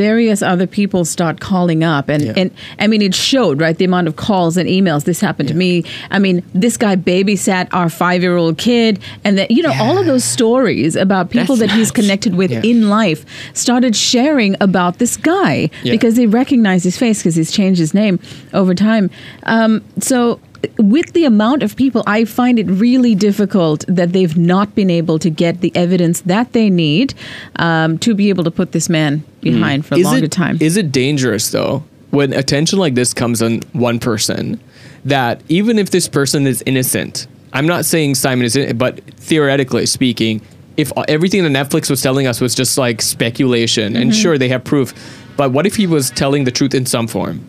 various 0.08 0.42
other 0.42 0.68
people 0.80 1.04
start 1.06 1.36
calling 1.40 1.84
up, 1.84 2.06
and 2.14 2.24
Yeah. 2.24 2.34
and 2.42 2.50
I 2.80 2.88
mean 2.88 3.02
it 3.02 3.14
showed 3.14 3.60
right 3.64 3.78
the 3.78 3.86
amount 3.92 4.08
of 4.08 4.16
calls 4.16 4.56
and 4.60 4.68
emails. 4.70 5.04
This 5.04 5.20
happened 5.28 5.50
to 5.50 5.56
me. 5.66 5.84
I 6.16 6.18
mean 6.26 6.44
this 6.64 6.78
guy 6.78 6.96
babysat 6.96 7.68
our 7.80 7.90
five 7.90 8.22
year 8.26 8.38
old 8.44 8.58
kid, 8.58 9.00
and 9.26 9.38
that 9.38 9.52
you 9.56 9.62
know 9.66 9.74
all 9.84 9.98
of 9.98 10.06
those 10.06 10.24
stories 10.38 10.96
about 10.96 11.30
people 11.30 11.56
That's 11.58 11.72
that 11.72 11.78
he's 11.80 11.92
connected 11.92 12.34
with 12.36 12.52
Yeah. 12.52 12.62
in 12.72 12.80
life 12.90 13.26
started 13.54 13.94
sharing 13.96 14.56
about 14.62 14.94
this 15.00 15.18
guy 15.18 15.70
Yeah. 15.84 15.92
because 15.96 16.16
they 16.16 16.28
recognize 16.42 16.82
his 16.90 16.98
face 16.98 17.18
because 17.20 17.36
he's 17.36 17.52
changed 17.52 17.80
his 17.86 17.94
name 17.94 18.20
over 18.54 18.74
time. 18.74 19.10
Um, 19.44 19.82
so, 20.00 20.40
with 20.78 21.14
the 21.14 21.26
amount 21.26 21.64
of 21.64 21.76
people, 21.76 22.04
I 22.08 22.26
find 22.26 22.60
it 22.60 22.66
really 22.66 23.16
difficult 23.16 23.86
that 23.88 24.14
they've 24.14 24.38
not 24.38 24.76
been 24.76 24.90
able 24.90 25.20
to 25.20 25.30
get 25.30 25.62
the 25.62 25.72
evidence 25.76 26.22
that 26.22 26.54
they 26.54 26.70
need 26.70 27.14
um, 27.58 27.98
to 28.00 28.14
be 28.14 28.30
able 28.30 28.44
to 28.44 28.52
put 28.52 28.72
this 28.72 28.90
man 28.90 29.24
behind 29.42 29.86
for 29.86 29.96
a 29.96 29.98
longer 30.00 30.26
it, 30.26 30.32
time. 30.32 30.58
Is 30.62 30.78
it 30.78 30.92
dangerous 30.92 31.52
though 31.52 31.84
when 32.12 32.34
attention 32.34 32.80
like 32.80 32.96
this 32.96 33.14
comes 33.14 33.42
on 33.42 33.62
one 33.74 34.00
person 34.00 34.60
that 35.06 35.42
even 35.50 35.78
if 35.78 35.92
this 35.92 36.08
person 36.08 36.48
is 36.48 36.64
innocent, 36.66 37.28
I'm 37.54 37.68
not 37.68 37.86
saying 37.86 38.16
Simon 38.16 38.46
is 38.46 38.56
innocent, 38.56 38.78
but 38.78 39.04
theoretically 39.16 39.86
speaking, 39.86 40.42
if 40.76 40.92
everything 41.08 41.44
that 41.44 41.52
Netflix 41.52 41.90
was 41.90 42.02
telling 42.02 42.28
us 42.28 42.40
was 42.40 42.54
just 42.54 42.78
like 42.78 43.02
speculation, 43.02 43.96
and 43.96 44.12
Mm-hmm. 44.12 44.22
sure 44.22 44.38
they 44.38 44.50
have 44.50 44.64
proof, 44.64 44.94
But 45.38 45.52
what 45.52 45.66
if 45.66 45.76
he 45.76 45.88
was 45.88 46.10
telling 46.12 46.44
the 46.46 46.52
truth 46.52 46.74
in 46.74 46.86
some 46.86 47.08
form? 47.08 47.42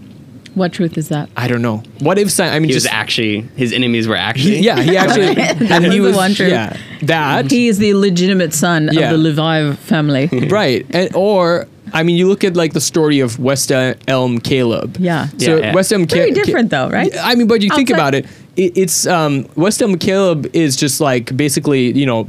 What 0.54 0.72
truth 0.72 0.96
is 0.98 1.08
that? 1.08 1.28
I 1.36 1.48
don't 1.48 1.62
know. 1.62 1.82
What 2.00 2.18
if? 2.18 2.30
si- 2.30 2.42
I 2.42 2.58
mean, 2.58 2.68
He 2.68 2.74
just 2.74 2.86
was 2.86 2.92
actually 2.92 3.40
his 3.56 3.72
enemies 3.72 4.08
were 4.08 4.16
actually. 4.16 4.56
he- 4.56 4.64
yeah, 4.64 4.80
he 4.80 4.96
actually 5.02 5.36
and 5.68 5.84
was 5.84 5.92
he 5.92 5.98
the 5.98 6.00
was 6.00 6.16
one 6.16 6.34
truth. 6.34 6.50
yeah 6.50 6.76
that 7.02 7.50
He 7.50 7.68
is 7.68 7.78
the 7.78 7.94
legitimate 7.94 8.52
son 8.54 8.90
Yeah. 8.92 9.06
of 9.06 9.10
the 9.12 9.18
Levi 9.18 9.72
family. 9.76 10.26
right 10.50 10.84
and 10.90 11.14
or. 11.14 11.66
I 11.90 12.02
mean, 12.02 12.16
you 12.18 12.28
look 12.28 12.44
at 12.44 12.54
like 12.54 12.74
the 12.74 12.82
story 12.82 13.20
of 13.20 13.38
West 13.38 13.72
Elm 13.72 14.40
Caleb. 14.40 14.98
Yeah. 15.00 15.28
So 15.38 15.56
Yeah, 15.56 15.56
yeah. 15.68 15.74
West 15.74 15.90
Elm 15.90 16.06
Very 16.06 16.28
Ca- 16.32 16.34
Ca- 16.34 16.44
different 16.44 16.68
though, 16.68 16.90
right? 16.90 17.10
I 17.18 17.34
mean, 17.34 17.46
but 17.46 17.62
you 17.62 17.70
think 17.70 17.88
about 17.88 18.14
it, 18.14 18.26
it 18.56 18.76
it's 18.76 19.06
um, 19.06 19.46
West 19.56 19.80
Elm 19.80 19.96
Caleb 19.96 20.50
is 20.54 20.76
just 20.76 21.00
like 21.00 21.34
basically, 21.34 21.92
you 21.98 22.04
know, 22.04 22.28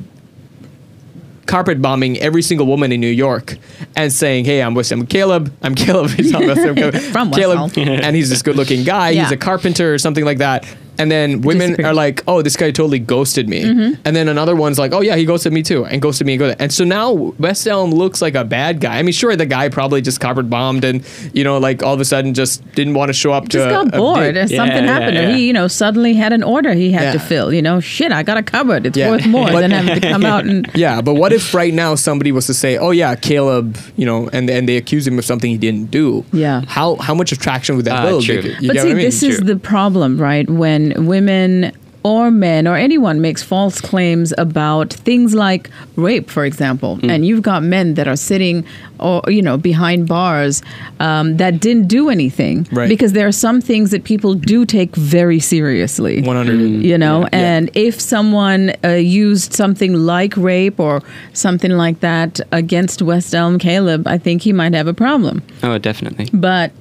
carpet 1.50 1.82
bombing 1.82 2.18
every 2.20 2.44
single 2.44 2.68
woman 2.68 2.92
in 2.92 3.02
New 3.02 3.08
York 3.08 3.58
and 3.96 4.14
saying, 4.14 4.46
"Hey, 4.46 4.62
I'm 4.62 4.76
West 4.76 4.92
Elm 4.92 5.06
Caleb. 5.08 5.52
I'm 5.64 5.74
Caleb. 5.74 6.12
He's 6.18 6.32
not 6.32 6.46
West 6.46 6.62
Elm 6.62 6.76
Caleb. 6.76 6.96
From 6.96 7.32
West 7.32 7.42
Caleb, 7.42 7.78
and 7.78 8.16
he's 8.16 8.30
this 8.30 8.42
good-looking 8.44 8.84
guy. 8.84 9.14
He's 9.14 9.32
a 9.32 9.38
carpenter 9.38 9.94
or 9.94 9.98
something 9.98 10.24
like 10.24 10.38
that." 10.38 10.66
And 11.00 11.10
then 11.10 11.42
women 11.42 11.84
are 11.86 11.94
like, 11.94 12.22
"Oh, 12.28 12.42
this 12.42 12.56
guy 12.58 12.72
totally 12.72 13.00
ghosted 13.00 13.48
me." 13.50 13.64
Mm-hmm. 13.64 14.02
And 14.06 14.16
then 14.16 14.28
another 14.28 14.56
one's 14.56 14.78
like, 14.78 14.92
"Oh 14.94 15.02
yeah, 15.02 15.16
he 15.16 15.26
ghosted 15.26 15.54
me 15.54 15.64
too, 15.64 15.86
and 15.86 16.02
ghosted 16.02 16.28
me 16.28 16.34
and 16.34 16.40
ghosted." 16.40 16.62
And 16.62 16.72
so 16.74 16.84
now 16.84 17.12
West 17.40 17.66
Elm 17.68 17.92
looks 17.92 18.22
like 18.22 18.36
a 18.36 18.44
bad 18.44 18.82
guy. 18.82 19.00
I 19.00 19.02
mean, 19.04 19.14
sure, 19.14 19.36
the 19.36 19.46
guy 19.46 19.70
probably 19.70 20.02
just 20.02 20.20
carpet 20.20 20.50
bombed 20.50 20.84
and 20.84 21.04
you 21.34 21.44
know, 21.44 21.58
like 21.58 21.82
all 21.84 21.94
of 21.94 22.00
a 22.02 22.06
sudden 22.06 22.34
just 22.34 22.70
didn't 22.74 22.94
want 22.96 23.10
to 23.10 23.14
show 23.14 23.32
up 23.32 23.48
Just 23.48 23.64
to. 23.66 23.70
got 23.72 23.94
a- 23.94 23.96
a 23.96 23.98
bored. 23.98 24.34
date. 24.36 24.38
or 24.38 24.48
something 24.48 24.84
Yeah, 24.86 24.94
happened. 24.94 25.16
yeah, 25.16 25.22
Or 25.26 25.30
yeah. 25.30 25.36
he, 25.38 25.48
you 25.48 25.54
know, 25.54 25.68
suddenly 25.68 26.14
had 26.14 26.34
an 26.34 26.44
order 26.44 26.74
he 26.74 26.92
had 26.92 27.14
to 27.14 27.20
fill. 27.20 27.54
You 27.54 27.62
know, 27.62 27.80
shit, 27.80 28.12
I 28.12 28.22
got 28.24 28.38
a 28.38 28.44
cupboard. 28.44 28.86
It's 28.86 28.98
Yeah. 28.98 29.10
worth 29.12 29.26
more 29.26 29.48
But- 29.50 29.62
than 29.62 29.72
having 29.72 30.02
to 30.02 30.10
come 30.10 30.26
out 30.26 30.46
and. 30.46 30.70
Yeah, 30.76 31.02
but 31.02 31.16
what 31.16 31.32
if 31.34 31.54
right 31.54 31.74
now 31.74 31.96
somebody 31.96 32.32
was 32.32 32.46
to 32.48 32.54
say, 32.54 32.78
"Oh 32.78 32.92
yeah, 32.92 33.16
Caleb," 33.16 33.78
you 33.98 34.06
know, 34.06 34.30
and 34.34 34.50
and 34.50 34.68
they 34.68 34.78
accuse 34.78 35.08
him 35.08 35.18
of 35.18 35.26
something 35.26 35.50
he 35.50 35.58
didn't 35.58 35.92
do? 35.92 36.26
Yeah. 36.34 36.62
How 36.68 36.96
how 36.98 37.14
much 37.16 37.32
attraction 37.32 37.76
would 37.78 37.86
that 37.86 37.96
Ah, 38.00 38.06
build? 38.06 38.28
You- 38.28 38.56
you 38.60 38.68
but 38.68 38.78
see, 38.78 38.92
I 38.92 38.94
mean? 38.94 38.98
this 38.98 39.24
is 39.24 39.40
the 39.40 39.56
problem, 39.56 40.18
right? 40.20 40.50
When 40.50 40.89
women 40.98 41.72
or 42.02 42.32
men 42.32 42.66
or 42.66 42.78
anyone 42.78 43.20
makes 43.20 43.44
false 43.44 43.82
claims 43.82 44.34
about 44.38 44.94
things 44.94 45.34
like 45.36 45.70
rape, 45.98 46.30
for 46.30 46.46
example, 46.46 46.98
Mm. 47.02 47.10
and 47.12 47.26
you've 47.26 47.42
got 47.42 47.62
men 47.62 47.96
that 47.96 48.08
are 48.08 48.16
sitting 48.16 48.64
or 49.00 49.22
you 49.28 49.42
know 49.42 49.58
behind 49.58 50.08
bars 50.08 50.62
um, 51.02 51.36
that 51.38 51.60
didn't 51.60 51.88
do 51.90 52.08
anything, 52.10 52.66
Right. 52.72 52.88
because 52.88 53.12
there 53.12 53.28
are 53.28 53.34
some 53.34 53.60
things 53.60 53.92
that 53.92 54.06
people 54.06 54.34
do 54.34 54.66
take 54.66 54.96
very 54.96 55.42
seriously. 55.42 56.22
one 56.22 56.38
hundred. 56.38 56.60
you 56.62 56.98
know 56.98 57.28
Yeah. 57.34 57.54
and 57.58 57.70
if 57.76 58.00
someone 58.00 58.72
uh, 58.86 58.92
used 58.92 59.52
something 59.54 59.94
like 59.94 60.34
rape 60.38 60.80
or 60.80 61.02
something 61.34 61.72
like 61.72 62.00
that 62.00 62.40
against 62.54 63.02
west 63.02 63.36
elm 63.36 63.60
caleb 63.60 64.08
i 64.08 64.18
think 64.18 64.42
he 64.44 64.54
might 64.54 64.74
have 64.74 64.88
a 64.88 64.94
problem 64.94 65.42
Oh, 65.64 65.78
definitely. 65.78 66.28
but 66.34 66.72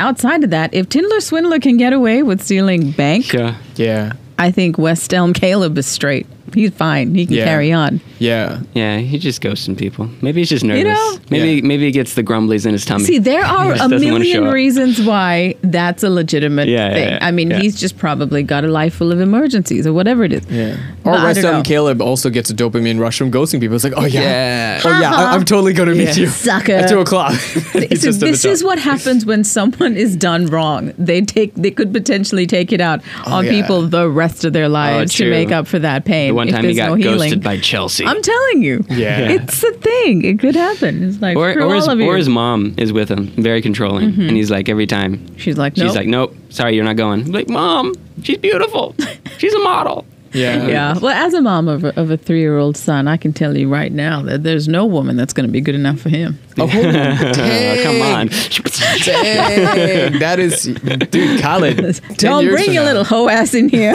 outside 0.00 0.42
of 0.44 0.50
that 0.50 0.72
if 0.74 0.88
tindler 0.88 1.20
swindler 1.20 1.58
can 1.60 1.76
get 1.76 1.92
away 1.92 2.22
with 2.22 2.42
stealing 2.42 2.90
bank 2.92 3.32
Yeah. 3.32 3.56
Yeah, 3.76 4.12
i 4.38 4.50
think 4.50 4.78
west 4.78 5.12
elm 5.14 5.32
caleb 5.32 5.76
is 5.78 5.86
straight 5.86 6.26
he's 6.54 6.70
fine 6.70 7.14
he 7.14 7.26
can 7.26 7.36
Yeah. 7.36 7.44
carry 7.44 7.72
on 7.72 8.00
yeah. 8.20 8.60
Yeah, 8.74 8.98
he 8.98 9.18
just 9.18 9.40
ghosting 9.40 9.78
people. 9.78 10.10
Maybe 10.20 10.42
he's 10.42 10.50
just 10.50 10.62
nervous. 10.62 10.80
You 10.82 10.88
know? 10.92 11.18
maybe 11.30 11.52
Yeah. 11.54 11.60
maybe 11.66 11.86
he 11.86 11.90
gets 11.90 12.14
the 12.14 12.22
grumblies 12.22 12.66
in 12.66 12.72
his 12.74 12.84
tummy. 12.84 13.04
See, 13.04 13.18
there 13.18 13.42
are 13.56 13.72
Just 13.74 13.86
a 13.86 13.88
doesn't 13.88 14.12
wanna 14.12 14.24
show 14.26 14.32
million 14.42 14.52
reasons 14.52 15.00
why 15.00 15.54
that's 15.62 16.02
a 16.02 16.10
legitimate 16.10 16.68
Yeah, 16.68 16.88
yeah, 16.88 16.94
thing. 16.94 17.08
yeah, 17.08 17.18
I 17.22 17.30
mean, 17.30 17.50
yeah. 17.50 17.60
he's 17.60 17.80
just 17.80 17.96
probably 17.96 18.42
got 18.42 18.62
a 18.64 18.68
life 18.68 18.92
full 18.94 19.10
of 19.10 19.20
emergencies 19.22 19.86
or 19.86 19.94
whatever 19.94 20.22
it 20.24 20.34
is. 20.34 20.42
Yeah. 20.50 20.72
Or 21.02 21.12
But 21.12 21.20
I 21.20 21.24
West 21.24 21.40
don't 21.40 21.46
Elm 21.50 21.56
know. 21.60 21.62
Caleb 21.62 22.02
also 22.02 22.28
gets 22.28 22.50
a 22.50 22.54
dopamine 22.54 23.00
rush 23.00 23.16
from 23.16 23.30
ghosting 23.32 23.58
people. 23.58 23.74
It's 23.74 23.84
like, 23.84 23.94
oh 23.96 24.04
yeah, 24.04 24.20
Yeah. 24.20 24.80
oh 24.84 25.00
yeah, 25.00 25.14
I, 25.14 25.34
am 25.34 25.46
totally 25.46 25.72
gonna 25.72 25.94
meet 25.94 26.08
Yeah. 26.08 26.24
you 26.24 26.26
Sucker. 26.26 26.72
at 26.72 26.90
two 26.90 27.00
o'clock. 27.00 27.32
He's 27.72 27.72
So 27.72 27.86
just 27.88 28.06
at 28.06 28.20
the 28.20 28.26
this 28.26 28.44
is 28.44 28.62
what 28.62 28.78
happens 28.78 29.24
when 29.24 29.44
someone 29.44 29.96
is 29.96 30.14
done 30.14 30.44
wrong. 30.46 30.92
They 30.98 31.22
take 31.22 31.54
they 31.54 31.70
could 31.70 31.90
potentially 31.94 32.46
take 32.46 32.70
it 32.70 32.82
out 32.82 33.00
oh, 33.26 33.32
on 33.32 33.46
Oh, 33.46 33.48
yeah. 33.48 33.62
people 33.62 33.80
the 33.86 34.10
rest 34.10 34.44
of 34.44 34.52
their 34.52 34.66
oh, 34.66 34.68
lives 34.68 35.14
to 35.14 35.30
make 35.30 35.50
up 35.50 35.66
for 35.66 35.78
that 35.78 36.04
pain. 36.04 36.34
The 36.46 36.52
one 36.52 36.62
time 36.62 36.64
he 36.64 36.74
got 36.74 36.90
no 36.90 36.94
healing. 36.94 37.18
ghosted 37.18 37.42
by 37.42 37.58
Chelsea. 37.58 38.04
I'm 38.06 38.22
telling 38.22 38.62
you. 38.62 38.84
Yeah. 38.88 39.28
It's 39.30 39.62
a 39.62 39.72
thing. 39.72 40.24
It 40.24 40.38
could 40.38 40.54
happen. 40.54 41.02
It's 41.02 41.20
like 41.20 41.36
or, 41.36 41.52
screw 41.52 41.70
or, 41.70 41.74
his, 41.74 41.88
of 41.88 41.98
you. 41.98 42.06
or 42.06 42.16
his 42.16 42.28
mom 42.28 42.74
is 42.76 42.92
with 42.92 43.08
him, 43.08 43.26
very 43.28 43.62
controlling, 43.62 44.10
mm-hmm. 44.10 44.22
and 44.22 44.36
he's 44.36 44.50
like 44.50 44.68
every 44.68 44.86
time 44.86 45.36
She's 45.36 45.56
like, 45.58 45.76
she's 45.76 45.94
like, 45.94 46.06
"Nope, 46.06 46.34
sorry, 46.50 46.74
you're 46.74 46.84
not 46.84 46.96
going." 46.96 47.22
I'm 47.22 47.32
like, 47.32 47.48
"Mom, 47.48 47.94
she's 48.22 48.38
beautiful. 48.38 48.94
She's 49.38 49.54
a 49.54 49.60
model." 49.60 50.04
yeah, 50.32 50.66
yeah. 50.68 50.98
Well, 50.98 51.14
as 51.14 51.34
a 51.34 51.40
mom 51.42 51.68
of 51.68 51.84
a, 51.84 52.00
of 52.00 52.10
a 52.10 52.16
three 52.16 52.40
year 52.40 52.58
old 52.58 52.76
son, 52.76 53.08
I 53.08 53.16
can 53.16 53.32
tell 53.32 53.56
you 53.56 53.68
right 53.68 53.92
now 53.92 54.22
that 54.22 54.42
there's 54.42 54.68
no 54.68 54.86
woman 54.86 55.16
that's 55.16 55.32
going 55.32 55.46
to 55.46 55.52
be 55.52 55.60
good 55.60 55.74
enough 55.74 56.00
for 56.00 56.08
him. 56.08 56.38
Oh, 56.58 56.64
Oh, 56.72 57.80
come 57.82 58.02
on. 58.02 58.28
Dang, 58.28 60.18
that 60.18 60.38
is, 60.38 60.64
dude, 61.10 61.40
Khaled. 61.40 61.76
10 62.02 62.16
Don't 62.16 62.48
bring 62.48 62.72
your 62.72 62.82
now. 62.82 62.88
little 62.88 63.04
hoe 63.04 63.28
ass 63.28 63.54
in 63.54 63.68
here. 63.68 63.94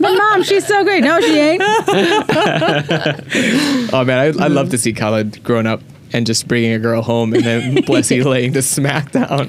But 0.00 0.12
mom, 0.16 0.42
she's 0.42 0.66
so 0.66 0.84
great. 0.84 1.02
No, 1.02 1.20
she 1.20 1.38
ain't. 1.38 1.62
Oh 3.90 4.04
man, 4.04 4.18
I, 4.40 4.44
I'd 4.44 4.52
love 4.52 4.70
to 4.70 4.78
see 4.78 4.92
Khaled 4.92 5.42
growing 5.42 5.66
up 5.66 5.80
and 6.12 6.26
just 6.26 6.46
bringing 6.48 6.72
a 6.72 6.78
girl 6.78 7.02
home 7.02 7.32
and 7.34 7.44
then 7.44 7.76
Blessie 7.84 8.22
laying 8.24 8.52
the 8.52 8.62
smack 8.62 9.12
down. 9.12 9.46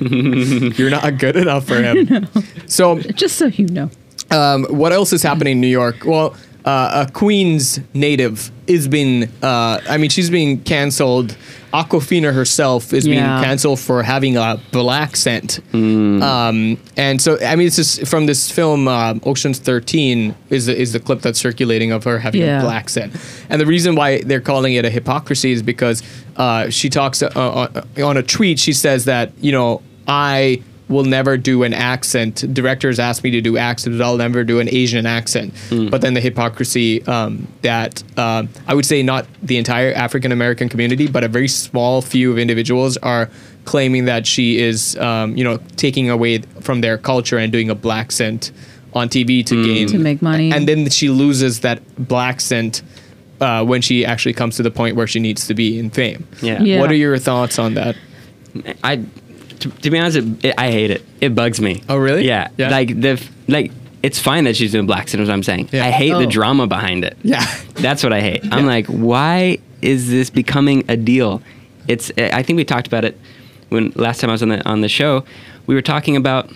You're 0.77 0.89
not 0.89 1.17
good 1.17 1.35
enough 1.35 1.65
for 1.67 1.81
him. 1.81 2.27
So, 2.67 2.99
Just 2.99 3.37
so 3.37 3.47
you 3.47 3.65
know. 3.67 3.89
um, 4.31 4.65
what 4.65 4.93
else 4.93 5.11
is 5.11 5.23
happening 5.23 5.53
in 5.53 5.61
New 5.61 5.67
York? 5.67 6.05
Well, 6.05 6.35
uh, 6.69 7.05
a 7.07 7.11
Queens 7.11 7.79
native 7.95 8.51
is 8.67 8.87
being, 8.87 9.23
uh, 9.41 9.79
I 9.89 9.97
mean, 9.97 10.11
she's 10.11 10.29
being 10.29 10.61
canceled. 10.63 11.35
Awkwafina 11.73 12.33
herself 12.33 12.93
is 12.93 13.05
being 13.05 13.19
canceled 13.23 13.79
for 13.79 14.03
having 14.03 14.37
a 14.37 14.59
blaccent. 14.71 15.61
Mm. 15.71 16.21
Um, 16.21 16.77
and 16.95 17.19
so, 17.21 17.39
I 17.43 17.55
mean, 17.55 17.67
it's 17.67 17.75
just 17.75 18.07
from 18.07 18.27
this 18.27 18.51
film, 18.51 18.87
um, 18.87 19.19
Ocean's 19.25 19.57
13 19.59 20.35
is 20.49 20.67
the, 20.67 20.79
is 20.79 20.93
the 20.93 20.99
clip 20.99 21.21
that's 21.21 21.39
circulating 21.39 21.91
of 21.91 22.03
her 22.03 22.19
having 22.19 22.41
Yeah. 22.41 22.61
a 22.61 22.65
blaccent. 22.65 23.15
And 23.49 23.59
the 23.59 23.65
reason 23.65 23.95
why 23.95 24.21
they're 24.21 24.41
calling 24.41 24.73
it 24.75 24.85
a 24.85 24.89
hypocrisy 24.91 25.51
is 25.51 25.63
because 25.63 26.03
uh, 26.37 26.69
she 26.69 26.89
talks 26.89 27.23
uh, 27.23 27.29
on, 27.35 28.03
on 28.03 28.17
a 28.17 28.23
tweet, 28.23 28.59
she 28.59 28.73
says 28.73 29.05
that, 29.05 29.31
you 29.39 29.51
know, 29.51 29.81
I 30.07 30.61
will 30.89 31.03
never 31.05 31.37
do 31.37 31.63
an 31.63 31.73
accent. 31.73 32.43
Directors 32.53 32.99
ask 32.99 33.23
me 33.23 33.29
to 33.31 33.41
do 33.41 33.57
accents, 33.57 34.01
I'll 34.01 34.17
never 34.17 34.43
do 34.43 34.59
an 34.59 34.67
Asian 34.69 35.05
accent. 35.05 35.53
But 35.69 36.01
then 36.01 36.15
the 36.15 36.19
hypocrisy 36.21 37.03
um, 37.05 37.47
that 37.61 38.03
uh, 38.17 38.43
I 38.67 38.73
would 38.73 38.85
say 38.85 39.03
not 39.03 39.25
the 39.41 39.57
entire 39.57 39.93
African 39.93 40.31
American 40.31 40.67
community, 40.67 41.07
but 41.07 41.23
a 41.23 41.27
very 41.27 41.47
small 41.47 42.01
few 42.01 42.31
of 42.31 42.37
individuals 42.39 42.97
are 42.97 43.29
claiming 43.65 44.05
that 44.05 44.25
she 44.25 44.59
is, 44.59 44.97
um, 44.97 45.37
you 45.37 45.43
know, 45.43 45.59
taking 45.77 46.09
away 46.09 46.39
from 46.61 46.81
their 46.81 46.97
culture 46.97 47.37
and 47.37 47.51
doing 47.51 47.69
a 47.69 47.75
blaccent 47.75 48.51
on 48.93 49.07
TV 49.07 49.45
to 49.45 49.63
gain 49.63 49.87
To 49.87 49.99
make 49.99 50.21
money. 50.23 50.51
and 50.51 50.67
then 50.67 50.89
she 50.89 51.09
loses 51.09 51.59
that 51.59 51.79
blaccent 51.99 52.81
uh, 53.39 53.63
when 53.63 53.81
she 53.81 54.03
actually 54.03 54.33
comes 54.33 54.55
to 54.57 54.63
the 54.63 54.71
point 54.71 54.95
where 54.95 55.05
she 55.05 55.19
needs 55.19 55.45
to 55.47 55.53
be 55.53 55.77
in 55.77 55.91
fame. 55.91 56.27
Yeah. 56.41 56.59
Yeah. 56.63 56.79
What 56.79 56.89
are 56.89 56.95
your 56.95 57.19
thoughts 57.19 57.59
on 57.59 57.75
that? 57.75 57.95
I, 58.83 59.03
to, 59.59 59.69
to 59.69 59.89
be 59.89 59.97
honest, 59.99 60.17
it, 60.17 60.45
it, 60.45 60.55
I 60.57 60.71
hate 60.71 60.91
it. 60.91 61.03
It 61.21 61.35
bugs 61.35 61.59
me. 61.61 61.83
Oh, 61.89 61.97
really? 61.97 62.25
Yeah. 62.25 62.49
Yeah. 62.57 62.69
Like 62.69 62.99
the 62.99 63.21
like, 63.47 63.71
it's 64.03 64.19
fine 64.19 64.45
that 64.45 64.55
she's 64.55 64.71
doing 64.71 64.87
blaccent. 64.87 65.21
Is 65.21 65.27
what 65.27 65.33
I'm 65.33 65.43
saying. 65.43 65.69
Yeah. 65.71 65.85
I 65.85 65.89
hate 65.91 66.13
Oh. 66.13 66.19
the 66.19 66.27
drama 66.27 66.67
behind 66.67 67.03
it. 67.03 67.17
Yeah. 67.23 67.45
That's 67.75 68.03
what 68.03 68.13
I 68.13 68.21
hate. 68.21 68.43
I'm 68.51 68.65
Yeah. 68.65 68.65
like, 68.75 68.85
why 68.87 69.57
is 69.81 70.09
this 70.09 70.29
becoming 70.29 70.83
a 70.87 70.95
deal? 70.97 71.41
It's. 71.87 72.11
I 72.17 72.43
think 72.43 72.57
we 72.57 72.63
talked 72.65 72.87
about 72.87 73.03
it 73.05 73.17
when 73.69 73.91
last 73.95 74.21
time 74.21 74.29
I 74.29 74.33
was 74.33 74.41
on 74.43 74.49
the 74.49 74.65
on 74.67 74.81
the 74.81 74.89
show. 74.89 75.23
We 75.67 75.75
were 75.75 75.81
talking 75.81 76.15
about 76.15 76.49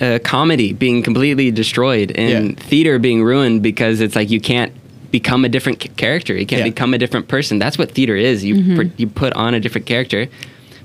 uh, 0.00 0.18
comedy 0.24 0.72
being 0.72 1.02
completely 1.02 1.50
destroyed 1.50 2.12
and 2.14 2.50
Yeah. 2.50 2.64
theater 2.64 2.98
being 2.98 3.22
ruined 3.24 3.62
because 3.62 4.00
it's 4.00 4.14
like 4.16 4.30
you 4.30 4.40
can't 4.40 4.72
become 5.10 5.44
a 5.44 5.48
different 5.48 5.82
c- 5.82 5.90
character. 5.96 6.32
You 6.34 6.46
can't 6.46 6.60
Yeah. 6.60 6.68
become 6.70 6.94
a 6.94 6.98
different 6.98 7.28
person. 7.28 7.58
That's 7.58 7.76
what 7.76 7.90
theater 7.90 8.16
is. 8.16 8.42
You 8.44 8.76
pr- 8.76 8.92
you 8.96 9.06
put 9.06 9.32
on 9.34 9.52
a 9.54 9.60
different 9.60 9.86
character, 9.86 10.28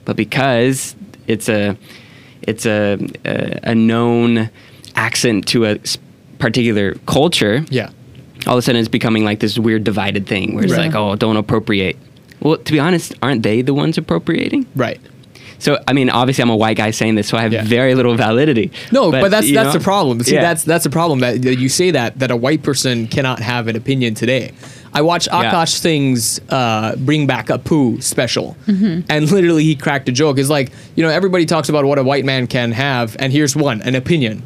but 0.05 0.15
because 0.17 0.95
it's 1.27 1.49
a 1.49 1.77
it's 2.41 2.65
a 2.65 2.97
a, 3.25 3.59
a 3.71 3.75
known 3.75 4.49
accent 4.95 5.47
to 5.47 5.65
a 5.65 5.77
particular 6.39 6.93
culture 7.05 7.65
Yeah. 7.69 7.89
all 8.45 8.53
of 8.53 8.59
a 8.59 8.61
sudden 8.61 8.79
it's 8.79 8.87
becoming 8.89 9.23
like 9.25 9.39
this 9.39 9.57
weird 9.59 9.83
divided 9.83 10.27
thing 10.27 10.55
where 10.55 10.63
it's 10.63 10.73
Right. 10.73 10.87
like, 10.87 10.95
oh, 10.95 11.15
don't 11.15 11.37
appropriate. 11.37 11.97
Well, 12.39 12.57
to 12.57 12.71
be 12.71 12.79
honest, 12.79 13.13
aren't 13.23 13.41
they 13.43 13.63
the 13.63 13.73
ones 13.73 13.97
appropriating? 13.97 14.67
Right. 14.75 14.99
So, 15.59 15.79
I 15.87 15.93
mean, 15.93 16.11
obviously, 16.11 16.43
I'm 16.43 16.51
a 16.51 16.55
white 16.55 16.77
guy 16.77 16.91
saying 16.91 17.15
this, 17.15 17.27
so 17.27 17.35
I 17.35 17.41
have 17.41 17.51
Yeah. 17.51 17.63
very 17.63 17.95
little 17.95 18.15
validity. 18.15 18.69
No, 18.91 19.09
but, 19.09 19.31
that's 19.31 19.47
you 19.47 19.55
that's 19.55 19.73
know? 19.73 19.79
the 19.79 19.83
problem. 19.83 20.21
See, 20.21 20.35
Yeah. 20.35 20.41
that's 20.41 20.63
that's 20.63 20.83
the 20.83 20.91
problem 20.91 21.19
that, 21.21 21.41
that 21.41 21.57
you 21.57 21.67
say 21.67 21.89
that 21.91 22.19
that 22.19 22.29
a 22.29 22.35
white 22.35 22.61
person 22.61 23.07
cannot 23.07 23.39
have 23.39 23.67
an 23.67 23.75
opinion 23.75 24.13
today. 24.13 24.51
I 24.97 25.01
watched 25.01 25.27
Yeah. 25.31 25.51
Akaash 25.51 25.73
Singh's 25.83 26.39
uh, 26.49 26.95
"Bring 26.97 27.27
Back 27.27 27.47
Apu 27.47 28.01
special, 28.01 28.55
Mm-hmm. 28.65 29.01
and 29.09 29.31
literally 29.31 29.63
he 29.63 29.75
cracked 29.75 30.09
a 30.09 30.11
joke. 30.11 30.37
It's 30.39 30.49
like 30.49 30.71
you 30.95 31.03
know 31.03 31.09
everybody 31.09 31.45
talks 31.45 31.69
about 31.69 31.85
what 31.85 31.97
a 31.99 32.03
white 32.03 32.25
man 32.25 32.47
can 32.47 32.71
have, 32.71 33.15
and 33.19 33.31
here's 33.31 33.55
one: 33.55 33.81
an 33.83 33.93
opinion. 33.95 34.41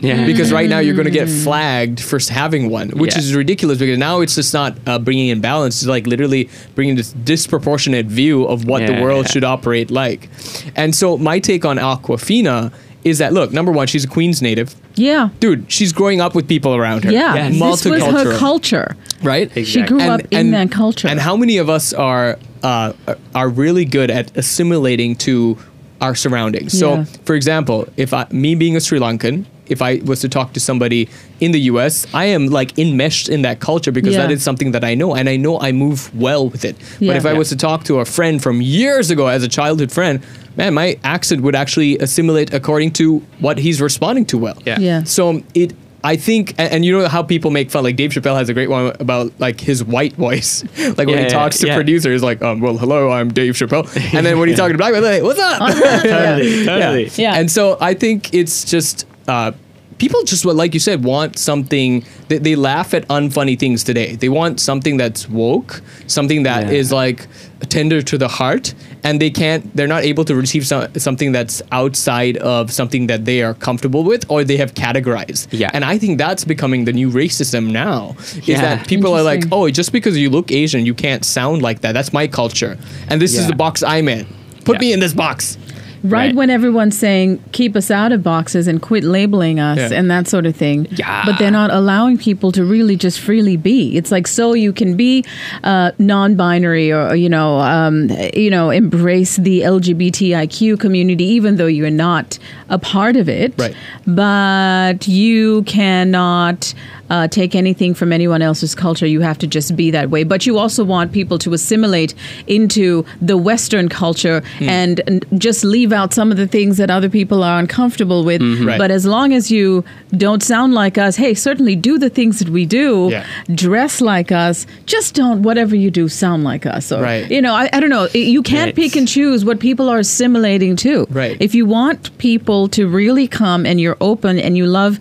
Yeah. 0.00 0.26
Because 0.26 0.52
right 0.52 0.68
now 0.68 0.78
you're 0.78 0.94
going 0.94 1.06
to 1.06 1.10
get 1.10 1.28
flagged 1.28 2.00
for 2.00 2.18
having 2.30 2.70
one, 2.70 2.90
which 2.90 3.12
Yeah. 3.14 3.18
is 3.20 3.34
ridiculous 3.34 3.78
because 3.78 3.98
now 3.98 4.20
it's 4.20 4.34
just 4.34 4.52
not 4.54 4.76
uh, 4.86 4.98
bringing 4.98 5.28
in 5.28 5.40
balance. 5.40 5.82
It's 5.82 5.88
like 5.88 6.06
literally 6.06 6.48
bringing 6.74 6.96
this 6.96 7.12
disproportionate 7.12 8.06
view 8.06 8.44
of 8.44 8.64
what 8.64 8.86
the 8.86 9.00
world 9.00 9.26
yeah. 9.26 9.32
should 9.32 9.44
operate 9.44 9.90
like. 9.90 10.28
And 10.76 10.94
so 10.94 11.16
my 11.18 11.38
take 11.38 11.64
on 11.64 11.76
Awkwafina 11.76 12.72
is 13.04 13.18
that 13.18 13.32
look, 13.32 13.52
number 13.52 13.72
one, 13.72 13.86
she's 13.86 14.04
a 14.04 14.08
Queens 14.08 14.42
native. 14.42 14.74
Yeah. 14.94 15.30
Dude, 15.40 15.70
she's 15.72 15.92
growing 15.92 16.20
up 16.20 16.34
with 16.34 16.46
people 16.48 16.74
around 16.74 17.04
her. 17.04 17.12
Yeah. 17.12 17.34
Yes. 17.34 17.82
This 17.82 17.92
was 17.92 18.02
her 18.02 18.36
culture. 18.38 18.96
Right? 19.22 19.44
Exactly. 19.56 19.64
She 19.64 19.82
grew 19.82 20.00
up 20.00 20.20
in 20.30 20.50
that 20.52 20.70
culture. 20.70 21.08
And 21.08 21.20
how 21.20 21.36
many 21.36 21.56
of 21.58 21.68
us 21.70 21.92
are 21.92 22.38
uh, 22.62 22.92
are 23.34 23.48
really 23.48 23.84
good 23.86 24.10
at 24.10 24.36
assimilating 24.36 25.16
to 25.16 25.56
our 26.00 26.14
surroundings? 26.14 26.78
So, 26.78 27.04
for 27.24 27.34
example, 27.34 27.88
if 27.96 28.12
I, 28.12 28.26
me 28.30 28.54
being 28.54 28.76
a 28.76 28.80
Sri 28.80 28.98
Lankan, 28.98 29.46
if 29.70 29.80
I 29.82 30.00
was 30.04 30.20
to 30.20 30.28
talk 30.28 30.52
to 30.54 30.60
somebody 30.60 31.08
in 31.40 31.52
the 31.52 31.60
U.S., 31.72 32.06
I 32.12 32.26
am 32.26 32.46
like 32.48 32.78
enmeshed 32.78 33.28
in 33.28 33.42
that 33.42 33.60
culture 33.60 33.92
because 33.92 34.14
Yeah. 34.14 34.22
that 34.22 34.30
is 34.32 34.42
something 34.42 34.72
that 34.72 34.84
I 34.84 34.94
know, 34.94 35.14
and 35.14 35.28
I 35.28 35.36
know 35.36 35.60
I 35.60 35.72
move 35.72 36.14
well 36.14 36.48
with 36.48 36.64
it. 36.64 36.76
Yeah. 36.98 37.10
But 37.10 37.16
if 37.16 37.26
I 37.26 37.32
was 37.34 37.48
to 37.50 37.56
talk 37.56 37.84
to 37.84 38.00
a 38.00 38.04
friend 38.04 38.42
from 38.42 38.60
years 38.60 39.10
ago 39.10 39.26
as 39.28 39.42
a 39.42 39.48
childhood 39.48 39.90
friend, 39.92 40.20
man, 40.56 40.74
my 40.74 40.98
accent 41.04 41.42
would 41.42 41.54
actually 41.54 41.98
assimilate 41.98 42.52
according 42.52 42.90
to 42.92 43.18
what 43.38 43.58
he's 43.58 43.80
responding 43.80 44.26
to 44.26 44.38
well. 44.38 44.58
Yeah. 44.66 44.78
Yeah. 44.80 45.02
So 45.04 45.42
it, 45.54 45.72
I 46.02 46.16
think, 46.16 46.54
and, 46.56 46.72
and 46.72 46.84
you 46.84 46.98
know 46.98 47.08
how 47.08 47.22
people 47.22 47.50
make 47.50 47.70
fun. 47.70 47.84
Like 47.84 47.96
Dave 47.96 48.10
Chappelle 48.12 48.34
has 48.36 48.48
a 48.48 48.54
great 48.54 48.70
one 48.70 48.96
about 49.00 49.32
like 49.38 49.60
his 49.60 49.84
white 49.84 50.14
voice, 50.14 50.64
like 50.78 50.96
when 50.96 51.08
Yeah, 51.10 51.16
he 51.16 51.22
yeah, 51.24 51.28
talks 51.28 51.58
to 51.58 51.66
yeah. 51.66 51.74
producers, 51.76 52.22
like, 52.22 52.40
um, 52.40 52.60
"Well, 52.60 52.78
hello, 52.78 53.10
I'm 53.10 53.28
Dave 53.30 53.52
Chappelle," 53.52 53.84
and 54.14 54.24
then 54.24 54.38
when 54.38 54.48
he's 54.48 54.56
talking 54.60 54.72
to 54.72 54.78
black 54.78 54.94
people, 54.94 55.08
like, 55.10 55.22
"What's 55.22 55.38
up?" 55.38 55.58
Totally, 56.02 56.64
totally. 56.64 57.04
Yeah. 57.04 57.10
Yeah. 57.16 57.34
And 57.38 57.50
so 57.50 57.76
I 57.82 57.92
think 57.92 58.32
it's 58.32 58.64
just 58.64 59.06
uh, 59.28 59.52
people 59.98 60.22
just 60.24 60.44
like 60.44 60.72
you 60.74 60.80
said 60.80 61.04
want 61.04 61.38
something. 61.38 62.04
They, 62.28 62.38
they 62.38 62.56
laugh 62.56 62.94
at 62.94 63.06
unfunny 63.08 63.58
things 63.58 63.84
today. 63.84 64.16
They 64.16 64.28
want 64.28 64.58
something 64.60 64.96
that's 64.96 65.28
woke, 65.28 65.82
something 66.06 66.44
that 66.44 66.72
is 66.72 66.90
Yeah. 66.90 66.96
like 66.96 67.26
tender 67.68 68.00
to 68.00 68.16
the 68.16 68.26
heart, 68.28 68.72
and 69.04 69.20
they 69.20 69.28
can't. 69.30 69.76
They're 69.76 69.86
not 69.86 70.02
able 70.04 70.24
to 70.24 70.34
receive 70.34 70.66
some, 70.66 70.88
something 70.96 71.32
that's 71.32 71.60
outside 71.70 72.38
of 72.38 72.72
something 72.72 73.06
that 73.08 73.26
they 73.26 73.42
are 73.42 73.52
comfortable 73.52 74.02
with 74.02 74.24
or 74.30 74.42
they 74.44 74.56
have 74.56 74.72
categorized. 74.72 75.48
Yeah. 75.50 75.70
And 75.74 75.84
I 75.84 75.98
think 75.98 76.16
that's 76.16 76.44
becoming 76.46 76.86
the 76.86 76.92
new 76.94 77.10
racism 77.10 77.70
now. 77.70 78.16
Is 78.18 78.48
Yeah. 78.48 78.60
that 78.62 78.88
people 78.88 79.12
are 79.12 79.22
like, 79.22 79.44
oh, 79.52 79.68
just 79.68 79.92
because 79.92 80.16
you 80.16 80.30
look 80.30 80.50
Asian, 80.50 80.86
you 80.86 80.94
can't 80.94 81.24
sound 81.24 81.60
like 81.60 81.82
that. 81.82 81.92
That's 81.92 82.12
my 82.14 82.26
culture, 82.26 82.78
and 83.08 83.20
this 83.20 83.34
is 83.36 83.46
the 83.46 83.54
box 83.54 83.82
I'm 83.82 84.08
in. 84.08 84.26
Put 84.64 84.76
Yeah. 84.76 84.80
me 84.88 84.92
in 84.94 85.00
this 85.00 85.12
box. 85.14 85.56
Right, 86.02 86.28
Right. 86.28 86.34
when 86.34 86.50
everyone's 86.50 86.96
saying 86.98 87.42
keep 87.52 87.76
us 87.76 87.90
out 87.90 88.12
of 88.12 88.22
boxes 88.22 88.66
and 88.66 88.80
quit 88.80 89.04
labeling 89.04 89.60
us 89.60 89.78
Yeah. 89.78 89.98
and 89.98 90.10
that 90.10 90.28
sort 90.28 90.46
of 90.46 90.56
thing. 90.56 90.86
Yeah. 90.90 91.22
But 91.26 91.38
they're 91.38 91.50
not 91.50 91.70
allowing 91.70 92.16
people 92.18 92.52
to 92.52 92.64
really 92.64 92.96
just 92.96 93.20
freely 93.20 93.56
be. 93.56 93.96
It's 93.96 94.10
like 94.10 94.26
so 94.26 94.54
you 94.54 94.72
can 94.72 94.96
be 94.96 95.24
uh, 95.62 95.90
non-binary 95.98 96.90
or 96.92 97.14
you 97.14 97.28
know 97.28 97.58
um, 97.60 98.10
you 98.34 98.50
know 98.50 98.70
embrace 98.70 99.36
the 99.36 99.60
LGBTIQ 99.60 100.78
community 100.80 101.24
even 101.24 101.56
though 101.56 101.66
you're 101.66 101.90
not 101.90 102.38
a 102.68 102.78
part 102.78 103.16
of 103.16 103.28
it. 103.28 103.52
Right. 103.58 103.74
But 104.06 105.06
you 105.08 105.62
cannot. 105.64 106.72
Uh, 107.10 107.26
take 107.26 107.54
anything 107.56 107.92
from 107.92 108.12
anyone 108.12 108.40
else's 108.40 108.74
culture. 108.74 109.06
You 109.06 109.20
have 109.20 109.36
to 109.38 109.46
just 109.46 109.74
be 109.76 109.90
that 109.90 110.10
way. 110.10 110.22
But 110.24 110.46
you 110.46 110.58
also 110.58 110.84
want 110.84 111.10
people 111.12 111.38
to 111.40 111.52
assimilate 111.52 112.14
into 112.46 113.04
the 113.20 113.36
Western 113.36 113.88
culture 113.88 114.42
and, 114.60 115.00
and 115.08 115.26
just 115.40 115.64
leave 115.64 115.92
out 115.92 116.14
some 116.14 116.30
of 116.30 116.36
the 116.36 116.46
things 116.46 116.76
that 116.76 116.88
other 116.90 117.08
people 117.08 117.42
are 117.42 117.58
uncomfortable 117.58 118.24
with. 118.24 118.40
Right. 118.62 118.78
But 118.78 118.90
as 118.92 119.06
long 119.06 119.32
as 119.32 119.50
you 119.50 119.84
don't 120.16 120.42
sound 120.42 120.72
like 120.74 120.98
us, 120.98 121.16
hey, 121.16 121.34
certainly 121.34 121.74
do 121.76 121.98
the 121.98 122.10
things 122.10 122.38
that 122.38 122.48
we 122.48 122.64
do, 122.64 123.08
Yeah. 123.10 123.26
dress 123.54 124.00
like 124.00 124.30
us, 124.30 124.66
just 124.86 125.14
don't, 125.14 125.42
whatever 125.42 125.74
you 125.74 125.90
do, 125.90 126.08
sound 126.08 126.44
like 126.44 126.64
us. 126.64 126.92
Or, 126.92 127.02
Right. 127.02 127.28
You 127.30 127.42
know, 127.42 127.54
I, 127.54 127.68
I 127.72 127.80
don't 127.80 127.90
know. 127.90 128.06
You 128.14 128.42
can't 128.42 128.68
Right. 128.68 128.76
pick 128.76 128.94
and 128.96 129.08
choose 129.08 129.44
what 129.44 129.58
people 129.58 129.88
are 129.88 129.98
assimilating 129.98 130.76
to. 130.76 131.06
Right. 131.10 131.36
If 131.40 131.54
you 131.56 131.66
want 131.66 132.16
people 132.18 132.68
to 132.68 132.86
really 132.86 133.26
come 133.26 133.66
and 133.66 133.80
you're 133.80 133.96
open 134.00 134.38
and 134.38 134.56
you 134.56 134.66
love, 134.66 134.98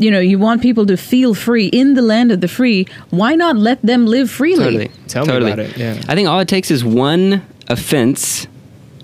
you 0.00 0.10
know, 0.10 0.18
you 0.18 0.38
want 0.38 0.62
people 0.62 0.86
to 0.86 0.96
feel 0.96 1.34
free 1.34 1.66
in 1.66 1.94
the 1.94 2.02
land 2.02 2.32
of 2.32 2.40
the 2.40 2.48
free, 2.48 2.86
why 3.10 3.34
not 3.36 3.56
let 3.56 3.80
them 3.82 4.06
live 4.06 4.30
freely? 4.30 4.64
Totally. 4.64 4.90
Tell 5.08 5.26
me 5.26 5.36
about 5.36 5.58
it, 5.58 5.76
yeah. 5.76 6.00
I 6.08 6.14
think 6.14 6.26
all 6.28 6.40
it 6.40 6.48
takes 6.48 6.70
is 6.70 6.82
one 6.84 7.42
offense, 7.68 8.46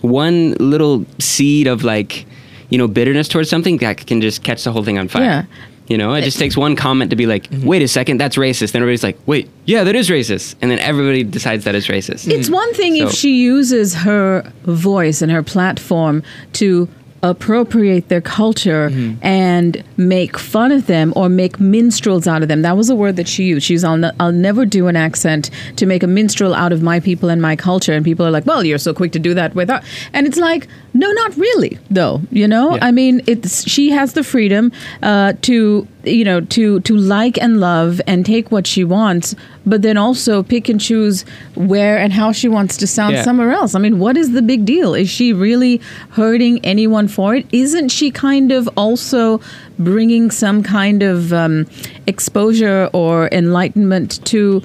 one 0.00 0.52
little 0.54 1.04
seed 1.18 1.66
of 1.66 1.84
like, 1.84 2.26
you 2.70 2.78
know, 2.78 2.88
bitterness 2.88 3.28
towards 3.28 3.48
something 3.50 3.76
that 3.78 4.06
can 4.06 4.20
just 4.20 4.42
catch 4.42 4.64
the 4.64 4.72
whole 4.72 4.84
thing 4.84 4.98
on 4.98 5.08
fire. 5.08 5.22
Yeah. 5.22 5.44
You 5.88 5.96
know, 5.98 6.14
it 6.14 6.22
just 6.22 6.38
takes 6.40 6.56
one 6.56 6.74
comment 6.74 7.10
to 7.10 7.16
be 7.16 7.26
like, 7.26 7.44
Mm-hmm. 7.48 7.64
wait 7.64 7.80
a 7.82 7.86
second, 7.86 8.18
that's 8.18 8.36
racist. 8.36 8.72
Then 8.72 8.82
everybody's 8.82 9.04
like, 9.04 9.18
wait, 9.26 9.48
yeah, 9.66 9.84
that 9.84 9.94
is 9.94 10.10
racist. 10.10 10.56
And 10.60 10.68
then 10.70 10.80
everybody 10.80 11.22
decides 11.22 11.62
that 11.64 11.76
is 11.76 11.86
racist. 11.86 12.28
It's 12.28 12.50
one 12.50 12.72
thing 12.74 12.96
if 12.96 13.12
she 13.12 13.36
uses 13.36 13.94
her 13.94 14.50
voice 14.64 15.22
and 15.22 15.30
her 15.30 15.44
platform 15.44 16.24
to 16.54 16.88
appropriate 17.22 18.08
their 18.08 18.20
culture 18.20 18.90
mm-hmm. 18.90 19.24
and 19.24 19.82
make 19.96 20.38
fun 20.38 20.72
of 20.72 20.86
them 20.86 21.12
or 21.16 21.28
make 21.28 21.58
minstrels 21.58 22.26
out 22.26 22.42
of 22.42 22.48
them. 22.48 22.62
That 22.62 22.76
was 22.76 22.90
a 22.90 22.94
word 22.94 23.16
that 23.16 23.28
she 23.28 23.44
used. 23.44 23.66
She's 23.66 23.84
I'll, 23.84 23.96
ne- 23.96 24.12
I'll 24.20 24.32
never 24.32 24.64
do 24.64 24.86
an 24.86 24.96
accent 24.96 25.50
to 25.76 25.86
make 25.86 26.02
a 26.02 26.06
minstrel 26.06 26.54
out 26.54 26.72
of 26.72 26.82
my 26.82 27.00
people 27.00 27.28
and 27.28 27.40
my 27.40 27.56
culture. 27.56 27.92
And 27.92 28.04
people 28.04 28.26
are 28.26 28.30
like, 28.30 28.46
well, 28.46 28.64
you're 28.64 28.78
so 28.78 28.94
quick 28.94 29.12
to 29.12 29.18
do 29.18 29.34
that 29.34 29.54
with. 29.54 29.70
And 30.12 30.26
it's 30.26 30.38
like, 30.38 30.68
no, 30.98 31.10
not 31.12 31.36
really, 31.36 31.78
though. 31.90 32.20
You 32.30 32.48
know, 32.48 32.74
Yeah. 32.74 32.86
I 32.88 32.90
mean, 32.92 33.20
it's 33.26 33.68
she 33.68 33.90
has 33.90 34.12
the 34.14 34.22
freedom 34.24 34.70
uh, 35.02 35.32
to 35.42 35.86
you 36.04 36.24
know 36.24 36.40
to 36.56 36.80
to 36.80 36.96
like 36.96 37.36
and 37.44 37.58
love 37.60 38.00
and 38.06 38.24
take 38.24 38.50
what 38.52 38.66
she 38.66 38.84
wants, 38.84 39.34
but 39.64 39.82
then 39.82 39.96
also 39.96 40.42
pick 40.42 40.68
and 40.68 40.80
choose 40.80 41.24
where 41.54 41.98
and 41.98 42.12
how 42.12 42.32
she 42.32 42.48
wants 42.48 42.76
to 42.78 42.86
sound 42.86 43.14
Yeah. 43.14 43.22
somewhere 43.24 43.50
else. 43.50 43.74
I 43.74 43.80
mean, 43.80 43.98
what 43.98 44.16
is 44.16 44.32
the 44.32 44.42
big 44.42 44.64
deal? 44.64 44.94
Is 44.94 45.08
she 45.10 45.32
really 45.32 45.80
hurting 46.10 46.60
anyone 46.64 47.08
for 47.08 47.34
it? 47.36 47.46
Isn't 47.52 47.88
she 47.90 48.10
kind 48.10 48.52
of 48.52 48.68
also 48.76 49.40
bringing 49.78 50.30
some 50.30 50.62
kind 50.62 51.02
of 51.02 51.32
um, 51.32 51.66
exposure 52.06 52.88
or 52.92 53.28
enlightenment 53.32 54.24
to 54.26 54.62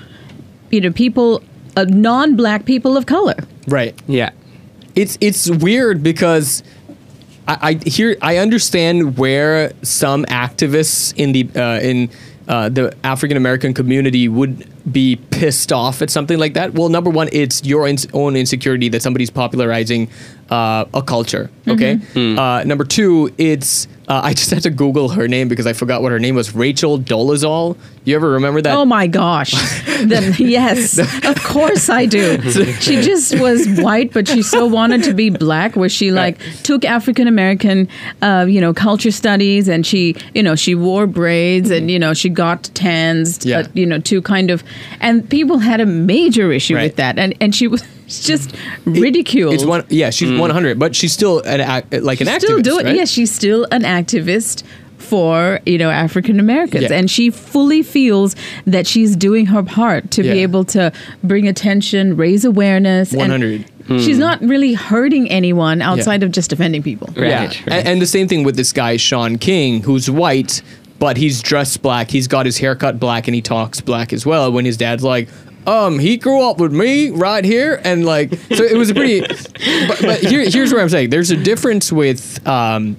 you 0.71 0.81
know 0.81 0.91
people, 0.91 1.41
uh, 1.75 1.85
non-black 1.89 2.65
people 2.65 2.95
of 2.97 3.05
color? 3.05 3.35
Right. 3.67 3.95
yeah. 4.07 4.29
It's 4.95 5.17
it's 5.21 5.49
weird 5.49 6.03
because 6.03 6.63
I, 7.47 7.79
I 7.85 7.89
hear 7.89 8.17
I 8.21 8.37
understand 8.37 9.17
where 9.17 9.71
some 9.81 10.25
activists 10.25 11.13
in 11.17 11.31
the 11.31 11.49
uh, 11.55 11.79
in 11.79 12.09
uh, 12.47 12.69
the 12.69 12.95
African 13.03 13.37
American 13.37 13.73
community 13.73 14.27
would 14.27 14.67
be 14.91 15.15
pissed 15.15 15.71
off 15.71 16.01
at 16.01 16.09
something 16.09 16.39
like 16.39 16.53
that. 16.55 16.73
Well, 16.73 16.89
number 16.89 17.09
one, 17.09 17.29
it's 17.31 17.63
your 17.63 17.87
ins- 17.87 18.07
own 18.13 18.35
insecurity 18.35 18.89
that 18.89 19.01
somebody's 19.01 19.29
popularizing 19.29 20.09
uh, 20.51 20.85
a 20.93 21.01
culture. 21.01 21.49
Okay. 21.67 21.99
Uh, 22.15 22.63
number 22.65 22.83
two, 22.83 23.33
it's 23.37 23.87
uh, 24.07 24.19
I 24.25 24.33
just 24.33 24.51
had 24.51 24.63
to 24.63 24.69
Google 24.69 25.09
her 25.09 25.27
name 25.27 25.47
because 25.47 25.65
I 25.65 25.73
forgot 25.73 26.01
what 26.01 26.11
her 26.11 26.19
name 26.19 26.35
was. 26.35 26.53
Rachel 26.53 26.99
Dolezal. 26.99 27.77
You 28.03 28.15
ever 28.15 28.31
remember 28.31 28.61
that? 28.61 28.75
Oh 28.75 28.83
my 28.83 29.07
gosh. 29.07 29.53
then 30.03 30.33
yes, 30.37 30.97
of 30.97 31.41
course 31.43 31.89
I 31.89 32.05
do. 32.05 32.37
She 32.81 33.01
just 33.01 33.39
was 33.39 33.67
white, 33.79 34.11
but 34.11 34.27
she 34.27 34.41
so 34.41 34.65
wanted 34.65 35.03
to 35.03 35.13
be 35.13 35.29
black, 35.29 35.75
where 35.75 35.87
she 35.89 36.11
like 36.11 36.37
took 36.63 36.83
African 36.83 37.27
American, 37.27 37.87
uh, 38.21 38.45
you 38.49 38.59
know, 38.59 38.73
culture 38.73 39.11
studies, 39.11 39.69
and 39.69 39.85
she, 39.85 40.15
you 40.33 40.41
know, 40.43 40.55
she 40.55 40.73
wore 40.75 41.05
braids, 41.07 41.69
and 41.69 41.89
you 41.91 41.99
know, 41.99 42.13
she 42.13 42.27
got 42.29 42.63
tans, 42.73 43.45
Yeah. 43.45 43.59
uh, 43.59 43.67
you 43.73 43.85
know, 43.85 43.99
to 43.99 44.21
kind 44.23 44.49
of, 44.51 44.63
and 44.99 45.29
people 45.29 45.59
had 45.59 45.79
a 45.79 45.85
major 45.85 46.51
issue 46.51 46.75
Right. 46.75 46.83
with 46.85 46.95
that, 46.97 47.17
and 47.19 47.35
and 47.39 47.53
she 47.55 47.67
was 47.67 47.83
just 48.19 48.55
ridiculed. 48.85 49.53
It's 49.53 49.65
one. 49.65 49.85
Yeah, 49.89 50.09
she's 50.09 50.29
mm. 50.29 50.39
100, 50.39 50.77
but 50.77 50.95
she's 50.95 51.13
still 51.13 51.39
an 51.41 51.61
ac- 51.61 51.99
like 51.99 52.21
an 52.21 52.27
still 52.39 52.59
activist. 52.59 52.63
do 52.63 52.79
it. 52.79 52.85
right? 52.85 52.95
Yes, 52.95 53.09
she's 53.09 53.31
still 53.33 53.67
an 53.71 53.83
activist 53.83 54.63
for 54.97 55.59
you 55.65 55.77
know 55.77 55.89
African 55.89 56.39
Americans, 56.39 56.83
Yeah. 56.89 56.93
and 56.95 57.09
she 57.09 57.29
fully 57.29 57.83
feels 57.83 58.35
that 58.65 58.87
she's 58.87 59.15
doing 59.15 59.47
her 59.47 59.63
part 59.63 60.11
to 60.11 60.23
be 60.23 60.29
able 60.29 60.63
to 60.65 60.91
bring 61.23 61.47
attention, 61.47 62.15
raise 62.15 62.45
awareness. 62.45 63.11
and 63.11 63.19
100. 63.19 63.65
She's 63.87 64.15
hmm. 64.15 64.21
not 64.21 64.41
really 64.41 64.73
hurting 64.73 65.29
anyone 65.29 65.81
outside 65.81 66.23
of 66.23 66.31
just 66.31 66.53
offending 66.53 66.81
people. 66.81 67.07
Right, 67.09 67.27
yeah, 67.27 67.41
right. 67.41 67.67
And, 67.67 67.87
and 67.87 68.01
the 68.01 68.05
same 68.05 68.27
thing 68.27 68.43
with 68.43 68.55
this 68.55 68.71
guy 68.71 68.95
Shaun 68.95 69.37
King, 69.37 69.83
who's 69.83 70.09
white, 70.09 70.61
but 70.99 71.17
he's 71.17 71.41
dressed 71.41 71.81
black. 71.81 72.09
He's 72.11 72.27
got 72.27 72.45
his 72.45 72.57
haircut 72.59 72.99
black, 72.99 73.27
and 73.27 73.35
he 73.35 73.41
talks 73.41 73.81
black 73.81 74.13
as 74.13 74.25
well. 74.25 74.51
When 74.51 74.65
his 74.65 74.77
dad's 74.77 75.03
like, 75.03 75.27
um, 75.67 75.99
he 75.99 76.17
grew 76.17 76.41
up 76.41 76.59
with 76.59 76.73
me 76.73 77.09
right 77.09 77.43
here, 77.43 77.79
and 77.83 78.05
like, 78.05 78.33
so 78.33 78.63
it 78.63 78.75
was 78.75 78.89
a 78.89 78.93
pretty. 78.93 79.21
but 79.87 80.01
but 80.01 80.19
here, 80.19 80.47
here's 80.49 80.73
where 80.73 80.81
I'm 80.81 80.89
saying 80.89 81.09
there's 81.09 81.31
a 81.31 81.37
difference 81.37 81.91
with 81.91 82.45
um, 82.47 82.97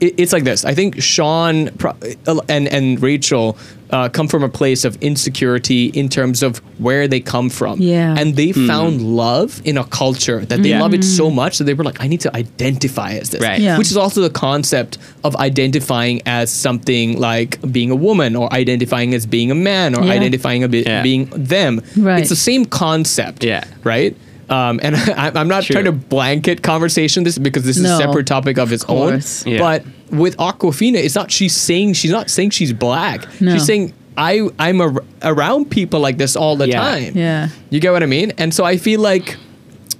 it, 0.00 0.14
it's 0.18 0.32
like 0.32 0.44
this. 0.44 0.64
I 0.64 0.74
think 0.74 1.00
Shaun 1.00 1.68
uh, 1.68 2.40
and 2.48 2.68
and 2.68 3.02
Rachel 3.02 3.56
uh, 3.90 4.08
come 4.08 4.26
from 4.28 4.42
a 4.42 4.48
place 4.48 4.84
of 4.84 4.96
insecurity 5.02 5.86
in 5.86 6.08
terms 6.08 6.42
of 6.42 6.58
where 6.78 7.06
they 7.08 7.20
come 7.20 7.48
from. 7.50 7.80
Yeah. 7.80 8.14
and 8.18 8.34
they 8.36 8.52
found 8.52 9.00
love 9.02 9.60
in 9.64 9.78
a 9.78 9.84
culture 9.84 10.44
that 10.44 10.62
they 10.62 10.70
Yeah. 10.70 10.80
love 10.82 10.92
it 10.94 11.04
so 11.04 11.30
much 11.30 11.58
that 11.58 11.64
they 11.64 11.74
were 11.74 11.84
like, 11.84 12.00
I 12.02 12.06
need 12.08 12.20
to 12.22 12.34
identify 12.36 13.12
as 13.12 13.30
this. 13.30 13.40
Right. 13.40 13.60
Yeah. 13.60 13.78
Which 13.78 13.90
is 13.90 13.96
also 13.96 14.20
the 14.22 14.30
concept 14.30 14.98
of 15.24 15.36
identifying 15.36 16.22
as 16.26 16.50
something 16.50 17.18
like 17.18 17.60
being 17.72 17.90
a 17.90 17.94
woman 17.96 18.34
or 18.36 18.52
identifying 18.52 19.14
as 19.14 19.26
being 19.26 19.50
a 19.50 19.54
man 19.54 19.94
or 19.94 20.04
Yeah. 20.04 20.12
identifying 20.12 20.64
a 20.64 20.68
bit 20.68 20.86
Yeah. 20.86 21.02
being 21.02 21.28
them. 21.34 21.80
Right. 21.96 22.20
It's 22.20 22.30
the 22.30 22.36
same 22.36 22.64
concept. 22.64 23.44
Yeah. 23.44 23.64
Right. 23.84 24.16
Um, 24.48 24.78
and 24.82 24.94
I, 24.96 25.30
I'm 25.34 25.48
not 25.48 25.64
True. 25.64 25.74
trying 25.74 25.84
to 25.86 25.92
blanket 25.92 26.62
conversation 26.62 27.24
this 27.24 27.38
because 27.38 27.64
this 27.64 27.76
is 27.76 27.82
No, 27.82 27.94
a 27.94 27.98
separate 27.98 28.26
topic 28.26 28.58
of 28.58 28.72
its 28.72 28.84
own. 28.88 29.20
Yeah. 29.44 29.58
But 29.58 29.84
with 30.10 30.36
Awkwafina, 30.36 30.96
it's 30.96 31.14
not 31.14 31.30
she's 31.30 31.54
saying 31.56 31.94
she's 31.94 32.10
not 32.12 32.30
saying 32.30 32.50
she's 32.50 32.72
black. 32.72 33.26
No. 33.40 33.52
She's 33.54 33.66
saying 33.66 33.92
I 34.16 34.48
I'm 34.58 34.80
ar- 34.80 35.04
around 35.22 35.70
people 35.70 36.00
like 36.00 36.16
this 36.18 36.36
all 36.36 36.56
the 36.56 36.68
Yeah. 36.68 36.80
time. 36.80 37.12
Yeah. 37.16 37.48
You 37.70 37.80
get 37.80 37.92
what 37.92 38.02
I 38.02 38.06
mean? 38.06 38.32
And 38.38 38.54
so 38.54 38.64
I 38.64 38.76
feel 38.76 39.00
like 39.00 39.36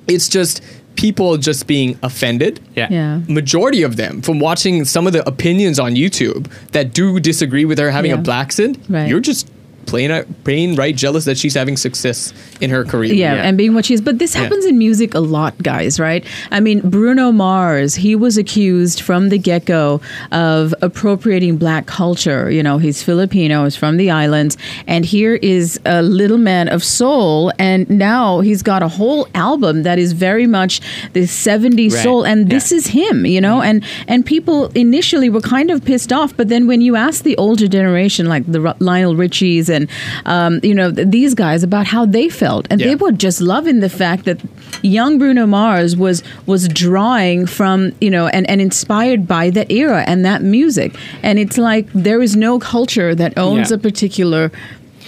it's 0.06 0.28
just 0.28 0.62
people 0.94 1.36
just 1.36 1.66
being 1.66 1.98
offended. 2.02 2.60
Yeah. 2.74 2.88
Yeah. 2.90 3.20
Majority 3.28 3.82
of 3.82 3.96
them 3.96 4.22
from 4.22 4.38
watching 4.40 4.84
some 4.86 5.06
of 5.06 5.12
the 5.12 5.26
opinions 5.28 5.78
on 5.78 5.94
YouTube 5.94 6.50
that 6.72 6.94
do 6.94 7.20
disagree 7.20 7.64
with 7.66 7.78
her 7.78 7.90
having 7.90 8.12
Yeah. 8.12 8.18
a 8.18 8.20
black 8.22 8.46
accent. 8.46 8.78
Right. 8.88 9.08
You're 9.08 9.20
just 9.20 9.50
plain 9.86 10.10
out- 10.10 10.26
plain 10.44 10.74
right 10.76 10.94
jealous 10.96 11.24
that 11.24 11.38
she's 11.38 11.54
having 11.54 11.76
success 11.76 12.32
in 12.60 12.70
her 12.70 12.84
career. 12.84 13.12
Yeah, 13.14 13.34
Yeah. 13.34 13.42
and 13.42 13.56
being 13.56 13.74
what 13.74 13.84
she 13.86 13.94
is. 13.94 14.00
But 14.00 14.18
this 14.18 14.34
Yeah. 14.34 14.42
happens 14.42 14.64
in 14.64 14.78
music 14.78 15.14
a 15.14 15.20
lot, 15.20 15.54
guys, 15.62 15.98
right? 16.00 16.24
I 16.50 16.60
mean, 16.60 16.80
Bruno 16.84 17.32
Mars, 17.32 17.94
he 17.96 18.14
was 18.16 18.36
accused 18.36 19.00
from 19.00 19.28
the 19.28 19.38
get 19.38 19.64
go 19.64 20.00
of 20.32 20.74
appropriating 20.82 21.56
black 21.56 21.86
culture. 21.86 22.50
You 22.50 22.62
know, 22.62 22.78
he's 22.78 23.02
Filipino, 23.02 23.64
he's 23.64 23.76
from 23.76 23.96
the 23.96 24.10
islands. 24.10 24.56
And 24.86 25.04
here 25.04 25.34
is 25.36 25.78
a 25.84 26.02
little 26.02 26.38
man 26.38 26.68
of 26.68 26.82
soul. 26.82 27.52
And 27.58 27.88
now 27.88 28.40
he's 28.40 28.62
got 28.62 28.82
a 28.82 28.88
whole 28.88 29.28
album 29.34 29.82
that 29.84 29.98
is 29.98 30.12
very 30.12 30.46
much 30.46 30.80
the 31.12 31.26
70s 31.26 31.94
Right. 31.94 32.02
soul. 32.02 32.24
And 32.24 32.50
this 32.50 32.72
is 32.72 32.88
him, 32.88 33.26
you 33.26 33.40
know? 33.40 33.60
And, 33.62 33.82
and 34.08 34.24
people 34.26 34.70
initially 34.74 35.28
were 35.30 35.40
kind 35.40 35.70
of 35.70 35.84
pissed 35.84 36.12
off. 36.12 36.36
But 36.36 36.48
then 36.48 36.66
when 36.66 36.80
you 36.80 36.96
ask 36.96 37.22
the 37.22 37.36
older 37.36 37.68
generation, 37.68 38.26
like 38.26 38.44
the 38.50 38.60
Ru- 38.60 38.72
Lionel 38.80 39.14
Richies 39.14 39.68
and, 39.76 39.88
um, 40.34 40.52
you 40.68 40.74
know, 40.78 40.88
th- 40.90 41.08
these 41.18 41.32
guys 41.44 41.62
about 41.62 41.86
how 41.94 42.02
they 42.16 42.28
felt, 42.28 42.66
and 42.70 42.80
Yeah. 42.80 42.86
they 42.88 42.94
were 43.04 43.12
just 43.26 43.38
loving 43.40 43.78
the 43.86 43.88
fact 44.02 44.24
that 44.24 44.38
young 44.82 45.18
Bruno 45.20 45.44
Mars 45.46 45.90
was 46.04 46.22
was 46.52 46.62
drawing 46.84 47.46
from 47.46 47.78
you 48.04 48.10
know 48.14 48.26
and, 48.36 48.44
and 48.50 48.60
inspired 48.60 49.22
by 49.36 49.44
that 49.56 49.68
era 49.70 50.00
and 50.10 50.24
that 50.24 50.40
music, 50.42 50.90
and 51.22 51.38
it's 51.38 51.58
like 51.58 51.86
there 52.06 52.20
is 52.26 52.32
no 52.48 52.58
culture 52.58 53.14
that 53.22 53.32
owns 53.46 53.70
Yeah. 53.70 53.76
a 53.76 53.78
particular 53.88 54.50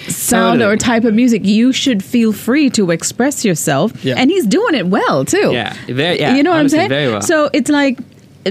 sound 0.09 0.61
Totally. 0.61 0.75
or 0.75 0.77
type 0.77 1.05
of 1.05 1.15
music. 1.15 1.41
You 1.45 1.73
should 1.73 2.01
feel 2.15 2.33
free 2.33 2.71
to 2.71 2.91
express 2.91 3.45
yourself, 3.45 3.93
Yeah. 4.05 4.15
and 4.17 4.31
he's 4.31 4.47
doing 4.47 4.75
it 4.75 4.87
well 4.87 5.25
too. 5.25 5.51
Yeah, 5.53 5.75
very- 5.89 6.19
yeah, 6.21 6.37
you 6.37 6.43
know 6.45 6.51
what 6.51 6.61
honestly, 6.61 6.81
I'm 6.81 6.89
saying? 6.91 7.11
well. 7.13 7.23
So 7.23 7.51
it's 7.53 7.71
like. 7.71 7.99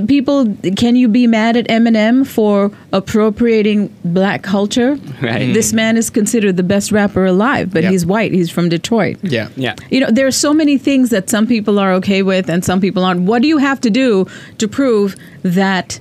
People, 0.08 0.56
can 0.76 0.96
you 0.96 1.08
be 1.08 1.26
mad 1.26 1.58
at 1.58 1.68
Eminem 1.70 2.26
for 2.28 2.72
appropriating 2.94 3.92
black 4.06 4.44
culture? 4.44 4.92
Right. 5.22 5.42
Mm. 5.50 5.54
This 5.56 5.74
man 5.74 5.98
is 5.98 6.10
considered 6.12 6.56
the 6.58 6.62
best 6.64 6.92
rapper 6.92 7.26
alive, 7.26 7.74
but 7.74 7.84
Yeah. 7.84 7.90
he's 7.92 8.06
white. 8.06 8.32
He's 8.32 8.52
from 8.52 8.70
Detroit. 8.70 9.18
Yeah. 9.24 9.48
Yeah. 9.56 9.74
You 9.90 10.02
know, 10.02 10.12
there 10.12 10.28
are 10.28 10.32
so 10.32 10.54
many 10.54 10.78
things 10.78 11.10
that 11.10 11.30
some 11.32 11.48
people 11.48 11.80
are 11.80 11.94
okay 11.94 12.22
with 12.22 12.48
and 12.48 12.64
some 12.64 12.80
people 12.80 13.04
aren't. 13.04 13.22
What 13.22 13.42
do 13.42 13.48
you 13.48 13.58
have 13.58 13.82
to 13.82 13.90
do 13.90 14.28
to 14.60 14.68
prove 14.68 15.16
that, 15.42 16.00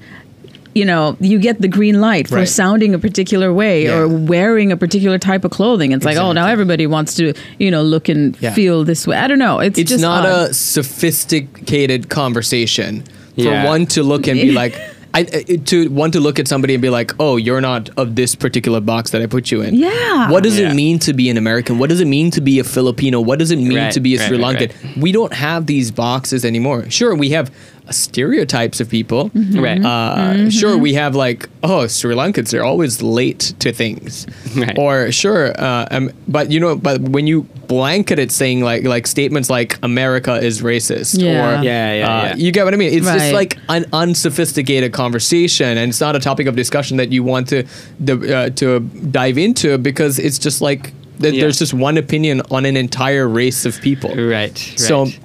you 0.74 0.84
know, 0.84 1.16
you 1.20 1.38
get 1.38 1.62
the 1.62 1.68
green 1.68 1.98
light 1.98 2.28
for 2.28 2.34
Right. 2.36 2.48
sounding 2.48 2.92
a 2.92 2.98
particular 2.98 3.50
way 3.50 3.84
Yeah. 3.84 3.96
or 4.00 4.08
wearing 4.08 4.72
a 4.72 4.76
particular 4.76 5.16
type 5.18 5.42
of 5.46 5.52
clothing? 5.52 5.92
It's 5.92 6.04
like, 6.04 6.18
oh, 6.18 6.32
now 6.32 6.48
everybody 6.48 6.86
wants 6.86 7.14
to, 7.14 7.32
you 7.58 7.70
know, 7.70 7.82
look 7.82 8.10
and 8.10 8.36
Yeah. 8.40 8.52
feel 8.52 8.84
this 8.84 9.06
way. 9.06 9.16
I 9.16 9.26
don't 9.26 9.38
know. 9.38 9.58
It's, 9.60 9.78
It's 9.78 9.90
just 9.90 10.02
not 10.02 10.26
odd. 10.26 10.50
a 10.50 10.54
sophisticated 10.54 12.10
conversation 12.10 13.04
for 13.36 13.50
one 13.64 13.86
to 13.86 14.02
look 14.02 14.26
and 14.26 14.38
be 14.40 14.52
like, 14.62 14.76
I, 15.14 15.20
I- 15.20 15.56
to 15.66 15.88
want 15.90 16.12
to 16.12 16.20
look 16.20 16.38
at 16.38 16.46
somebody 16.48 16.74
and 16.74 16.82
be 16.82 16.90
like, 16.90 17.12
oh, 17.18 17.36
you're 17.36 17.60
not 17.60 17.88
of 17.96 18.16
this 18.16 18.34
particular 18.34 18.80
box 18.80 19.12
that 19.12 19.22
I 19.22 19.26
put 19.26 19.50
you 19.50 19.62
in. 19.62 19.74
Yeah. 19.74 20.30
What 20.30 20.42
does 20.42 20.58
Yeah. 20.58 20.72
it 20.72 20.74
mean 20.74 20.98
to 21.00 21.12
be 21.14 21.30
an 21.30 21.36
American? 21.38 21.78
What 21.78 21.88
does 21.88 22.00
it 22.00 22.06
mean 22.06 22.30
to 22.32 22.40
be 22.40 22.58
a 22.58 22.64
Filipino? 22.64 23.20
What 23.20 23.38
does 23.38 23.50
it 23.50 23.56
mean 23.56 23.78
Right, 23.78 23.92
to 23.92 24.00
be 24.00 24.16
a 24.16 24.18
right, 24.18 24.28
Sri 24.28 24.42
right, 24.42 24.58
Lankan? 24.72 24.96
We 25.00 25.12
don't 25.12 25.32
have 25.32 25.66
these 25.66 25.90
boxes 25.90 26.44
anymore. 26.44 26.90
Sure, 26.90 27.14
we 27.14 27.30
have 27.30 27.50
stereotypes 27.92 28.80
of 28.80 28.88
people. 28.88 29.30
Mm-hmm. 29.30 29.60
Right. 29.60 29.84
Uh, 29.84 30.50
Sure, 30.50 30.76
we 30.78 30.94
have 30.94 31.14
like, 31.14 31.48
oh, 31.62 31.86
Sri 31.86 32.14
Lankans, 32.14 32.50
they're 32.50 32.64
always 32.64 33.02
late 33.02 33.54
to 33.60 33.72
things. 33.72 34.26
Right. 34.56 34.76
Or 34.78 35.10
sure, 35.12 35.52
uh, 35.60 35.86
um, 35.90 36.10
but 36.28 36.50
you 36.50 36.60
know, 36.60 36.76
but 36.76 37.00
when 37.00 37.26
you 37.26 37.42
blanket 37.66 38.18
it 38.18 38.30
saying 38.30 38.60
like 38.62 38.84
like 38.84 39.06
statements 39.06 39.50
like 39.50 39.76
America 39.82 40.34
is 40.36 40.62
racist 40.62 41.20
Yeah. 41.20 41.60
or 41.60 41.62
Yeah, 41.64 41.94
yeah, 41.94 42.06
uh, 42.18 42.22
yeah. 42.28 42.36
you 42.36 42.52
get 42.52 42.64
what 42.64 42.74
I 42.74 42.76
mean? 42.76 42.92
It's 42.92 43.06
just 43.06 43.32
like 43.32 43.58
an 43.68 43.86
unsophisticated 43.92 44.92
conversation, 44.92 45.76
and 45.78 45.88
it's 45.90 46.00
not 46.00 46.14
a 46.16 46.20
topic 46.20 46.46
of 46.46 46.56
discussion 46.56 46.96
that 46.98 47.12
you 47.12 47.22
want 47.22 47.48
to 47.48 47.64
the, 48.00 48.36
uh, 48.36 48.50
to 48.50 48.80
dive 48.80 49.36
into 49.38 49.76
because 49.78 50.18
it's 50.18 50.38
just 50.38 50.60
like 50.62 50.92
th- 51.20 51.34
Yeah. 51.34 51.42
there's 51.42 51.58
just 51.58 51.74
one 51.74 51.96
opinion 51.98 52.40
on 52.50 52.64
an 52.64 52.76
entire 52.76 53.28
race 53.28 53.66
of 53.66 53.80
people. 53.80 54.14
Right. 54.14 54.56
So 54.76 55.04
right. 55.04 55.18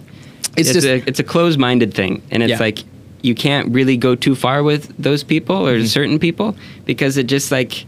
It's, 0.58 0.70
it's, 0.70 0.74
just 0.74 0.88
a 0.88 1.04
it's 1.08 1.20
a 1.20 1.24
closed-minded 1.24 1.94
thing, 1.94 2.22
and 2.32 2.44
it's 2.44 2.52
Yeah. 2.52 2.60
like 2.60 2.80
you 3.24 3.36
can't 3.36 3.72
really 3.72 3.98
go 3.98 4.16
too 4.16 4.36
far 4.36 4.64
with 4.64 4.94
those 4.98 5.24
people 5.24 5.68
or 5.68 5.76
Mm-hmm. 5.78 5.86
certain 5.86 6.20
people 6.20 6.56
because 6.86 7.18
it 7.18 7.28
just 7.28 7.52
like 7.52 7.86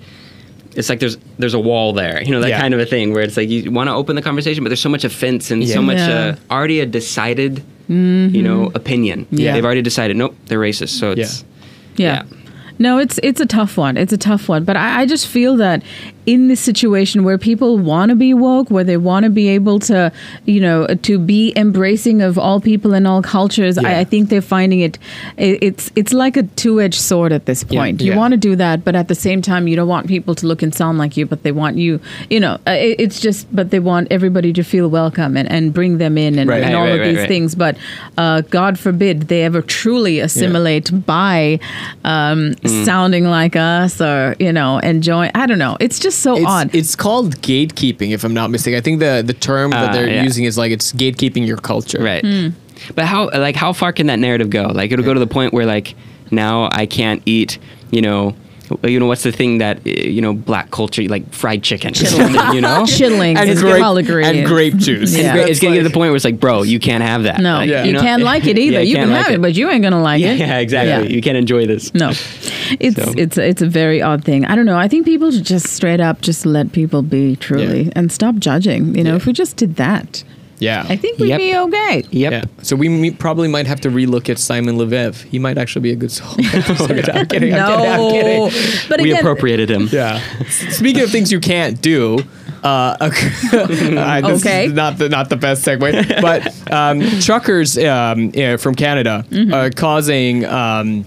it's 0.76 0.90
like 0.90 1.00
there's 1.00 1.18
there's 1.40 1.54
a 1.54 1.60
wall 1.60 1.94
there, 1.94 2.22
you 2.24 2.32
know 2.32 2.40
that 2.42 2.50
Yeah. 2.50 2.60
kind 2.60 2.74
of 2.74 2.80
a 2.80 2.86
thing 2.86 3.14
where 3.14 3.24
it's 3.24 3.38
like 3.38 3.50
you 3.50 3.72
want 3.72 3.90
to 3.90 3.94
open 3.94 4.16
the 4.16 4.22
conversation, 4.22 4.64
but 4.64 4.70
there's 4.70 4.82
so 4.82 4.90
much 4.90 5.04
offense 5.04 5.52
and 5.52 5.64
Yeah. 5.64 5.74
so 5.74 5.82
much 5.82 5.98
Yeah. 5.98 6.36
uh, 6.50 6.54
already 6.54 6.80
a 6.80 6.86
decided 6.86 7.64
you 7.90 8.42
know 8.42 8.72
opinion. 8.76 9.26
Yeah. 9.30 9.54
they've 9.54 9.66
already 9.66 9.82
decided 9.82 10.16
nope, 10.18 10.36
they're 10.48 10.60
racist. 10.60 10.90
So 11.00 11.12
it's 11.12 11.44
Yeah. 11.98 12.24
No, 12.80 12.98
it's 12.98 13.20
it's 13.22 13.40
a 13.40 13.46
tough 13.46 13.78
one. 13.78 13.98
It's 13.98 14.14
a 14.14 14.18
tough 14.18 14.50
one. 14.50 14.64
But 14.64 14.78
I, 14.78 15.02
I 15.02 15.06
just 15.06 15.28
feel 15.28 15.56
that 15.58 15.84
in 16.26 16.48
this 16.48 16.60
situation 16.60 17.24
where 17.24 17.38
people 17.38 17.78
want 17.78 18.10
to 18.10 18.16
be 18.16 18.34
woke, 18.34 18.70
where 18.72 18.84
they 18.84 18.98
want 18.98 19.24
to 19.26 19.30
be 19.30 19.48
able 19.50 19.80
to, 19.80 20.12
you 20.46 20.60
know, 20.60 20.88
to 20.88 21.20
be 21.20 21.54
embracing 21.56 22.22
of 22.22 22.38
all 22.38 22.60
people 22.62 22.94
and 22.94 23.06
all 23.08 23.22
cultures, 23.22 23.78
Yeah. 23.82 23.90
I, 23.90 24.00
I 24.00 24.04
think 24.04 24.30
they're 24.30 24.42
finding 24.42 24.80
it, 24.80 24.98
it. 25.38 25.60
It's 25.62 25.92
it's 25.96 26.14
like 26.14 26.38
a 26.38 26.44
two 26.44 26.80
edged 26.82 27.00
sword 27.00 27.32
at 27.34 27.46
this 27.46 27.64
point. 27.64 28.02
You 28.02 28.12
Yeah. 28.12 28.18
want 28.18 28.32
to 28.34 28.38
do 28.38 28.56
that, 28.56 28.84
but 28.86 28.96
at 28.96 29.08
the 29.08 29.16
same 29.16 29.42
time, 29.42 29.68
you 29.68 29.76
don't 29.76 29.88
want 29.88 30.08
people 30.08 30.34
to 30.36 30.48
look 30.48 30.62
and 30.62 30.74
sound 30.74 30.98
like 30.98 31.18
you, 31.18 31.26
but 31.26 31.44
they 31.44 31.52
want 31.52 31.78
you, 31.78 32.00
you 32.30 32.40
know, 32.40 32.54
uh, 32.68 32.72
it, 32.72 33.00
it's 33.00 33.20
just, 33.20 33.48
but 33.56 33.70
they 33.72 33.80
want 33.80 34.08
everybody 34.12 34.54
to 34.54 34.64
feel 34.64 34.88
welcome 34.90 35.36
and, 35.38 35.50
and 35.52 35.74
bring 35.74 35.98
them 35.98 36.18
in 36.18 36.40
and, 36.40 36.50
Right. 36.50 36.64
and 36.64 36.74
Right, 36.74 36.80
all 36.80 36.88
right, 36.88 37.02
of 37.02 37.16
these 37.16 37.26
things. 37.28 37.56
But 37.56 37.78
uh, 38.18 38.42
God 38.50 38.80
forbid 38.80 39.24
they 39.28 39.44
ever 39.44 39.62
truly 39.62 40.20
assimilate 40.20 41.06
by 41.06 41.60
um, 42.06 42.54
Mm. 42.64 42.86
sounding 42.86 43.26
like 43.26 43.56
us 43.56 44.00
or 44.02 44.36
you 44.40 44.52
know 44.52 44.78
enjoying. 44.80 45.32
I 45.36 45.46
don't 45.46 45.58
know. 45.58 45.78
It's 45.80 46.00
just 46.00 46.13
so 46.14 46.36
it's, 46.38 46.46
odd. 46.46 46.76
it's 46.76 46.96
called 46.96 47.38
gatekeeping, 47.42 48.12
if 48.12 48.24
I'm 48.24 48.34
not 48.34 48.50
mistaken. 48.50 48.78
I 48.78 48.82
think 48.82 49.00
the 49.00 49.24
the 49.26 49.34
term 49.34 49.72
that 49.72 49.90
Uh, 49.90 49.94
they're 49.94 50.10
yeah. 50.10 50.24
using 50.24 50.46
is 50.46 50.58
like 50.58 50.72
it's 50.72 50.92
gatekeeping 50.94 51.46
your 51.46 51.58
culture. 51.58 52.02
Right. 52.02 52.24
Hmm. 52.24 52.50
But 52.96 53.06
how 53.06 53.30
like 53.32 53.56
how 53.56 53.74
far 53.74 53.94
can 53.94 54.08
that 54.08 54.20
narrative 54.20 54.50
go? 54.50 54.64
Like 54.64 54.92
it'll 54.92 55.06
go 55.06 55.14
to 55.14 55.20
the 55.20 55.28
point 55.28 55.54
where 55.54 55.66
like 55.66 55.96
now 56.32 56.70
I 56.72 56.86
can't 56.86 57.22
eat, 57.26 57.58
you 57.92 58.02
know, 58.02 58.36
you 58.84 59.00
know 59.00 59.08
what's 59.08 59.24
the 59.24 59.32
thing 59.32 59.60
that 59.60 59.78
uh, 59.86 59.90
you 59.90 60.22
know 60.22 60.34
black 60.34 60.72
culture 60.72 61.04
like 61.04 61.32
fried 61.34 61.64
chicken, 61.64 61.94
you 61.96 62.62
know? 62.62 62.84
Chitterlings 62.88 63.38
And 63.38 63.50
is 63.50 63.62
grape, 63.62 63.84
all 63.84 63.98
agree. 63.98 64.24
and 64.26 64.46
grape 64.48 64.76
juice. 64.78 65.16
Yeah. 65.16 65.36
It's 65.38 65.60
getting 65.60 65.78
to 65.78 65.84
the 65.84 65.94
point 65.94 66.10
where 66.10 66.16
it's 66.16 66.26
like, 66.26 66.40
bro, 66.40 66.64
you 66.64 66.80
can't 66.80 67.04
have 67.04 67.24
that. 67.24 67.40
no, 67.42 67.56
Like, 67.58 67.70
Yeah. 67.70 67.84
you, 67.84 67.94
know? 67.94 68.02
can't 68.02 68.24
like 68.24 68.46
it 68.46 68.58
either. 68.64 68.74
Yeah, 68.78 68.80
you 68.82 68.96
can 68.96 69.08
can't 69.10 69.18
have 69.18 69.28
like 69.28 69.36
it, 69.36 69.42
but 69.42 69.56
you 69.56 69.70
ain't 69.70 69.82
gonna 69.84 70.02
like 70.02 70.22
yeah, 70.22 70.32
it. 70.34 70.40
yeah, 70.40 70.58
exactly. 70.60 71.10
Yeah. 71.10 71.16
You 71.16 71.22
can't 71.22 71.38
enjoy 71.38 71.66
this. 71.68 71.94
No, 71.94 72.10
it's 72.80 72.96
So- 72.96 73.14
it's 73.18 73.38
it's 73.38 73.62
a 73.62 73.68
very 73.68 74.02
odd 74.02 74.24
thing. 74.24 74.46
I 74.46 74.56
don't 74.56 74.66
know. 74.66 74.78
I 74.78 74.88
think 74.88 75.06
people 75.06 75.32
should 75.32 75.46
just 75.46 75.68
straight 75.68 76.00
up 76.00 76.22
just 76.22 76.46
let 76.46 76.72
people 76.72 77.02
be 77.02 77.36
truly 77.36 77.84
Yeah. 77.84 77.92
and 77.96 78.12
stop 78.12 78.36
judging. 78.36 78.96
You 78.96 79.04
know, 79.04 79.12
Yeah. 79.12 79.16
if 79.18 79.26
we 79.26 79.34
just 79.34 79.58
did 79.58 79.76
that, 79.78 80.24
Yeah. 80.64 80.86
I 80.88 80.96
think 80.96 81.20
we'd 81.20 81.30
Yep. 81.30 81.38
be 81.40 81.56
okay. 81.58 82.04
Yep. 82.12 82.32
Yeah. 82.32 82.44
So 82.62 82.76
we 82.76 82.88
me- 82.90 83.12
probably 83.12 83.48
might 83.48 83.68
have 83.68 83.82
to 83.82 83.90
relook 83.90 84.30
at 84.30 84.40
Simon 84.40 84.78
Leviev. 84.78 85.24
He 85.24 85.40
might 85.40 85.58
actually 85.58 85.82
be 85.82 85.92
a 85.92 85.96
good 85.96 86.12
soul. 86.12 86.30
I'm 86.38 86.64
kidding. 86.88 87.10
I'm 87.16 87.28
kidding. 87.28 87.54
I'm 87.54 87.98
No, 87.98 88.12
kidding. 88.12 88.90
but 88.90 89.02
we 89.02 89.12
again, 89.12 89.20
appropriated 89.22 89.70
him. 89.70 89.90
Yeah. 89.92 90.20
Speaking 90.70 91.04
of 91.04 91.10
things 91.12 91.32
you 91.32 91.40
can't 91.40 91.82
do, 91.82 92.20
uh, 92.64 92.96
uh, 93.02 93.10
this 94.22 94.42
Okay. 94.46 94.68
is 94.68 94.74
not 94.74 94.98
the 94.98 95.10
not 95.10 95.30
the 95.30 95.36
best 95.36 95.66
segue, 95.66 96.22
but 96.22 96.72
um, 96.72 97.02
truckers 97.20 97.78
um, 97.78 98.32
yeah, 98.34 98.56
from 98.58 98.74
Canada 98.76 99.26
Mm-hmm. 99.30 99.54
are 99.54 99.70
causing. 99.70 100.46
Um, 100.46 101.06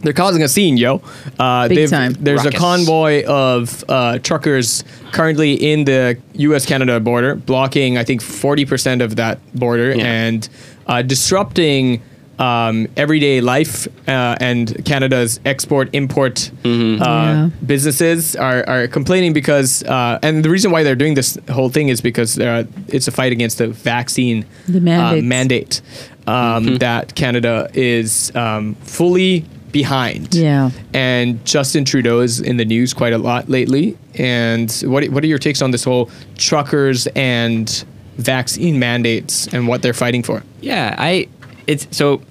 they're 0.00 0.12
causing 0.12 0.42
a 0.42 0.48
scene, 0.48 0.76
yo. 0.76 1.00
Uh, 1.38 1.68
Big 1.68 1.88
time. 1.90 2.12
There's 2.20 2.44
Ruckus. 2.44 2.54
a 2.54 2.58
convoy 2.62 3.24
of 3.24 3.84
uh, 3.88 4.18
truckers 4.18 4.84
currently 5.12 5.54
in 5.54 5.84
the 5.84 6.18
U.S.-Canada 6.34 7.02
border, 7.02 7.34
blocking 7.34 7.96
I 7.98 8.04
think 8.04 8.20
40% 8.22 9.02
of 9.02 9.16
that 9.16 9.38
border 9.54 9.94
Yeah. 9.96 10.04
and 10.04 10.48
uh, 10.86 11.02
disrupting 11.02 12.02
um, 12.38 12.86
everyday 12.98 13.40
life 13.40 13.88
uh, 14.06 14.36
and 14.40 14.84
Canada's 14.84 15.40
export 15.46 15.88
import 15.94 16.50
Mm-hmm. 16.62 17.02
uh, 17.02 17.06
Yeah. 17.06 17.50
businesses 17.64 18.36
are, 18.36 18.62
are 18.68 18.86
complaining 18.88 19.32
because 19.32 19.82
uh, 19.84 20.18
and 20.22 20.44
the 20.44 20.50
reason 20.50 20.70
why 20.70 20.82
they're 20.82 20.94
doing 20.94 21.14
this 21.14 21.38
whole 21.50 21.70
thing 21.70 21.88
is 21.88 22.02
because 22.02 22.38
uh, 22.38 22.64
it's 22.88 23.08
a 23.08 23.10
fight 23.10 23.32
against 23.32 23.56
the 23.58 23.68
vaccine 23.68 24.44
The 24.68 24.78
uh, 24.92 25.16
mandate 25.22 25.80
um, 26.26 26.34
Mm-hmm. 26.66 26.76
that 26.76 27.14
Canada 27.14 27.70
is 27.72 28.30
um, 28.36 28.74
fully 28.84 29.46
behind. 29.72 30.34
Yeah. 30.34 30.70
And 30.92 31.44
Justin 31.44 31.84
Trudeau 31.84 32.20
is 32.20 32.40
in 32.40 32.56
the 32.56 32.64
news 32.64 32.94
quite 32.94 33.12
a 33.12 33.18
lot 33.18 33.48
lately. 33.48 33.96
And 34.14 34.70
what 34.86 35.06
what 35.08 35.22
are 35.24 35.26
your 35.26 35.38
takes 35.38 35.62
on 35.62 35.70
this 35.70 35.84
whole 35.84 36.10
truckers 36.36 37.06
and 37.08 37.84
vaccine 38.16 38.78
mandates 38.78 39.46
and 39.52 39.68
what 39.68 39.82
they're 39.82 39.94
fighting 39.94 40.22
for? 40.22 40.42
Yeah, 40.60 40.94
I 40.98 41.28
it's 41.66 41.86
so 41.90 42.22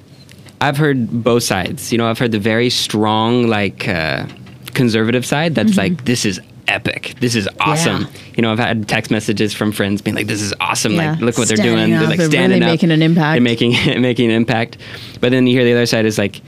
I've 0.61 0.77
heard 0.77 1.23
both 1.23 1.43
sides. 1.43 1.91
You 1.91 1.97
know, 1.97 2.09
I've 2.09 2.19
heard 2.19 2.31
the 2.31 2.39
very 2.39 2.69
strong 2.69 3.47
like 3.47 3.87
uh, 3.87 4.25
conservative 4.73 5.25
side 5.25 5.55
that's 5.55 5.77
like 5.77 6.05
this 6.05 6.25
is 6.25 6.39
epic. 6.67 7.15
This 7.19 7.35
is 7.35 7.47
awesome. 7.59 8.03
Mm-hmm. 8.03 8.15
Yeah. 8.15 8.33
You 8.35 8.41
know, 8.41 8.51
I've 8.51 8.59
had 8.59 8.87
text 8.87 9.11
messages 9.11 9.53
from 9.53 9.71
friends 9.71 10.01
being 10.01 10.15
like 10.15 10.27
this 10.27 10.41
is 10.41 10.53
awesome. 10.59 10.93
Yeah. 10.93 11.11
Like 11.11 11.21
look 11.21 11.37
what 11.37 11.47
they're 11.47 11.57
doing. 11.57 11.93
up, 11.93 11.99
they're 11.99 12.09
like 12.09 12.17
they're 12.17 12.27
really 12.27 12.37
standing 12.37 12.63
up. 12.63 12.69
making 12.69 12.91
an 12.91 13.01
impact. 13.01 13.35
They're 13.35 13.41
making 13.41 13.71
making 14.01 14.29
an 14.29 14.35
impact. 14.35 14.77
But 15.19 15.31
then 15.31 15.47
you 15.47 15.57
hear 15.57 15.65
the 15.65 15.73
other 15.73 15.85
side 15.85 16.05
is 16.05 16.17
like 16.17 16.41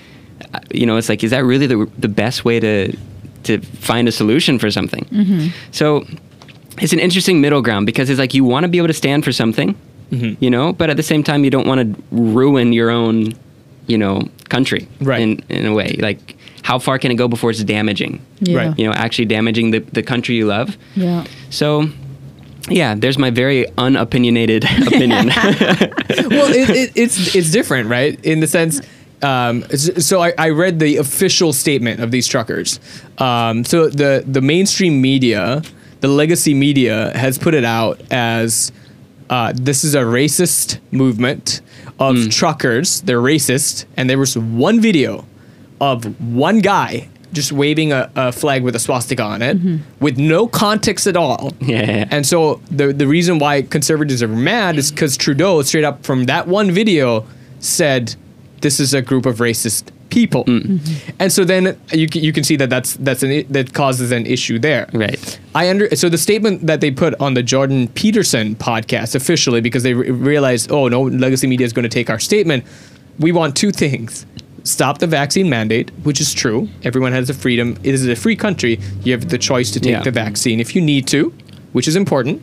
you 0.73 0.85
know, 0.85 0.97
it's 0.97 1.09
like 1.09 1.23
is 1.23 1.31
that 1.31 1.43
really 1.43 1.67
the 1.67 1.89
the 1.97 2.07
best 2.07 2.45
way 2.45 2.59
to 2.59 2.95
to 3.43 3.59
find 3.61 4.07
a 4.07 4.11
solution 4.11 4.59
for 4.59 4.69
something? 4.71 5.05
Mm-hmm. 5.05 5.47
So 5.71 6.05
it's 6.81 6.93
an 6.93 6.99
interesting 6.99 7.41
middle 7.41 7.61
ground 7.61 7.85
because 7.85 8.09
it's 8.09 8.19
like 8.19 8.33
you 8.33 8.43
want 8.43 8.63
to 8.63 8.67
be 8.69 8.77
able 8.77 8.87
to 8.87 8.93
stand 8.93 9.23
for 9.23 9.31
something, 9.31 9.75
Mm-hmm. 10.11 10.41
you 10.43 10.49
know, 10.49 10.71
but 10.73 10.89
at 10.89 10.95
the 10.97 11.03
same 11.03 11.21
time 11.23 11.43
you 11.43 11.49
don't 11.49 11.67
want 11.67 11.81
to 11.81 12.03
ruin 12.11 12.71
your 12.73 12.89
own, 12.89 13.33
you 13.87 13.97
know, 13.97 14.21
country 14.49 14.87
Right. 15.01 15.21
in 15.21 15.43
in 15.49 15.65
a 15.65 15.73
way. 15.73 15.95
Like 15.99 16.35
how 16.63 16.79
far 16.79 16.99
can 16.99 17.11
it 17.11 17.15
go 17.17 17.27
before 17.27 17.49
it's 17.51 17.63
damaging? 17.63 18.19
Yeah. 18.39 18.57
Right. 18.57 18.79
You 18.79 18.85
know, 18.87 18.93
actually 18.93 19.25
damaging 19.25 19.71
the, 19.71 19.79
the 19.79 20.03
country 20.03 20.35
you 20.35 20.45
love. 20.45 20.77
Yeah. 20.95 21.25
So 21.49 21.89
yeah, 22.69 22.95
there's 22.95 23.17
my 23.17 23.29
very 23.31 23.65
unopinionated 23.77 24.63
opinion. 24.87 25.27
well, 25.27 26.51
it, 26.53 26.69
it, 26.69 26.91
it's 26.95 27.35
it's 27.35 27.51
different, 27.51 27.89
right? 27.89 28.19
In 28.25 28.39
the 28.41 28.47
sense, 28.47 28.81
um, 29.21 29.63
so 29.69 30.21
I, 30.21 30.33
I 30.37 30.49
read 30.49 30.79
the 30.79 30.97
official 30.97 31.53
statement 31.53 32.01
of 32.01 32.11
these 32.11 32.27
truckers. 32.27 32.79
Um, 33.17 33.65
so 33.65 33.89
the 33.89 34.23
the 34.25 34.41
mainstream 34.41 35.01
media, 35.01 35.61
the 36.01 36.07
legacy 36.07 36.53
media, 36.53 37.11
has 37.17 37.37
put 37.37 37.53
it 37.53 37.65
out 37.65 38.01
as 38.11 38.71
uh, 39.29 39.53
this 39.55 39.83
is 39.83 39.95
a 39.95 40.01
racist 40.01 40.79
movement 40.91 41.61
of 41.99 42.29
truckers. 42.29 43.01
They're 43.01 43.21
racist, 43.21 43.85
and 43.95 44.09
there 44.09 44.19
was 44.19 44.37
one 44.37 44.79
video 44.81 45.25
of 45.81 46.05
one 46.21 46.59
guy 46.59 47.09
just 47.33 47.51
waving 47.51 47.91
a, 47.91 48.09
a 48.15 48.31
flag 48.31 48.63
with 48.63 48.75
a 48.75 48.79
swastika 48.79 49.21
on 49.21 49.41
it 49.41 49.57
with 49.99 50.17
no 50.17 50.47
context 50.47 51.07
at 51.07 51.17
all. 51.17 51.53
Yeah. 51.61 52.07
And 52.11 52.25
so 52.25 52.61
the 52.71 52.93
the 52.93 53.07
reason 53.07 53.39
why 53.39 53.63
conservatives 53.63 54.23
are 54.23 54.27
mad 54.27 54.77
is 54.77 54.89
because 54.91 55.17
Trudeau 55.17 55.61
straight 55.63 55.83
up 55.83 56.05
from 56.05 56.25
that 56.25 56.47
one 56.47 56.71
video 56.71 57.25
said 57.59 58.15
this 58.61 58.79
is 58.79 58.93
a 58.93 59.01
group 59.01 59.25
of 59.25 59.37
racist 59.37 59.91
people, 60.09 60.45
mm. 60.45 60.61
mm-hmm. 60.61 61.15
and 61.19 61.31
so 61.31 61.43
then 61.43 61.79
you 61.91 62.07
can, 62.07 62.23
you 62.23 62.33
can 62.33 62.43
see 62.43 62.55
that 62.55 62.69
that's 62.69 62.95
that's 62.95 63.23
an 63.23 63.45
that 63.51 63.73
causes 63.73 64.11
an 64.11 64.25
issue 64.25 64.59
there. 64.59 64.89
Right. 64.93 65.39
I 65.55 65.69
under 65.69 65.93
so 65.95 66.09
the 66.09 66.17
statement 66.17 66.67
that 66.67 66.81
they 66.81 66.91
put 66.91 67.19
on 67.19 67.33
the 67.33 67.43
Jordan 67.43 67.87
Peterson 67.89 68.55
podcast 68.55 69.15
officially 69.15 69.61
because 69.61 69.83
they 69.83 69.93
re- 69.93 70.09
realized 70.11 70.71
oh 70.71 70.87
no 70.87 71.03
legacy 71.03 71.47
media 71.47 71.65
is 71.65 71.73
going 71.73 71.83
to 71.83 71.89
take 71.89 72.09
our 72.09 72.19
statement. 72.19 72.65
We 73.19 73.31
want 73.31 73.55
two 73.55 73.71
things. 73.71 74.25
Stop 74.63 74.97
the 74.97 75.07
vaccine 75.07 75.49
mandate, 75.49 75.91
which 76.03 76.19
is 76.19 76.33
true. 76.33 76.67
Everyone 76.83 77.13
has 77.13 77.27
the 77.27 77.33
freedom. 77.33 77.77
It 77.83 77.93
is 77.93 78.05
a 78.07 78.15
free 78.15 78.35
country. 78.35 78.79
You 79.03 79.13
have 79.13 79.29
the 79.29 79.37
choice 79.37 79.71
to 79.71 79.79
take 79.79 79.91
Yeah. 79.91 80.03
the 80.03 80.11
vaccine 80.11 80.59
if 80.59 80.75
you 80.75 80.81
need 80.81 81.07
to, 81.07 81.33
which 81.71 81.87
is 81.87 81.95
important. 81.95 82.41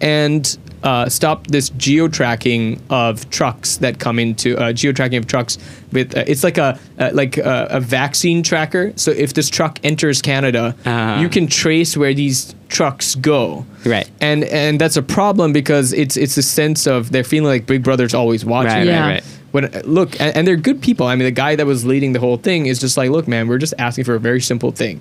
And 0.00 0.56
uh, 0.82 1.08
stop 1.08 1.46
this 1.48 1.68
geo 1.70 2.08
tracking 2.08 2.80
of 2.88 3.28
trucks 3.30 3.76
that 3.78 3.98
come 3.98 4.18
into 4.18 4.56
uh, 4.56 4.72
geo 4.72 4.92
tracking 4.92 5.18
of 5.18 5.26
trucks 5.26 5.58
with 5.92 6.16
uh, 6.16 6.24
it's 6.26 6.42
like 6.42 6.56
a 6.58 6.78
uh, 6.98 7.10
like 7.12 7.36
a, 7.36 7.66
a 7.70 7.80
vaccine 7.80 8.42
tracker. 8.42 8.92
So 8.96 9.10
if 9.10 9.34
this 9.34 9.48
truck 9.50 9.78
enters 9.84 10.22
Canada, 10.22 10.74
Uh-huh. 10.86 11.20
you 11.20 11.28
can 11.28 11.46
trace 11.46 11.96
where 11.96 12.14
these 12.14 12.54
trucks 12.68 13.14
go. 13.16 13.66
Right. 13.84 14.08
And 14.20 14.44
and 14.44 14.80
that's 14.80 14.96
a 14.96 15.02
problem 15.02 15.52
because 15.52 15.92
it's 15.92 16.16
it's 16.16 16.36
a 16.38 16.42
sense 16.42 16.86
of 16.86 17.10
they're 17.12 17.24
feeling 17.24 17.48
like 17.50 17.66
Big 17.66 17.82
Brother's 17.82 18.14
always 18.14 18.44
watching. 18.44 18.70
Right, 18.72 18.86
Yeah. 18.86 19.00
right, 19.02 19.12
right. 19.14 19.24
When 19.52 19.68
look, 19.84 20.18
and, 20.20 20.36
and 20.36 20.46
they're 20.46 20.56
good 20.56 20.80
people. 20.80 21.06
I 21.08 21.16
mean, 21.16 21.24
the 21.24 21.32
guy 21.32 21.56
that 21.56 21.66
was 21.66 21.84
leading 21.84 22.12
the 22.12 22.20
whole 22.20 22.36
thing 22.36 22.66
is 22.66 22.78
just 22.78 22.96
like, 22.96 23.10
look, 23.10 23.26
man, 23.26 23.48
we're 23.48 23.58
just 23.58 23.74
asking 23.78 24.04
for 24.04 24.14
a 24.14 24.20
very 24.20 24.40
simple 24.40 24.70
thing. 24.70 25.00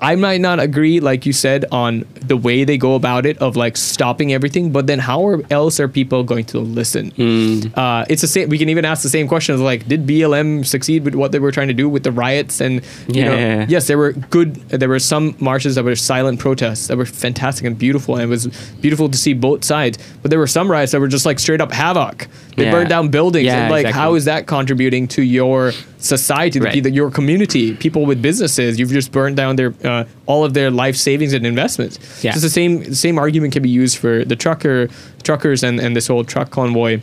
I 0.00 0.14
might 0.14 0.40
not 0.40 0.60
agree, 0.60 1.00
like 1.00 1.26
you 1.26 1.32
said, 1.32 1.64
on 1.72 2.04
the 2.20 2.36
way 2.36 2.64
they 2.64 2.78
go 2.78 2.94
about 2.94 3.26
it 3.26 3.36
of 3.38 3.56
like 3.56 3.76
stopping 3.76 4.32
everything, 4.32 4.70
but 4.70 4.86
then 4.86 4.98
how 5.00 5.26
are, 5.26 5.42
else 5.50 5.80
are 5.80 5.88
people 5.88 6.22
going 6.22 6.44
to 6.46 6.60
listen? 6.60 7.10
Hmm. 7.10 7.60
Uh, 7.74 8.04
it's 8.08 8.22
the 8.22 8.28
same. 8.28 8.48
We 8.48 8.58
can 8.58 8.68
even 8.68 8.84
ask 8.84 9.02
the 9.02 9.08
same 9.08 9.26
questions 9.26 9.60
like, 9.60 9.88
did 9.88 10.06
BLM 10.06 10.64
succeed 10.64 11.04
with 11.04 11.14
what 11.16 11.32
they 11.32 11.40
were 11.40 11.50
trying 11.50 11.68
to 11.68 11.74
do 11.74 11.88
with 11.88 12.04
the 12.04 12.12
riots? 12.12 12.60
And 12.60 12.74
you 13.08 13.22
Yeah, 13.22 13.56
know, 13.58 13.66
yes, 13.68 13.88
there 13.88 13.98
were 13.98 14.12
good. 14.12 14.54
There 14.70 14.88
were 14.88 15.00
some 15.00 15.34
marches 15.40 15.74
that 15.74 15.84
were 15.84 15.96
silent 15.96 16.38
protests 16.38 16.86
that 16.88 16.96
were 16.96 17.06
fantastic 17.06 17.64
and 17.66 17.76
beautiful, 17.76 18.14
and 18.14 18.22
it 18.24 18.28
was 18.28 18.46
beautiful 18.80 19.08
to 19.08 19.18
see 19.18 19.32
both 19.34 19.64
sides. 19.64 19.98
But 20.22 20.30
there 20.30 20.38
were 20.38 20.46
some 20.46 20.70
riots 20.70 20.92
that 20.92 21.00
were 21.00 21.08
just 21.08 21.26
like 21.26 21.38
straight 21.40 21.60
up 21.60 21.72
havoc. 21.72 22.28
They 22.56 22.64
Yeah. 22.64 22.70
burned 22.72 22.88
down 22.88 23.08
buildings. 23.08 23.46
Yeah, 23.46 23.62
and 23.62 23.70
like, 23.70 23.80
exactly. 23.86 24.00
how 24.00 24.14
is 24.14 24.24
that 24.26 24.46
contributing 24.46 25.08
to 25.08 25.22
your 25.22 25.72
society, 25.98 26.58
the 26.58 26.64
Right. 26.66 26.74
people- 26.74 26.90
your 26.92 27.10
community, 27.10 27.74
people 27.74 28.06
with 28.06 28.20
businesses? 28.22 28.78
You've 28.78 28.90
just 28.92 29.10
burned 29.12 29.36
down 29.36 29.56
their 29.56 29.74
uh, 29.84 30.04
all 30.26 30.44
of 30.44 30.54
their 30.54 30.70
life 30.70 30.96
savings 30.96 31.32
and 31.32 31.44
investments. 31.46 31.98
Yeah. 32.22 32.32
So 32.32 32.36
it's 32.36 32.42
the 32.44 32.50
same 32.50 32.82
the 32.84 32.94
same 32.94 33.18
argument 33.18 33.52
can 33.52 33.62
be 33.62 33.68
used 33.70 33.98
for 33.98 34.24
the 34.24 34.36
trucker 34.36 34.88
truckers 35.22 35.62
and, 35.62 35.80
and 35.80 35.94
this 35.96 36.06
whole 36.06 36.24
truck 36.24 36.50
convoy. 36.50 37.00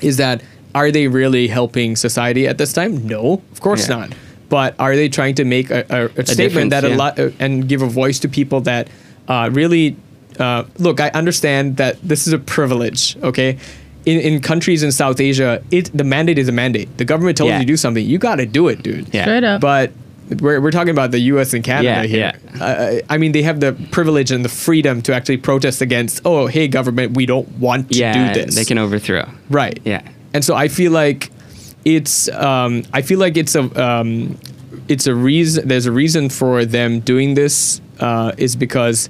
Is 0.00 0.16
that 0.16 0.42
are 0.74 0.90
they 0.90 1.06
really 1.06 1.46
helping 1.48 1.96
society 1.96 2.48
at 2.48 2.58
this 2.58 2.72
time? 2.72 3.06
No, 3.06 3.42
of 3.52 3.60
course 3.60 3.88
Yeah. 3.88 3.96
not. 3.96 4.12
But 4.48 4.74
are 4.78 4.94
they 4.96 5.08
trying 5.08 5.34
to 5.36 5.44
make 5.44 5.70
a, 5.70 5.84
a, 5.88 6.04
a 6.20 6.26
statement 6.26 6.70
difference, 6.70 6.70
that 6.72 6.84
a 6.84 6.94
lot 6.96 7.18
uh, 7.18 7.30
and 7.38 7.68
give 7.68 7.82
a 7.82 7.86
voice 7.86 8.18
to 8.20 8.28
people 8.28 8.60
that 8.62 8.88
uh, 9.28 9.48
really 9.52 9.96
uh, 10.38 10.64
look? 10.78 11.00
I 11.00 11.08
understand 11.10 11.76
that 11.78 11.96
this 12.02 12.26
is 12.26 12.32
a 12.32 12.38
privilege. 12.38 13.16
Okay. 13.22 13.56
In, 14.06 14.20
in 14.20 14.40
countries 14.42 14.82
in 14.82 14.92
South 14.92 15.18
Asia, 15.20 15.62
it 15.70 15.90
the 15.96 16.04
mandate 16.04 16.38
is 16.38 16.48
a 16.48 16.52
mandate. 16.52 16.94
The 16.98 17.04
government 17.06 17.36
tells 17.38 17.48
Yeah. 17.48 17.56
you 17.58 17.62
to 17.62 17.66
do 17.66 17.76
something, 17.76 18.04
you 18.04 18.18
got 18.18 18.36
to 18.36 18.46
do 18.46 18.68
it, 18.68 18.82
dude. 18.82 19.12
Yeah. 19.14 19.22
Straight 19.24 19.44
up. 19.44 19.60
But 19.62 19.92
we're, 20.40 20.60
we're 20.60 20.70
talking 20.70 20.90
about 20.90 21.10
the 21.10 21.20
U.S. 21.20 21.54
and 21.54 21.62
Canada 21.64 22.06
Yeah, 22.08 22.32
here. 22.32 22.32
Uh, 22.60 22.96
I 23.08 23.16
mean, 23.18 23.32
they 23.32 23.42
have 23.42 23.60
the 23.60 23.72
privilege 23.92 24.30
and 24.30 24.44
the 24.44 24.48
freedom 24.48 25.00
to 25.02 25.14
actually 25.14 25.38
protest 25.38 25.80
against. 25.80 26.20
Oh, 26.24 26.46
hey, 26.46 26.68
government, 26.68 27.16
we 27.16 27.24
don't 27.26 27.48
want 27.58 27.92
to 27.92 27.98
yeah, 27.98 28.32
do 28.34 28.42
this. 28.44 28.54
they 28.54 28.64
can 28.64 28.78
overthrow. 28.78 29.28
Right. 29.50 29.80
Yeah. 29.84 30.02
And 30.34 30.44
so 30.44 30.54
I 30.54 30.68
feel 30.68 30.92
like 30.92 31.30
it's 31.84 32.28
um, 32.30 32.82
I 32.92 33.02
feel 33.02 33.18
like 33.18 33.36
it's 33.36 33.54
a 33.54 33.64
um, 33.82 34.38
it's 34.88 35.06
a 35.06 35.14
reason. 35.14 35.68
There's 35.68 35.86
a 35.86 35.92
reason 35.92 36.28
for 36.30 36.64
them 36.64 37.00
doing 37.00 37.34
this 37.34 37.80
uh, 38.00 38.32
is 38.38 38.56
because 38.56 39.08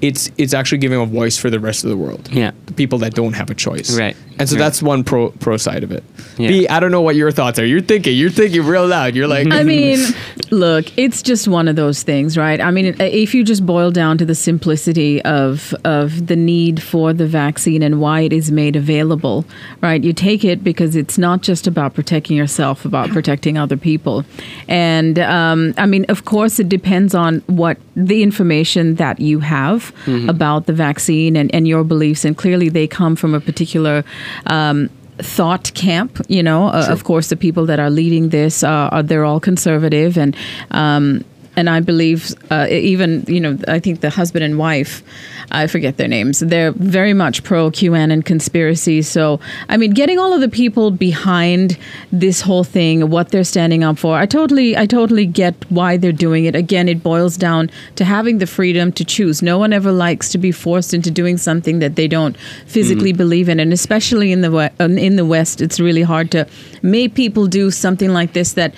it's 0.00 0.30
it's 0.38 0.52
actually 0.54 0.78
giving 0.78 1.00
a 1.00 1.06
voice 1.06 1.36
for 1.38 1.50
the 1.50 1.60
rest 1.60 1.84
of 1.84 1.90
the 1.90 1.96
world. 1.96 2.28
Yeah. 2.32 2.52
The 2.66 2.72
people 2.74 2.98
that 2.98 3.14
don't 3.14 3.32
have 3.34 3.50
a 3.50 3.54
choice. 3.54 3.96
Right. 3.98 4.16
And 4.38 4.48
so 4.48 4.56
Right. 4.56 4.62
that's 4.64 4.82
one 4.82 5.04
pro 5.04 5.30
pro 5.30 5.56
side 5.56 5.82
of 5.84 5.92
it. 5.92 6.02
Yeah. 6.38 6.48
B, 6.48 6.68
I 6.68 6.80
don't 6.80 6.90
know 6.90 7.00
what 7.02 7.14
your 7.14 7.30
thoughts 7.30 7.58
are. 7.58 7.64
You're 7.64 7.80
thinking. 7.80 8.16
You're 8.16 8.30
thinking 8.30 8.64
real 8.64 8.86
loud. 8.86 9.14
You're 9.14 9.28
like. 9.28 9.46
I 9.52 9.62
mean, 9.62 9.98
look, 10.50 10.86
it's 10.98 11.22
just 11.22 11.46
one 11.46 11.68
of 11.68 11.76
those 11.76 12.02
things, 12.02 12.36
right? 12.36 12.60
I 12.60 12.70
mean, 12.72 12.96
if 13.00 13.34
you 13.34 13.44
just 13.44 13.64
boil 13.64 13.90
down 13.92 14.18
to 14.18 14.24
the 14.24 14.34
simplicity 14.34 15.22
of 15.22 15.74
of 15.84 16.26
the 16.26 16.36
need 16.36 16.82
for 16.82 17.12
the 17.12 17.26
vaccine 17.26 17.82
and 17.82 18.00
why 18.00 18.20
it 18.22 18.32
is 18.32 18.50
made 18.50 18.74
available, 18.74 19.44
right? 19.80 20.02
You 20.02 20.12
take 20.12 20.44
it 20.44 20.64
because 20.64 20.96
it's 20.96 21.16
not 21.18 21.42
just 21.42 21.66
about 21.68 21.94
protecting 21.94 22.36
yourself, 22.36 22.84
about 22.84 23.10
protecting 23.10 23.56
other 23.56 23.76
people, 23.76 24.24
and 24.68 25.18
um, 25.20 25.74
I 25.78 25.86
mean, 25.86 26.04
of 26.08 26.24
course, 26.24 26.58
it 26.58 26.68
depends 26.68 27.14
on 27.14 27.40
what 27.46 27.78
the 27.94 28.22
information 28.22 28.96
that 28.96 29.20
you 29.20 29.38
have 29.40 29.83
about 30.28 30.66
the 30.66 30.72
vaccine 30.72 31.36
and, 31.36 31.54
and 31.54 31.66
your 31.66 31.84
beliefs, 31.84 32.24
and 32.24 32.36
clearly 32.36 32.68
they 32.68 32.86
come 32.86 33.16
from 33.16 33.34
a 33.34 33.40
particular. 33.40 34.04
Um, 34.46 34.90
thought 35.18 35.72
camp 35.74 36.20
you 36.28 36.42
know 36.42 36.66
uh, 36.66 36.88
of 36.90 37.04
course 37.04 37.28
the 37.28 37.36
people 37.36 37.66
that 37.66 37.78
are 37.78 37.88
leading 37.88 38.30
this 38.30 38.64
uh, 38.64 38.88
are 38.90 39.00
they're 39.00 39.24
all 39.24 39.38
conservative 39.38 40.18
and 40.18 40.34
um, 40.72 41.24
and 41.56 41.70
I 41.70 41.80
believe 41.80 42.34
uh, 42.50 42.66
even 42.70 43.24
you 43.26 43.40
know 43.40 43.58
I 43.68 43.78
think 43.78 44.00
the 44.00 44.10
husband 44.10 44.44
and 44.44 44.58
wife, 44.58 45.02
I 45.50 45.66
forget 45.66 45.96
their 45.96 46.08
names. 46.08 46.40
They're 46.40 46.72
very 46.72 47.14
much 47.14 47.44
pro 47.44 47.70
QAnon 47.70 48.24
conspiracy. 48.24 49.02
So 49.02 49.40
I 49.68 49.76
mean, 49.76 49.92
getting 49.92 50.18
all 50.18 50.32
of 50.32 50.40
the 50.40 50.48
people 50.48 50.90
behind 50.90 51.78
this 52.12 52.40
whole 52.40 52.64
thing, 52.64 53.10
what 53.10 53.30
they're 53.30 53.44
standing 53.44 53.84
up 53.84 53.98
for, 53.98 54.16
I 54.16 54.26
totally 54.26 54.76
I 54.76 54.86
totally 54.86 55.26
get 55.26 55.54
why 55.70 55.96
they're 55.96 56.12
doing 56.12 56.44
it. 56.44 56.54
Again, 56.54 56.88
it 56.88 57.02
boils 57.02 57.36
down 57.36 57.70
to 57.96 58.04
having 58.04 58.38
the 58.38 58.46
freedom 58.46 58.92
to 58.92 59.04
choose. 59.04 59.42
No 59.42 59.58
one 59.58 59.72
ever 59.72 59.92
likes 59.92 60.28
to 60.30 60.38
be 60.38 60.52
forced 60.52 60.94
into 60.94 61.10
doing 61.10 61.36
something 61.36 61.78
that 61.78 61.96
they 61.96 62.08
don't 62.08 62.36
physically 62.66 63.12
believe 63.12 63.48
in, 63.48 63.60
and 63.60 63.72
especially 63.72 64.32
in 64.32 64.40
the 64.40 64.72
um, 64.80 64.98
in 64.98 65.16
the 65.16 65.24
West, 65.24 65.60
it's 65.60 65.78
really 65.80 66.02
hard 66.02 66.30
to 66.32 66.46
make 66.82 67.14
people 67.14 67.46
do 67.46 67.70
something 67.70 68.10
like 68.10 68.32
this 68.32 68.54
that 68.54 68.74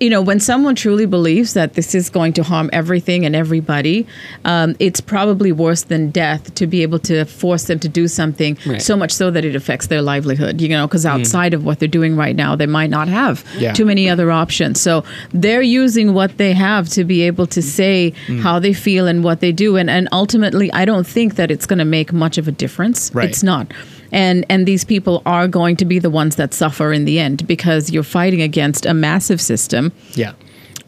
you 0.00 0.08
know, 0.08 0.22
when 0.22 0.40
someone 0.40 0.74
truly 0.74 1.04
believes 1.04 1.52
that 1.52 1.74
this 1.74 1.94
is 1.94 2.08
going 2.08 2.32
to 2.32 2.42
harm 2.42 2.70
everything 2.72 3.26
and 3.26 3.36
everybody, 3.36 4.06
um, 4.46 4.74
it's 4.78 4.98
probably 5.00 5.52
worse 5.52 5.82
than 5.82 6.10
death 6.10 6.54
to 6.54 6.66
be 6.66 6.82
able 6.82 6.98
to 7.00 7.26
force 7.26 7.64
them 7.64 7.78
to 7.80 7.88
do 7.88 8.08
something 8.08 8.56
Right. 8.64 8.80
so 8.80 8.96
much 8.96 9.12
so 9.12 9.30
that 9.30 9.44
it 9.44 9.54
affects 9.54 9.88
their 9.88 10.00
livelihood, 10.00 10.60
you 10.62 10.70
know, 10.70 10.86
because 10.86 11.04
outside 11.04 11.52
of 11.52 11.64
what 11.66 11.78
they're 11.80 11.88
doing 11.88 12.16
right 12.16 12.34
now, 12.34 12.56
they 12.56 12.66
might 12.66 12.88
not 12.88 13.08
have 13.08 13.44
Yeah. 13.58 13.74
too 13.74 13.84
many 13.84 14.08
other 14.08 14.30
options. 14.30 14.80
So 14.80 15.04
they're 15.34 15.60
using 15.60 16.14
what 16.14 16.38
they 16.38 16.54
have 16.54 16.88
to 16.90 17.04
be 17.04 17.20
able 17.22 17.46
to 17.48 17.60
say 17.60 18.14
how 18.40 18.58
they 18.58 18.72
feel 18.72 19.06
and 19.06 19.22
what 19.22 19.40
they 19.40 19.52
do. 19.52 19.76
And, 19.76 19.90
and 19.90 20.08
ultimately, 20.12 20.72
I 20.72 20.86
don't 20.86 21.06
think 21.06 21.34
that 21.36 21.50
it's 21.50 21.66
going 21.66 21.78
to 21.78 21.84
make 21.84 22.10
much 22.10 22.38
of 22.38 22.48
a 22.48 22.52
difference. 22.52 23.10
Right. 23.12 23.28
It's 23.28 23.42
not 23.42 23.66
and 24.12 24.44
and 24.48 24.66
these 24.66 24.84
people 24.84 25.22
are 25.26 25.46
going 25.48 25.76
to 25.76 25.84
be 25.84 25.98
the 25.98 26.10
ones 26.10 26.36
that 26.36 26.54
suffer 26.54 26.92
in 26.92 27.04
the 27.04 27.18
end 27.18 27.46
because 27.46 27.90
you're 27.90 28.02
fighting 28.02 28.42
against 28.42 28.86
a 28.86 28.94
massive 28.94 29.40
system. 29.40 29.92
Yeah. 30.14 30.32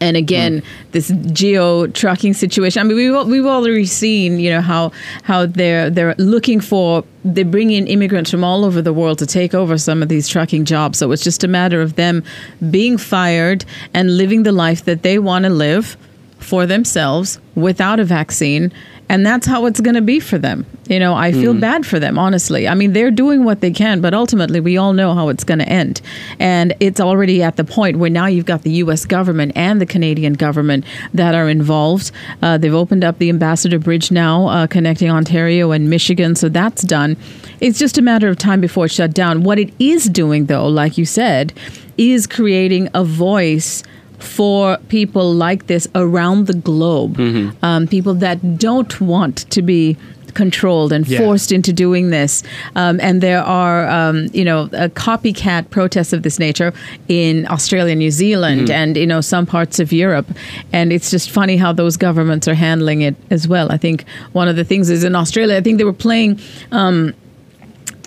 and 0.01 0.17
again 0.17 0.61
this 0.91 1.13
geo 1.31 1.87
trucking 1.87 2.33
situation. 2.33 2.81
I 2.81 2.83
mean 2.83 2.97
we've, 2.97 3.27
we've 3.27 3.45
already 3.45 3.85
seen 3.85 4.39
you 4.39 4.49
know 4.51 4.61
how 4.61 4.91
how 5.23 5.45
they're 5.45 5.89
they're 5.89 6.15
looking 6.17 6.59
for 6.59 7.03
they 7.23 7.43
bring 7.43 7.71
in 7.71 7.87
immigrants 7.87 8.29
from 8.31 8.43
all 8.43 8.65
over 8.65 8.81
the 8.81 8.91
world 8.91 9.19
to 9.19 9.25
take 9.25 9.53
over 9.53 9.77
some 9.77 10.03
of 10.03 10.09
these 10.09 10.27
trucking 10.27 10.65
jobs. 10.65 10.97
So 10.97 11.11
it's 11.13 11.23
just 11.23 11.43
a 11.43 11.47
matter 11.47 11.81
of 11.81 11.95
them 11.95 12.23
being 12.69 12.97
fired 12.97 13.63
and 13.93 14.17
living 14.17 14.43
the 14.43 14.51
life 14.51 14.83
that 14.85 15.03
they 15.03 15.19
want 15.19 15.45
to 15.45 15.49
live 15.49 15.95
for 16.39 16.65
themselves 16.65 17.39
without 17.55 17.99
a 17.99 18.03
vaccine 18.03 18.73
and 19.09 19.25
that's 19.25 19.45
how 19.45 19.65
it's 19.65 19.79
going 19.79 19.95
to 19.95 20.01
be 20.01 20.19
for 20.19 20.37
them. 20.37 20.65
You 20.89 20.99
know 20.99 21.13
i 21.13 21.31
feel 21.31 21.53
bad 21.53 21.85
for 21.85 21.97
them 21.97 22.19
honestly. 22.19 22.67
I 22.67 22.75
mean 22.75 22.91
they're 22.91 23.11
doing 23.11 23.45
what 23.45 23.61
they 23.61 23.71
can 23.71 24.01
but 24.01 24.13
ultimately 24.13 24.59
we 24.59 24.77
all 24.77 24.91
know 24.91 25.13
how 25.13 25.29
it's 25.29 25.43
going 25.43 25.59
to 25.59 25.67
end. 25.67 26.01
And 26.39 26.73
it's 26.79 26.99
already 26.99 27.41
at 27.41 27.55
the 27.55 27.63
point 27.63 27.97
where 27.97 28.09
now 28.09 28.25
you've 28.25 28.45
got 28.45 28.63
the 28.63 28.71
us 28.71 29.05
government 29.05 29.53
and 29.55 29.79
the 29.79 29.85
canadian 29.85 30.33
government 30.33 30.83
that 31.13 31.35
are 31.35 31.47
involved. 31.47 32.11
Uh, 32.41 32.57
they've 32.57 32.73
opened 32.73 33.03
up 33.03 33.17
the 33.17 33.29
ambassador 33.29 33.79
bridge 33.79 34.11
now 34.11 34.47
uh, 34.47 34.67
connecting 34.67 35.09
ontario 35.09 35.71
and 35.71 35.89
michigan 35.89 36.35
so 36.35 36.49
that's 36.49 36.81
done. 36.81 37.15
It's 37.61 37.79
just 37.79 37.97
a 37.97 38.01
matter 38.01 38.27
of 38.27 38.37
time 38.37 38.59
before 38.59 38.85
it's 38.85 38.93
shut 38.93 39.13
down. 39.13 39.43
What 39.43 39.57
it 39.57 39.73
is 39.79 40.05
doing 40.05 40.47
though 40.47 40.67
like 40.67 40.97
you 40.97 41.05
said 41.05 41.53
is 41.97 42.27
creating 42.27 42.89
a 42.93 43.03
voice 43.03 43.83
for 44.23 44.77
people 44.89 45.33
like 45.33 45.67
this 45.67 45.87
around 45.95 46.47
the 46.47 46.53
globe, 46.53 47.19
um, 47.61 47.87
people 47.87 48.13
that 48.15 48.57
don't 48.57 48.99
want 49.01 49.37
to 49.51 49.61
be 49.61 49.97
controlled 50.33 50.91
and 50.91 51.07
Yeah. 51.07 51.19
forced 51.19 51.51
into 51.51 51.71
doing 51.71 52.09
this. 52.09 52.41
Um, 52.75 52.99
and 53.03 53.21
there 53.21 53.43
are, 53.43 53.87
um, 53.87 54.29
you 54.33 54.43
know, 54.43 54.67
a 54.73 54.89
copycat 54.89 55.69
protests 55.69 56.11
of 56.11 56.23
this 56.23 56.39
nature 56.39 56.73
in 57.07 57.45
Australia, 57.51 57.93
New 57.93 58.09
Zealand, 58.09 58.71
and 58.71 58.97
you 58.97 59.05
know 59.05 59.21
some 59.21 59.45
parts 59.45 59.79
of 59.79 59.93
Europe. 59.93 60.25
And 60.71 60.91
it's 60.91 61.11
just 61.11 61.29
funny 61.29 61.55
how 61.57 61.71
those 61.71 61.97
governments 61.97 62.47
are 62.47 62.55
handling 62.55 63.01
it 63.01 63.15
as 63.29 63.47
well. 63.47 63.71
I 63.71 63.77
think 63.77 64.05
one 64.31 64.47
of 64.47 64.55
the 64.55 64.63
things 64.63 64.89
is 64.89 65.03
in 65.03 65.15
Australia. 65.15 65.55
I 65.55 65.61
think 65.61 65.77
they 65.77 65.83
were 65.83 65.93
playing 65.93 66.39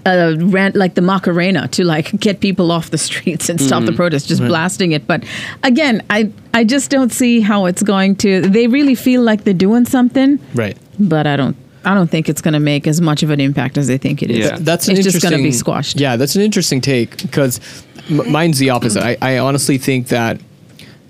uh, 0.06 0.36
rant 0.38 0.74
like 0.76 0.94
the 0.94 1.02
Macarena 1.02 1.68
to 1.68 1.84
like 1.84 2.18
get 2.20 2.40
people 2.40 2.70
off 2.70 2.90
the 2.90 2.98
streets 2.98 3.48
and 3.50 3.60
stop 3.60 3.84
the 3.84 3.92
protest, 3.92 4.28
just 4.28 4.40
blasting 4.40 4.92
it. 4.92 5.06
But 5.06 5.24
again, 5.62 6.02
I 6.08 6.30
I 6.54 6.64
just 6.64 6.90
don't 6.90 7.12
see 7.12 7.40
how 7.40 7.66
it's 7.66 7.82
going 7.82 8.16
to. 8.16 8.40
They 8.42 8.66
really 8.68 8.94
feel 8.94 9.22
like 9.22 9.44
they're 9.44 9.52
doing 9.68 9.84
something, 9.84 10.38
Right. 10.54 10.76
but 10.98 11.26
I 11.26 11.36
don't. 11.36 11.56
I 11.84 11.94
don't 11.94 12.10
think 12.10 12.28
it's 12.28 12.40
going 12.40 12.54
to 12.54 12.60
make 12.60 12.88
as 12.88 13.00
much 13.00 13.22
of 13.22 13.30
an 13.30 13.38
impact 13.40 13.78
as 13.78 13.86
they 13.86 13.96
think 13.98 14.20
it 14.22 14.30
is. 14.30 14.38
Yeah. 14.38 14.56
That's 14.58 14.88
an 14.88 14.96
it's 14.96 15.04
just 15.04 15.22
going 15.22 15.36
to 15.36 15.42
be 15.42 15.52
squashed. 15.52 16.00
Yeah, 16.00 16.16
that's 16.16 16.34
an 16.34 16.42
interesting 16.42 16.80
take 16.80 17.16
because 17.22 17.60
m- 18.10 18.28
mine's 18.32 18.58
the 18.58 18.70
opposite. 18.70 19.02
I, 19.04 19.16
I 19.22 19.38
honestly 19.38 19.78
think 19.78 20.08
that 20.08 20.40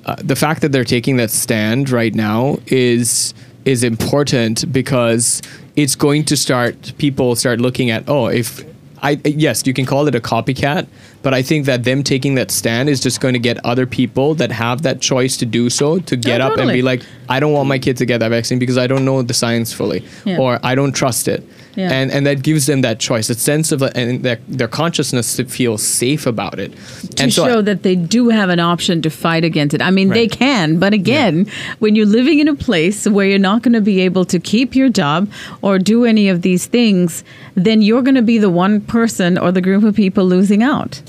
uh, 0.05 0.17
the 0.23 0.37
fact 0.37 0.61
that 0.61 0.73
they're 0.73 0.85
taking 0.85 1.17
that 1.17 1.31
stand 1.31 1.89
right 1.91 2.15
now 2.15 2.59
is 2.67 3.33
is 3.65 3.83
important 3.85 4.71
because 4.71 5.41
it's 5.77 5.95
going 5.97 6.25
to 6.27 6.37
start 6.37 6.93
people 6.99 7.35
start 7.37 7.59
looking 7.61 7.91
at 7.91 8.05
oh 8.09 8.27
if 8.29 8.63
I 9.03 9.21
yes 9.25 9.67
you 9.67 9.75
can 9.75 9.87
call 9.87 10.09
it 10.09 10.15
a 10.15 10.21
copycat 10.21 10.87
but 11.27 11.35
I 11.35 11.43
think 11.43 11.66
that 11.66 11.83
them 11.83 12.01
taking 12.05 12.37
that 12.37 12.51
stand 12.61 12.89
is 12.89 13.01
just 13.07 13.18
going 13.24 13.35
to 13.35 13.41
get 13.49 13.57
other 13.72 13.87
people 13.99 14.29
that 14.37 14.53
have 14.64 14.83
that 14.89 14.99
choice 15.11 15.35
to 15.43 15.47
do 15.59 15.62
so 15.81 15.99
to 16.11 16.14
get 16.31 16.41
up 16.41 16.57
and 16.57 16.70
be 16.79 16.83
like 16.91 17.03
I 17.29 17.41
don't 17.41 17.53
want 17.59 17.68
my 17.74 17.79
kid 17.87 17.97
to 18.03 18.07
get 18.11 18.18
that 18.22 18.31
vaccine 18.39 18.59
because 18.64 18.79
I 18.85 18.87
don't 18.87 19.05
know 19.05 19.16
the 19.22 19.35
science 19.43 19.72
fully 19.79 20.01
Yeah. 20.24 20.39
or 20.43 20.51
I 20.70 20.72
don't 20.79 20.95
trust 21.03 21.24
it 21.35 21.41
Yeah. 21.81 21.91
and 21.99 22.07
and 22.14 22.22
that 22.29 22.39
gives 22.49 22.64
them 22.70 22.81
that 22.89 22.99
choice, 23.09 23.27
a 23.29 23.35
sense 23.51 23.68
of 23.74 23.83
and 24.01 24.22
their 24.27 24.39
their 24.61 24.70
consciousness 24.81 25.27
to 25.39 25.43
feel 25.57 25.74
safe 25.79 26.24
about 26.35 26.57
it, 26.64 26.70
to 27.16 27.22
and 27.24 27.33
so 27.39 27.43
show 27.51 27.61
that 27.70 27.81
they 27.87 27.97
do 28.16 28.22
have 28.39 28.49
an 28.57 28.61
option 28.72 29.03
to 29.07 29.11
fight 29.24 29.45
against 29.51 29.74
it. 29.77 29.83
I 29.89 29.91
mean, 29.99 30.09
they 30.18 30.29
can, 30.45 30.79
but 30.85 30.93
again, 31.03 31.35
when 31.83 31.93
you're 31.97 32.12
living 32.20 32.39
in 32.45 32.49
a 32.49 32.55
place 32.68 33.01
where 33.16 33.27
you're 33.31 33.47
not 33.51 33.59
going 33.64 33.77
to 33.81 33.85
be 33.93 33.99
able 34.09 34.24
to 34.35 34.39
keep 34.53 34.68
your 34.81 34.89
job 35.03 35.20
or 35.66 35.72
do 35.93 35.99
any 36.12 36.27
of 36.35 36.39
these 36.49 36.64
things, 36.79 37.24
then 37.66 37.79
you're 37.87 38.05
going 38.09 38.20
to 38.22 38.29
be 38.35 38.39
the 38.47 38.55
one 38.64 38.81
person 38.97 39.37
or 39.43 39.53
the 39.59 39.64
group 39.68 39.85
of 39.91 39.95
people 40.05 40.24
losing 40.37 40.62
out. 40.72 41.03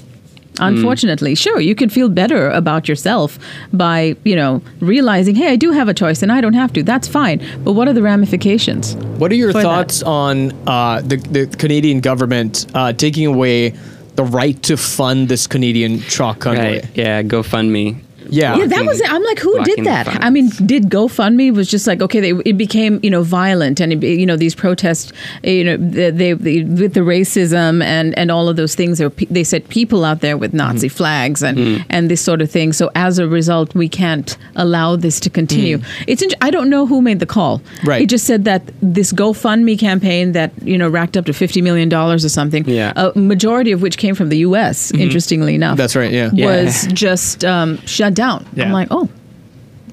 Unfortunately, 0.60 1.36
sure, 1.36 1.60
you 1.60 1.76
can 1.76 1.90
feel 1.90 2.10
better 2.10 2.50
about 2.50 2.88
yourself 2.88 3.38
by, 3.74 4.16
you 4.24 4.36
know, 4.36 4.62
realizing, 4.80 5.36
hey, 5.36 5.52
I 5.52 5.56
do 5.56 5.72
have 5.72 5.88
a 5.88 5.94
choice 5.94 6.22
and 6.22 6.32
I 6.32 6.42
don't 6.42 6.54
have 6.54 6.74
to. 6.74 6.84
That's 6.84 7.08
fine. 7.08 7.46
But 7.64 7.74
what 7.74 7.88
are 7.88 7.94
the 7.94 8.02
ramifications? 8.02 8.96
What 9.18 9.32
are 9.32 9.36
your 9.36 9.52
for 9.52 9.60
that. 9.60 9.64
thoughts 9.64 10.04
on 10.04 10.52
uh, 10.68 11.02
the 11.02 11.18
the 11.18 11.48
Canadian 11.58 12.00
government 12.00 12.66
uh, 12.74 12.94
taking 12.94 13.26
away 13.26 13.74
the 14.16 14.24
right 14.24 14.62
to 14.64 14.78
fund 14.78 15.30
this 15.30 15.48
Canadian 15.48 16.00
truck 16.02 16.40
convoy? 16.40 16.82
Right. 16.82 16.98
Yeah. 16.98 17.22
GoFundMe. 17.24 18.02
Yeah. 18.30 18.56
Yeah, 18.58 18.66
that 18.68 18.86
was 18.86 19.00
it. 19.02 19.12
I'm 19.12 19.24
like, 19.24 19.40
who 19.40 19.64
did 19.64 19.86
that? 19.86 20.08
I 20.24 20.30
mean, 20.30 20.50
did 20.66 20.84
GoFundMe 20.90 21.54
was 21.54 21.68
just 21.70 21.88
like 21.88 22.02
okay, 22.02 22.20
they, 22.20 22.32
it 22.50 22.58
became 22.58 23.00
you 23.04 23.10
know 23.10 23.24
violent 23.24 23.80
and 23.80 23.92
it, 23.94 24.04
you 24.04 24.26
know 24.26 24.38
these 24.38 24.56
protests, 24.56 25.12
you 25.44 25.64
know 25.64 25.78
they, 25.78 26.12
they, 26.12 26.34
they 26.34 26.64
with 26.64 26.94
the 26.94 27.02
racism 27.02 27.84
and 27.84 28.18
and 28.18 28.32
all 28.32 28.50
of 28.50 28.56
those 28.56 28.76
things. 28.76 28.98
There 28.98 29.10
were 29.10 29.16
they 29.30 29.44
said 29.44 29.68
people 29.70 30.04
out 30.06 30.22
there 30.22 30.38
with 30.38 30.54
Nazi 30.54 30.88
Mm-hmm. 30.88 30.98
flags 30.98 31.44
and 31.44 31.86
and 31.90 32.10
this 32.10 32.22
sort 32.22 32.42
of 32.42 32.50
thing. 32.52 32.74
So 32.74 32.90
as 32.96 33.20
a 33.20 33.28
result, 33.28 33.74
we 33.76 33.90
can't 33.90 34.38
allow 34.56 34.96
this 34.96 35.20
to 35.22 35.30
continue. 35.30 35.80
It's 36.08 36.22
int- 36.22 36.36
I 36.42 36.50
don't 36.52 36.70
know 36.70 36.86
who 36.86 37.02
made 37.02 37.20
the 37.20 37.26
call. 37.26 37.60
Mm. 37.60 37.88
Right. 37.88 38.02
It 38.04 38.10
just 38.10 38.26
said 38.26 38.46
that 38.46 38.62
this 38.82 39.12
GoFundMe 39.14 39.78
campaign 39.80 40.32
that 40.34 40.52
you 40.62 40.78
know 40.78 40.88
racked 40.90 41.18
up 41.18 41.26
to 41.26 41.34
fifty 41.34 41.62
million 41.62 41.90
dollars 41.90 42.24
or 42.26 42.30
something. 42.30 42.64
Yeah. 42.68 42.94
A 42.96 43.18
majority 43.18 43.72
of 43.72 43.82
which 43.82 43.98
came 43.98 44.16
from 44.16 44.30
the 44.30 44.38
U.S. 44.50 44.92
Interestingly 44.92 45.56
enough. 45.56 45.72
Mm-hmm. 45.72 45.78
That's 45.78 45.96
right, 45.96 46.12
yeah. 46.12 46.30
Yeah. 46.34 46.46
Was 46.64 46.88
just 46.94 47.44
um, 47.46 47.78
shut 47.86 48.14
down. 48.18 48.46
Yeah. 48.54 48.66
I'm 48.66 48.74
like, 48.74 48.90
oh, 48.92 49.08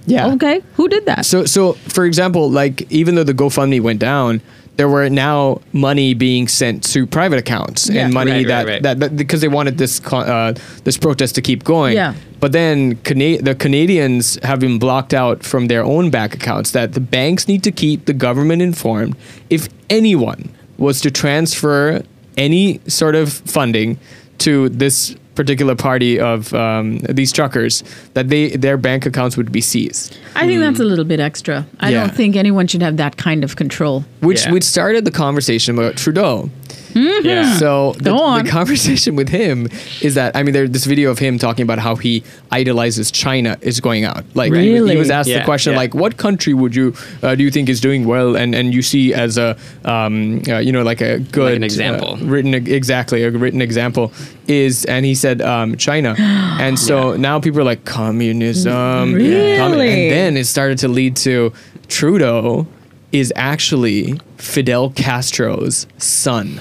yeah. 0.07 0.33
okay, 0.35 0.61
who 0.75 0.89
did 0.89 1.07
that? 1.07 1.25
So, 1.25 1.45
so 1.47 1.75
for 1.75 2.05
example, 2.05 2.51
like 2.51 2.91
even 2.91 3.15
though 3.15 3.25
the 3.25 3.33
GoFundMe 3.35 3.81
went 3.81 4.01
down, 4.01 4.41
there 4.77 4.89
were 4.89 5.09
now 5.09 5.61
money 5.73 6.15
being 6.15 6.49
sent 6.49 6.83
to 6.93 7.07
private 7.07 7.39
accounts 7.39 7.89
Yeah. 7.89 8.05
and 8.07 8.13
money 8.13 8.33
Right, 8.33 8.39
right, 8.39 8.47
that, 8.49 8.67
right. 8.67 8.83
that 8.83 9.01
that 9.01 9.17
because 9.17 9.41
they 9.41 9.49
wanted 9.49 9.79
this 9.79 10.01
co- 10.01 10.19
uh, 10.37 10.53
this 10.83 10.99
protest 10.99 11.37
to 11.37 11.43
keep 11.43 11.63
going. 11.63 11.95
Yeah. 11.95 12.15
But 12.41 12.51
then 12.53 12.97
Cana- 13.05 13.41
the 13.41 13.55
Canadians 13.55 14.37
have 14.43 14.59
been 14.59 14.79
blocked 14.81 15.15
out 15.15 15.45
from 15.45 15.69
their 15.69 15.85
own 15.85 16.11
bank 16.11 16.35
accounts. 16.35 16.73
That 16.73 16.93
the 16.93 17.01
banks 17.01 17.47
need 17.47 17.63
to 17.63 17.71
keep 17.73 18.07
the 18.07 18.13
government 18.13 18.63
informed 18.63 19.15
if 19.49 19.69
anyone 19.89 20.51
was 20.77 21.01
to 21.03 21.11
transfer 21.11 22.03
any 22.37 22.81
sort 22.89 23.15
of 23.15 23.33
funding 23.33 23.97
to 24.39 24.69
this 24.69 25.15
particular 25.35 25.75
party 25.75 26.21
of 26.21 26.55
um, 26.55 26.99
these 27.09 27.33
truckers, 27.33 27.83
that 28.15 28.29
they 28.29 28.51
their 28.51 28.77
bank 28.77 29.05
accounts 29.07 29.37
would 29.37 29.51
be 29.51 29.61
seized. 29.61 30.17
I 30.37 30.47
think 30.47 30.61
that's 30.61 30.79
a 30.81 30.85
little 30.85 31.05
bit 31.05 31.19
extra. 31.21 31.67
I 31.81 31.91
Yeah. 31.91 32.01
don't 32.07 32.15
think 32.17 32.37
anyone 32.37 32.67
should 32.69 32.83
have 32.83 32.97
that 32.99 33.17
kind 33.17 33.43
of 33.45 33.57
control. 33.57 34.05
which 34.21 34.45
Yeah. 34.47 34.53
which 34.53 34.65
started 34.65 35.05
the 35.05 35.11
conversation 35.11 35.77
about 35.77 35.97
Trudeau. 35.97 36.51
Yeah. 36.95 37.55
So 37.57 37.93
the, 37.99 38.11
Go 38.11 38.19
on. 38.19 38.45
the 38.45 38.51
conversation 38.51 39.17
with 39.17 39.29
him 39.29 39.69
is 40.01 40.15
that 40.15 40.37
I 40.37 40.43
mean, 40.43 40.53
there's 40.53 40.71
this 40.71 40.85
video 40.85 41.11
of 41.11 41.19
him 41.19 41.39
talking 41.39 41.63
about 41.63 41.79
how 41.79 41.97
he 41.97 42.23
idolizes 42.53 43.11
China 43.11 43.59
is 43.61 43.81
going 43.81 44.05
out. 44.05 44.25
Like 44.35 44.53
he- 44.53 44.75
he, 44.75 44.97
was 44.97 45.11
asked 45.11 45.29
the 45.29 45.43
question 45.45 45.73
yeah. 45.73 45.79
like, 45.79 45.95
what 45.95 46.17
country 46.17 46.55
would 46.55 46.75
you 46.75 46.95
uh, 47.23 47.35
do 47.35 47.43
you 47.43 47.51
think 47.51 47.69
is 47.69 47.81
doing 47.81 48.05
well 48.05 48.37
and 48.37 48.55
and 48.55 48.73
you 48.75 48.83
see 48.83 49.13
as 49.15 49.37
a 49.39 49.57
um, 49.85 50.43
uh, 50.49 50.59
you 50.59 50.73
know 50.73 50.83
like 50.83 51.01
a 51.01 51.19
good 51.19 51.55
an 51.55 51.65
example. 51.65 52.15
uh, 52.15 52.19
written 52.19 52.55
exactly 52.55 53.23
a 53.25 53.31
written 53.31 53.61
example 53.63 54.13
is 54.47 54.85
and 54.85 55.05
he 55.07 55.15
said 55.15 55.41
um, 55.43 55.77
China 55.77 56.15
and 56.19 56.79
so 56.79 57.17
now 57.17 57.41
people 57.41 57.61
are 57.61 57.65
like 57.65 57.85
communism 57.85 58.73
commu- 58.73 59.15
Really? 59.17 59.91
and 59.91 60.13
then 60.13 60.37
it 60.37 60.45
started 60.47 60.79
to 60.79 60.89
lead 60.89 61.17
to 61.17 61.53
Trudeau 61.89 62.67
is 63.13 63.33
actually 63.37 64.19
Fidel 64.39 64.91
Castro's 64.91 65.87
son. 65.99 66.61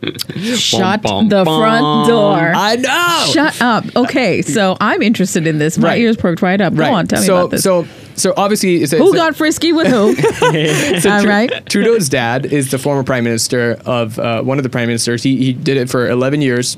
Shut 0.56 1.02
bum, 1.02 1.28
the 1.28 1.44
bum. 1.44 1.60
front 1.60 2.08
door. 2.08 2.36
I 2.54 2.76
know. 2.76 3.30
Shut 3.32 3.60
up. 3.60 3.84
Okay, 3.96 4.42
so 4.56 4.76
I'm 4.80 5.02
interested 5.02 5.46
in 5.46 5.58
this. 5.58 5.76
My 5.78 5.88
Right. 5.88 6.00
ears 6.00 6.16
perked 6.16 6.40
right 6.42 6.60
up. 6.60 6.74
Go 6.74 6.84
on, 6.84 7.06
tell 7.06 7.20
so, 7.22 7.32
me 7.34 7.38
about 7.40 7.50
this. 7.50 7.62
So, 7.62 7.86
so 8.14 8.34
obviously, 8.36 8.86
who 8.86 9.14
got 9.14 9.34
frisky 9.36 9.72
with 9.72 9.88
who? 9.88 10.14
so 11.00 11.10
All 11.10 11.20
Tru- 11.22 11.28
right. 11.28 11.66
Trudeau's 11.66 12.08
dad 12.08 12.46
is 12.46 12.70
the 12.70 12.78
former 12.78 13.02
prime 13.02 13.24
minister 13.24 13.80
of 13.84 14.18
uh, 14.18 14.42
one 14.42 14.58
of 14.58 14.62
the 14.62 14.70
prime 14.70 14.86
ministers. 14.86 15.22
He 15.22 15.36
he 15.36 15.52
did 15.52 15.76
it 15.76 15.90
for 15.90 16.08
11 16.08 16.42
years, 16.42 16.76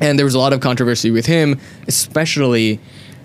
and 0.00 0.18
there 0.18 0.26
was 0.26 0.34
a 0.34 0.38
lot 0.38 0.52
of 0.52 0.60
controversy 0.60 1.10
with 1.10 1.26
him, 1.26 1.58
especially 1.88 2.78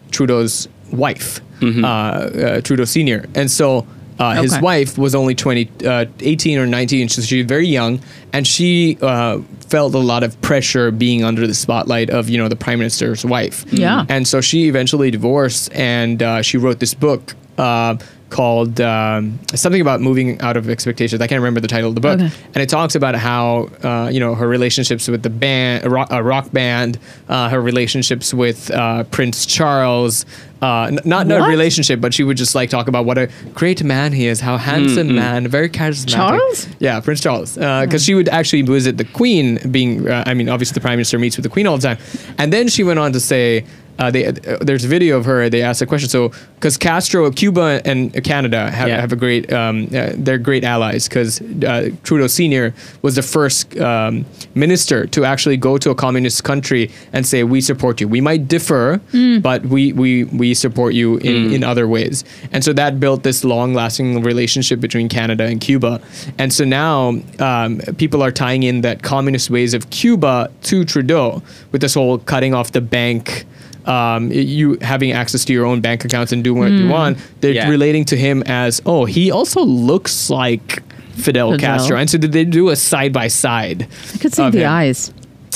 Trudeau's 0.09 0.67
wife, 0.91 1.41
uh, 1.61 1.85
uh, 1.85 2.61
Trudeau 2.61 2.85
Senior, 2.85 3.25
and 3.35 3.49
so. 3.51 3.85
Uh, 4.19 4.41
His 4.41 4.59
wife 4.59 4.97
was 4.97 5.15
only 5.15 5.35
20, 5.35 5.69
uh, 5.85 6.05
18 6.19 6.59
or 6.59 6.67
19, 6.67 7.09
so 7.09 7.21
she 7.21 7.37
was 7.37 7.45
very 7.47 7.67
young, 7.67 7.99
and 8.33 8.45
she 8.45 8.97
uh, 9.01 9.39
felt 9.67 9.95
a 9.95 9.99
lot 9.99 10.23
of 10.23 10.39
pressure 10.41 10.91
being 10.91 11.23
under 11.23 11.47
the 11.47 11.53
spotlight 11.53 12.09
of, 12.09 12.29
you 12.29 12.37
know, 12.37 12.47
the 12.47 12.55
prime 12.55 12.79
minister's 12.79 13.25
wife. 13.25 13.65
Yeah. 13.71 14.05
And 14.09 14.27
so 14.27 14.41
she 14.41 14.67
eventually 14.67 15.11
divorced, 15.11 15.71
and 15.73 16.21
uh, 16.21 16.41
she 16.41 16.57
wrote 16.57 16.79
this 16.79 16.93
book 16.93 17.33
uh, 17.57 17.97
called 18.31 18.81
um, 18.81 19.37
something 19.53 19.81
about 19.81 20.01
moving 20.01 20.39
out 20.41 20.57
of 20.57 20.67
expectations. 20.69 21.21
I 21.21 21.27
can't 21.27 21.39
remember 21.39 21.59
the 21.59 21.67
title 21.67 21.89
of 21.89 21.95
the 21.95 22.01
book, 22.01 22.19
Okay. 22.19 22.31
and 22.55 22.57
it 22.63 22.69
talks 22.69 22.95
about 22.95 23.13
how 23.15 23.69
uh, 23.83 24.09
you 24.11 24.19
know 24.19 24.33
her 24.33 24.47
relationships 24.47 25.07
with 25.07 25.21
the 25.21 25.29
band, 25.29 25.85
a 25.85 25.89
rock, 25.89 26.07
a 26.11 26.23
rock 26.23 26.51
band, 26.51 26.97
uh, 27.29 27.49
her 27.49 27.61
relationships 27.61 28.33
with 28.33 28.71
uh, 28.71 29.03
Prince 29.05 29.45
Charles. 29.45 30.25
Uh, 30.63 30.83
n- 30.83 30.99
not 31.05 31.25
not 31.25 31.41
a 31.41 31.49
relationship, 31.49 31.99
but 31.99 32.13
she 32.13 32.23
would 32.23 32.37
just 32.37 32.53
like 32.53 32.69
talk 32.69 32.87
about 32.87 33.03
what 33.05 33.17
a 33.17 33.27
great 33.55 33.83
man 33.83 34.13
he 34.13 34.27
is, 34.27 34.39
how 34.39 34.57
handsome 34.57 35.15
man, 35.15 35.47
very 35.47 35.67
charismatic. 35.69 36.09
Charles? 36.13 36.67
Yeah, 36.79 36.99
Prince 36.99 37.21
Charles. 37.21 37.55
Because 37.55 38.03
she 38.05 38.13
would 38.13 38.29
actually 38.29 38.61
visit 38.61 38.97
the 38.97 39.05
Queen, 39.05 39.57
being, 39.71 40.07
uh, 40.07 40.23
I 40.27 40.35
mean, 40.35 40.49
obviously 40.49 40.75
the 40.75 40.81
Prime 40.81 40.97
Minister 40.97 41.17
meets 41.17 41.35
with 41.35 41.43
the 41.45 41.49
Queen 41.49 41.65
all 41.65 41.77
the 41.77 41.95
time. 41.95 41.97
And 42.37 42.53
then 42.53 42.67
she 42.67 42.83
went 42.83 42.99
on 42.99 43.11
to 43.13 43.19
say, 43.19 43.65
uh, 44.01 44.09
they, 44.11 44.25
uh, 44.25 44.33
there's 44.61 44.83
a 44.83 44.87
video 44.87 45.17
of 45.19 45.25
her, 45.25 45.49
they 45.49 45.61
asked 45.61 45.81
a 45.81 45.85
question. 45.85 46.09
So, 46.09 46.31
because 46.55 46.75
Castro, 46.77 47.29
Cuba, 47.31 47.81
and 47.85 47.99
Canada 48.23 48.69
have, 48.71 48.87
Yeah. 48.89 48.99
have 48.99 49.11
a 49.11 49.15
great, 49.15 49.51
um, 49.53 49.87
uh, 49.95 50.11
they're 50.15 50.37
great 50.49 50.63
allies 50.63 51.07
because 51.07 51.39
uh, 51.41 51.89
Trudeau 52.03 52.27
Sr. 52.27 52.73
was 53.01 53.13
the 53.15 53.21
first 53.21 53.77
um, 53.77 54.25
minister 54.55 55.05
to 55.07 55.23
actually 55.25 55.57
go 55.57 55.77
to 55.77 55.89
a 55.91 55.95
communist 55.95 56.43
country 56.43 56.89
and 57.13 57.25
say, 57.25 57.43
we 57.43 57.61
support 57.61 58.01
you. 58.01 58.07
We 58.07 58.21
might 58.21 58.47
differ, 58.47 58.99
but 59.41 59.59
we, 59.65 59.93
we, 59.93 60.23
we 60.25 60.53
support 60.55 60.93
you 60.93 61.17
in, 61.17 61.53
in 61.53 61.63
other 61.63 61.87
ways. 61.87 62.23
And 62.51 62.63
so 62.63 62.73
that 62.73 62.99
built 62.99 63.23
this 63.23 63.43
long 63.43 63.73
lasting 63.73 64.21
relationship 64.23 64.79
between 64.79 65.09
Canada 65.09 65.45
and 65.45 65.61
Cuba. 65.61 66.01
And 66.37 66.51
so 66.53 66.63
now 66.65 67.15
um, 67.39 67.79
people 67.97 68.21
are 68.23 68.31
tying 68.31 68.63
in 68.63 68.81
that 68.81 69.03
communist 69.03 69.49
ways 69.49 69.73
of 69.73 69.89
Cuba 69.91 70.49
to 70.63 70.85
Trudeau 70.85 71.41
with 71.71 71.81
this 71.81 71.93
whole 71.93 72.17
cutting 72.19 72.53
off 72.53 72.71
the 72.71 72.81
bank. 72.81 73.45
Um, 73.85 74.31
you 74.31 74.77
having 74.81 75.11
access 75.11 75.43
to 75.45 75.53
your 75.53 75.65
own 75.65 75.81
bank 75.81 76.05
accounts 76.05 76.31
and 76.31 76.43
doing 76.43 76.59
what 76.59 76.71
you 76.71 76.87
want. 76.87 77.17
They're 77.41 77.51
Yeah. 77.51 77.67
relating 77.69 78.05
to 78.05 78.15
him 78.17 78.43
as, 78.45 78.81
oh, 78.85 79.05
he 79.05 79.31
also 79.31 79.63
looks 79.63 80.29
like 80.29 80.83
Fidel, 81.15 81.51
Fidel. 81.51 81.57
Castro. 81.57 81.97
And 81.97 82.09
so 82.09 82.17
did 82.17 82.31
they 82.31 82.45
do 82.45 82.69
a 82.69 82.75
side 82.75 83.11
by 83.11 83.27
side? 83.27 83.87
I 84.13 84.17
could 84.17 84.33
see 84.33 84.49
the 84.51 84.59
him. 84.61 84.69
eyes. 84.71 85.11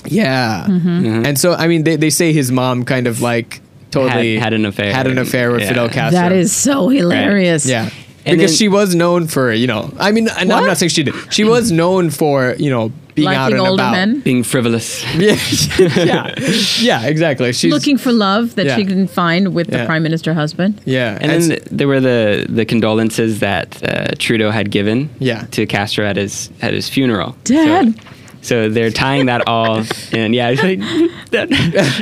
Yeah. 0.05 0.65
Mm-hmm. 0.67 1.26
And 1.26 1.39
so, 1.39 1.53
I 1.53 1.67
mean, 1.67 1.84
they, 1.84 1.95
they 1.97 2.09
say 2.09 2.34
his 2.34 2.51
mom 2.51 2.84
kind 2.84 3.07
of 3.07 3.21
like 3.21 3.61
totally 3.91 4.38
had 4.38 4.53
an 4.53 4.65
affair. 4.65 4.91
Had 4.93 5.07
an 5.07 5.17
affair 5.17 5.51
with 5.51 5.61
Yeah. 5.61 5.67
Fidel 5.69 5.89
Castro. 5.89 6.19
That 6.19 6.32
is 6.32 6.51
so 6.51 6.89
hilarious. 6.89 7.65
Yeah. 7.65 7.89
And 8.26 8.38
because 8.38 8.51
then- 8.51 8.57
she 8.57 8.67
was 8.67 8.95
known 8.95 9.28
for, 9.28 9.53
you 9.53 9.67
know, 9.67 9.93
I 9.99 10.11
mean, 10.11 10.28
and 10.30 10.51
I'm 10.51 10.65
not 10.65 10.78
saying 10.78 10.89
she 10.89 11.03
did. 11.03 11.13
She 11.32 11.43
was 11.43 11.71
known 11.71 12.09
for, 12.09 12.55
you 12.57 12.69
know, 12.71 12.91
being 13.16 13.28
out 13.30 13.51
Liking 13.51 13.57
and 13.59 13.68
older 13.68 13.84
about. 13.84 13.91
men. 13.93 14.20
Being 14.20 14.43
frivolous. 14.43 15.03
Yeah, 15.16 15.38
yeah, 16.03 16.34
yeah, 16.80 17.05
exactly. 17.07 17.53
She's 17.53 17.72
Looking 17.74 17.97
for 17.97 18.11
love 18.11 18.55
that 18.55 18.66
Yeah. 18.66 18.76
she 18.76 18.86
can 18.86 19.07
find 19.07 19.53
with 19.53 19.68
the 19.68 19.78
Yeah. 19.78 19.86
prime 19.86 20.03
minister 20.03 20.34
husband. 20.34 20.82
Yeah, 20.86 21.18
And 21.22 21.32
then 21.32 21.41
th- 21.49 21.63
there 21.72 21.88
were 21.88 21.99
the, 22.01 22.45
the 22.49 22.66
condolences 22.66 23.39
that 23.39 23.82
uh, 23.84 24.07
Trudeau 24.20 24.51
had 24.51 24.70
given 24.72 25.09
Yeah. 25.20 25.45
to 25.51 25.66
Castro 25.66 26.05
at 26.05 26.18
his 26.18 26.49
at 26.61 26.74
his 26.74 26.89
funeral. 26.89 27.36
Dad. 27.45 27.95
So, 27.95 28.01
so 28.41 28.70
they're 28.70 28.91
tying 28.91 29.26
that 29.28 29.47
all, 29.47 29.84
and 30.11 30.36
yeah, 30.36 30.49
it's 30.49 30.61
like, 30.61 30.80
that, 31.32 31.51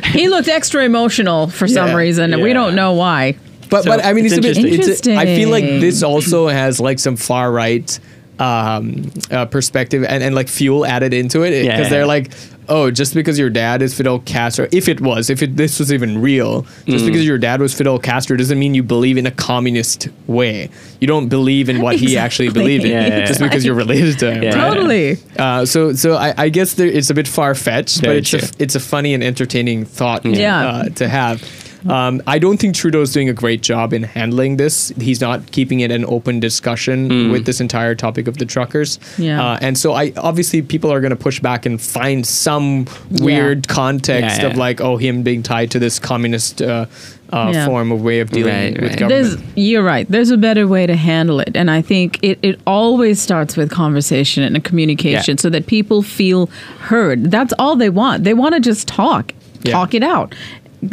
He 0.13 0.27
looked 0.27 0.47
extra 0.49 0.83
emotional 0.83 1.47
for 1.47 1.67
some 1.67 1.89
Yeah, 1.89 1.95
reason, 1.95 2.33
and 2.33 2.41
we 2.41 2.49
yeah. 2.49 2.53
don't 2.55 2.75
know 2.75 2.93
why. 2.93 3.35
but 3.69 3.83
So, 3.83 3.89
but 3.91 4.03
I 4.05 4.13
mean, 4.13 4.25
it's, 4.25 4.33
it's 4.35 4.45
a 4.45 4.49
bit. 4.49 4.57
interesting. 4.57 4.89
It's 4.89 5.07
a, 5.07 5.15
I 5.17 5.25
feel 5.37 5.49
like 5.49 5.63
Interesting. 5.63 5.81
this 5.89 6.03
also 6.03 6.47
has 6.47 6.79
like 6.79 6.99
some 6.99 7.15
far 7.15 7.51
right 7.51 7.97
um, 8.39 9.11
uh, 9.31 9.45
perspective 9.45 10.03
and, 10.03 10.23
and 10.23 10.35
like 10.35 10.47
fuel 10.47 10.85
added 10.85 11.13
into 11.13 11.43
it 11.43 11.51
because 11.61 11.65
Yeah. 11.65 11.89
they're 11.89 12.05
like, 12.07 12.31
oh, 12.69 12.89
just 12.89 13.13
because 13.13 13.37
your 13.37 13.49
dad 13.49 13.81
is 13.81 13.93
Fidel 13.93 14.19
Castro, 14.19 14.67
if 14.71 14.87
it 14.87 15.01
was, 15.01 15.29
if 15.29 15.43
it, 15.43 15.57
this 15.57 15.79
was 15.79 15.91
even 15.91 16.21
real, 16.21 16.61
just 16.87 17.03
Mm. 17.03 17.07
because 17.07 17.25
your 17.25 17.37
dad 17.37 17.59
was 17.61 17.73
Fidel 17.73 17.99
Castro 17.99 18.37
doesn't 18.37 18.57
mean 18.57 18.73
you 18.73 18.83
believe 18.83 19.17
in 19.17 19.25
a 19.27 19.31
communist 19.31 20.07
way. 20.27 20.69
You 20.99 21.07
don't 21.07 21.27
believe 21.27 21.67
in 21.69 21.81
what 21.81 21.97
he 21.97 22.17
actually 22.17 22.45
Exactly. 22.47 22.63
believed 22.63 22.85
in 22.85 22.91
Yeah, 22.91 23.07
yeah, 23.19 23.25
just 23.25 23.39
yeah. 23.41 23.47
because 23.47 23.65
you're 23.65 23.75
related 23.75 24.17
to 24.19 24.31
him. 24.33 24.43
Yeah. 24.43 24.55
right? 24.55 24.73
Totally. 24.73 25.17
Uh, 25.37 25.65
so, 25.65 25.93
so 25.93 26.15
I, 26.15 26.33
I 26.37 26.49
guess 26.49 26.73
there, 26.75 26.87
it's 26.87 27.09
a 27.09 27.13
bit 27.13 27.27
far 27.27 27.53
fetched, 27.55 27.99
but 28.01 28.07
Very 28.07 28.17
it's 28.19 28.33
a, 28.33 28.49
it's 28.59 28.75
a 28.75 28.79
funny 28.79 29.13
and 29.13 29.23
entertaining 29.23 29.83
thought 29.85 30.25
Yeah. 30.25 30.65
uh, 30.67 30.83
to 30.89 31.07
have. 31.09 31.41
Um, 31.89 32.21
I 32.27 32.39
don't 32.39 32.57
think 32.59 32.75
Trudeau's 32.75 33.11
doing 33.11 33.29
a 33.29 33.33
great 33.33 33.61
job 33.61 33.93
in 33.93 34.03
handling 34.03 34.57
this. 34.57 34.93
He's 34.99 35.19
not 35.21 35.51
keeping 35.51 35.81
it 35.81 35.91
an 35.91 36.05
open 36.05 36.39
discussion 36.39 37.09
Mm. 37.09 37.31
with 37.31 37.45
this 37.45 37.59
entire 37.59 37.95
topic 37.95 38.27
of 38.27 38.37
the 38.37 38.45
truckers. 38.45 38.99
Yeah. 39.17 39.43
Uh, 39.43 39.57
and 39.61 39.77
so 39.77 39.93
I 39.93 40.13
obviously 40.17 40.61
people 40.61 40.91
are 40.91 41.01
going 41.01 41.09
to 41.11 41.15
push 41.15 41.39
back 41.39 41.65
and 41.65 41.81
find 41.81 42.25
some 42.25 42.85
weird 43.11 43.67
context 43.67 44.41
Yeah, 44.41 44.47
of 44.47 44.57
like, 44.57 44.79
oh, 44.81 44.97
him 44.97 45.23
being 45.23 45.43
tied 45.43 45.71
to 45.71 45.79
this 45.79 45.99
communist 45.99 46.61
uh, 46.61 46.85
uh, 47.31 47.51
Yeah. 47.53 47.65
form 47.65 47.91
of 47.91 48.01
way 48.01 48.19
of 48.19 48.29
dealing 48.29 48.53
Right, 48.53 48.73
with 48.81 48.91
right. 48.91 48.99
government. 48.99 49.39
There's, 49.39 49.43
you're 49.55 49.83
right. 49.83 50.05
There's 50.09 50.29
a 50.29 50.37
better 50.37 50.67
way 50.67 50.85
to 50.85 50.95
handle 50.95 51.39
it. 51.39 51.51
And 51.55 51.69
I 51.71 51.81
think 51.81 52.19
it, 52.21 52.37
it 52.43 52.59
always 52.67 53.19
starts 53.21 53.57
with 53.57 53.71
conversation 53.71 54.43
and 54.43 54.63
communication 54.63 55.35
Yeah. 55.37 55.41
so 55.41 55.49
that 55.49 55.65
people 55.67 56.01
feel 56.03 56.49
heard. 56.79 57.31
That's 57.31 57.53
all 57.59 57.75
they 57.75 57.89
want. 57.89 58.23
They 58.23 58.33
want 58.35 58.53
to 58.55 58.61
just 58.61 58.87
talk, 58.87 59.33
Yeah. 59.63 59.71
talk 59.73 59.93
it 59.93 60.03
out. 60.03 60.33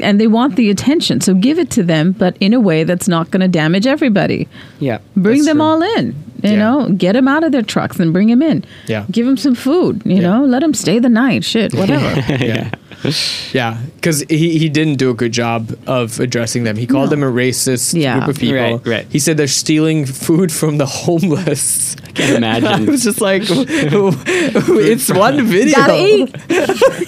And 0.02 0.20
they 0.20 0.26
want 0.26 0.56
the 0.56 0.70
attention. 0.70 1.20
So 1.20 1.34
give 1.34 1.58
it 1.58 1.70
to 1.70 1.82
them, 1.82 2.12
but 2.12 2.36
in 2.40 2.52
a 2.52 2.60
way 2.60 2.84
that's 2.84 3.08
not 3.08 3.30
going 3.30 3.40
to 3.40 3.48
damage 3.48 3.86
everybody. 3.86 4.48
yeah. 4.78 4.98
Bring 5.16 5.44
them 5.44 5.56
true. 5.56 5.64
all 5.64 5.82
in. 5.82 6.14
You 6.42 6.50
Yeah. 6.52 6.56
know, 6.56 6.88
get 6.96 7.12
them 7.12 7.28
out 7.28 7.44
of 7.44 7.52
their 7.52 7.62
trucks 7.62 8.00
and 8.00 8.12
bring 8.12 8.28
them 8.28 8.40
in. 8.42 8.64
Yeah. 8.86 9.04
Give 9.10 9.26
them 9.26 9.36
some 9.36 9.54
food. 9.54 10.00
You 10.04 10.16
Yeah. 10.16 10.20
know, 10.22 10.44
let 10.44 10.60
them 10.60 10.72
stay 10.74 10.98
the 10.98 11.08
night. 11.10 11.44
Shit, 11.44 11.74
whatever. 11.80 12.20
yeah 12.44 12.70
yeah 13.52 13.78
because 13.96 14.20
he, 14.28 14.58
he 14.58 14.68
didn't 14.68 14.96
do 14.96 15.10
a 15.10 15.14
good 15.14 15.32
job 15.32 15.76
of 15.86 16.20
addressing 16.20 16.64
them 16.64 16.76
he 16.76 16.86
called 16.86 17.06
No. 17.06 17.10
them 17.16 17.22
a 17.22 17.26
racist 17.32 17.94
Yeah. 18.00 18.18
group 18.18 18.28
of 18.30 18.38
people 18.38 18.56
Right, 18.78 18.86
right. 18.86 19.06
he 19.10 19.18
said 19.18 19.36
they're 19.36 19.46
stealing 19.46 20.06
food 20.06 20.52
from 20.52 20.78
the 20.78 20.86
homeless 20.86 21.96
I 22.06 22.12
Can't 22.12 22.36
imagine. 22.36 22.66
I 22.88 22.90
was 22.90 23.04
just 23.04 23.20
like 23.20 23.42
it's 23.46 25.10
one 25.12 25.46
video 25.46 25.76
gotta 25.76 26.06
eat. 26.06 26.34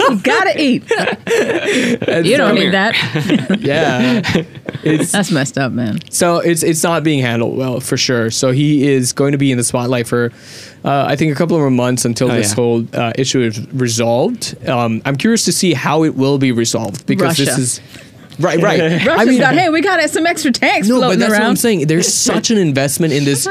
you 0.01 0.21
gotta 0.23 0.61
eat. 0.63 0.93
And 2.09 2.27
You 2.27 2.37
don't 2.37 2.51
so- 2.51 2.55
need 2.55 2.61
here. 2.63 2.73
that. 2.73 3.59
yeah 3.61 4.23
it's 4.85 5.13
That's 5.13 5.31
messed 5.31 5.59
up, 5.59 5.73
man. 5.73 5.99
so 6.11 6.39
it's 6.39 6.63
it's 6.63 6.83
not 6.83 7.05
being 7.05 7.21
handled 7.21 7.57
well 7.57 7.81
for 7.81 7.97
sure 7.97 8.31
so 8.31 8.51
he 8.53 8.87
is 8.91 9.13
going 9.13 9.33
to 9.33 9.39
be 9.39 9.51
in 9.53 9.59
the 9.59 9.65
spotlight 9.65 10.07
for 10.09 10.33
uh, 10.85 11.05
I 11.09 11.17
think 11.17 11.33
a 11.33 11.35
couple 11.37 11.57
of 11.57 11.61
more 11.63 11.71
months 11.71 12.05
until 12.05 12.31
Oh, 12.31 12.35
this 12.35 12.51
yeah. 12.51 12.55
whole 12.57 12.87
uh, 12.93 13.13
issue 13.17 13.41
is 13.43 13.61
resolved. 13.73 14.57
Um, 14.69 15.01
I'm 15.05 15.17
curious 15.17 15.45
to 15.45 15.53
see 15.53 15.75
how 15.75 16.05
it 16.05 16.15
will 16.17 16.39
be 16.39 16.53
resolved 16.53 17.07
because 17.07 17.37
this 17.37 17.59
is 17.59 17.81
Right, 18.39 18.61
right. 18.61 18.81
Russia's 19.07 19.09
I 19.09 19.25
mean, 19.25 19.39
got, 19.39 19.55
hey, 19.55 19.69
we 19.69 19.81
got 19.81 20.09
some 20.11 20.27
extra 20.27 20.51
tanks 20.53 20.89
no, 20.89 20.97
but 20.97 21.01
floating 21.01 21.19
that's 21.21 21.33
around. 21.33 21.41
what 21.43 21.49
I'm 21.51 21.57
saying. 21.57 21.87
There's 21.87 22.13
such 22.33 22.51
an 22.51 22.59
investment 22.59 23.13
in 23.13 23.25
this 23.25 23.47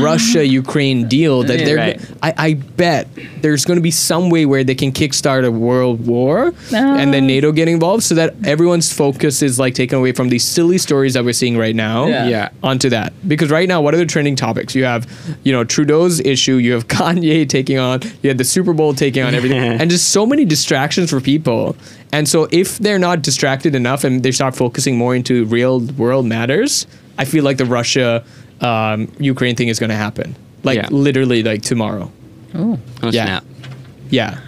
Russia 0.00 0.46
Ukraine 0.46 1.08
deal 1.08 1.42
that 1.44 1.58
Yeah, 1.60 1.64
they're. 1.64 1.76
right. 1.76 2.10
I, 2.22 2.34
I 2.36 2.54
bet 2.54 3.08
there's 3.40 3.64
going 3.64 3.76
to 3.76 3.82
be 3.82 3.90
some 3.90 4.30
way 4.30 4.46
where 4.46 4.62
they 4.64 4.74
can 4.74 4.92
kickstart 4.92 5.44
a 5.44 5.50
world 5.50 6.06
war 6.06 6.52
and 6.72 7.12
then 7.14 7.24
Ah. 7.24 7.26
NATO 7.26 7.52
get 7.52 7.68
involved, 7.68 8.02
so 8.02 8.14
that 8.14 8.34
everyone's 8.44 8.92
focus 8.92 9.42
is 9.42 9.58
like 9.58 9.74
taken 9.74 9.98
away 9.98 10.12
from 10.12 10.28
these 10.28 10.44
silly 10.44 10.78
stories 10.78 11.14
that 11.14 11.24
we're 11.24 11.32
seeing 11.32 11.56
right 11.56 11.74
now. 11.76 12.06
Yeah. 12.06 12.26
Yeah. 12.28 12.48
Onto 12.62 12.88
that, 12.90 13.12
because 13.28 13.50
right 13.50 13.68
now, 13.68 13.80
what 13.82 13.94
are 13.94 13.98
the 13.98 14.06
trending 14.06 14.36
topics? 14.36 14.74
You 14.74 14.84
have, 14.84 15.06
you 15.42 15.52
know, 15.52 15.64
Trudeau's 15.64 16.20
issue. 16.20 16.56
You 16.56 16.72
have 16.74 16.88
Kanye 16.96 17.48
taking 17.48 17.78
on. 17.78 18.00
You 18.22 18.28
had 18.30 18.38
the 18.38 18.44
Super 18.44 18.72
Bowl 18.72 18.94
taking 18.94 19.22
on 19.22 19.34
everything, 19.34 19.58
and 19.58 19.90
just 19.90 20.10
so 20.10 20.24
many 20.26 20.44
distractions 20.44 21.10
for 21.10 21.20
people. 21.20 21.76
And 22.12 22.28
so, 22.28 22.48
if 22.50 22.78
they're 22.78 22.98
not 22.98 23.22
distracted 23.22 23.74
enough 23.74 24.02
and 24.04 24.22
they 24.22 24.32
start 24.32 24.56
focusing 24.56 24.96
more 24.96 25.14
into 25.14 25.44
real 25.44 25.80
world 25.80 26.26
matters, 26.26 26.86
I 27.18 27.24
feel 27.24 27.44
like 27.44 27.56
the 27.56 27.66
Russia 27.66 28.24
um, 28.60 29.10
Ukraine 29.18 29.56
thing 29.56 29.68
is 29.68 29.78
going 29.78 29.90
to 29.90 29.96
happen. 29.96 30.34
Like 30.64 30.76
Yeah. 30.76 30.88
literally, 30.90 31.42
like 31.42 31.62
tomorrow. 31.62 32.10
Oh, 32.54 32.78
Yeah. 33.02 33.10
snap. 33.24 33.44
Yeah. 34.10 34.38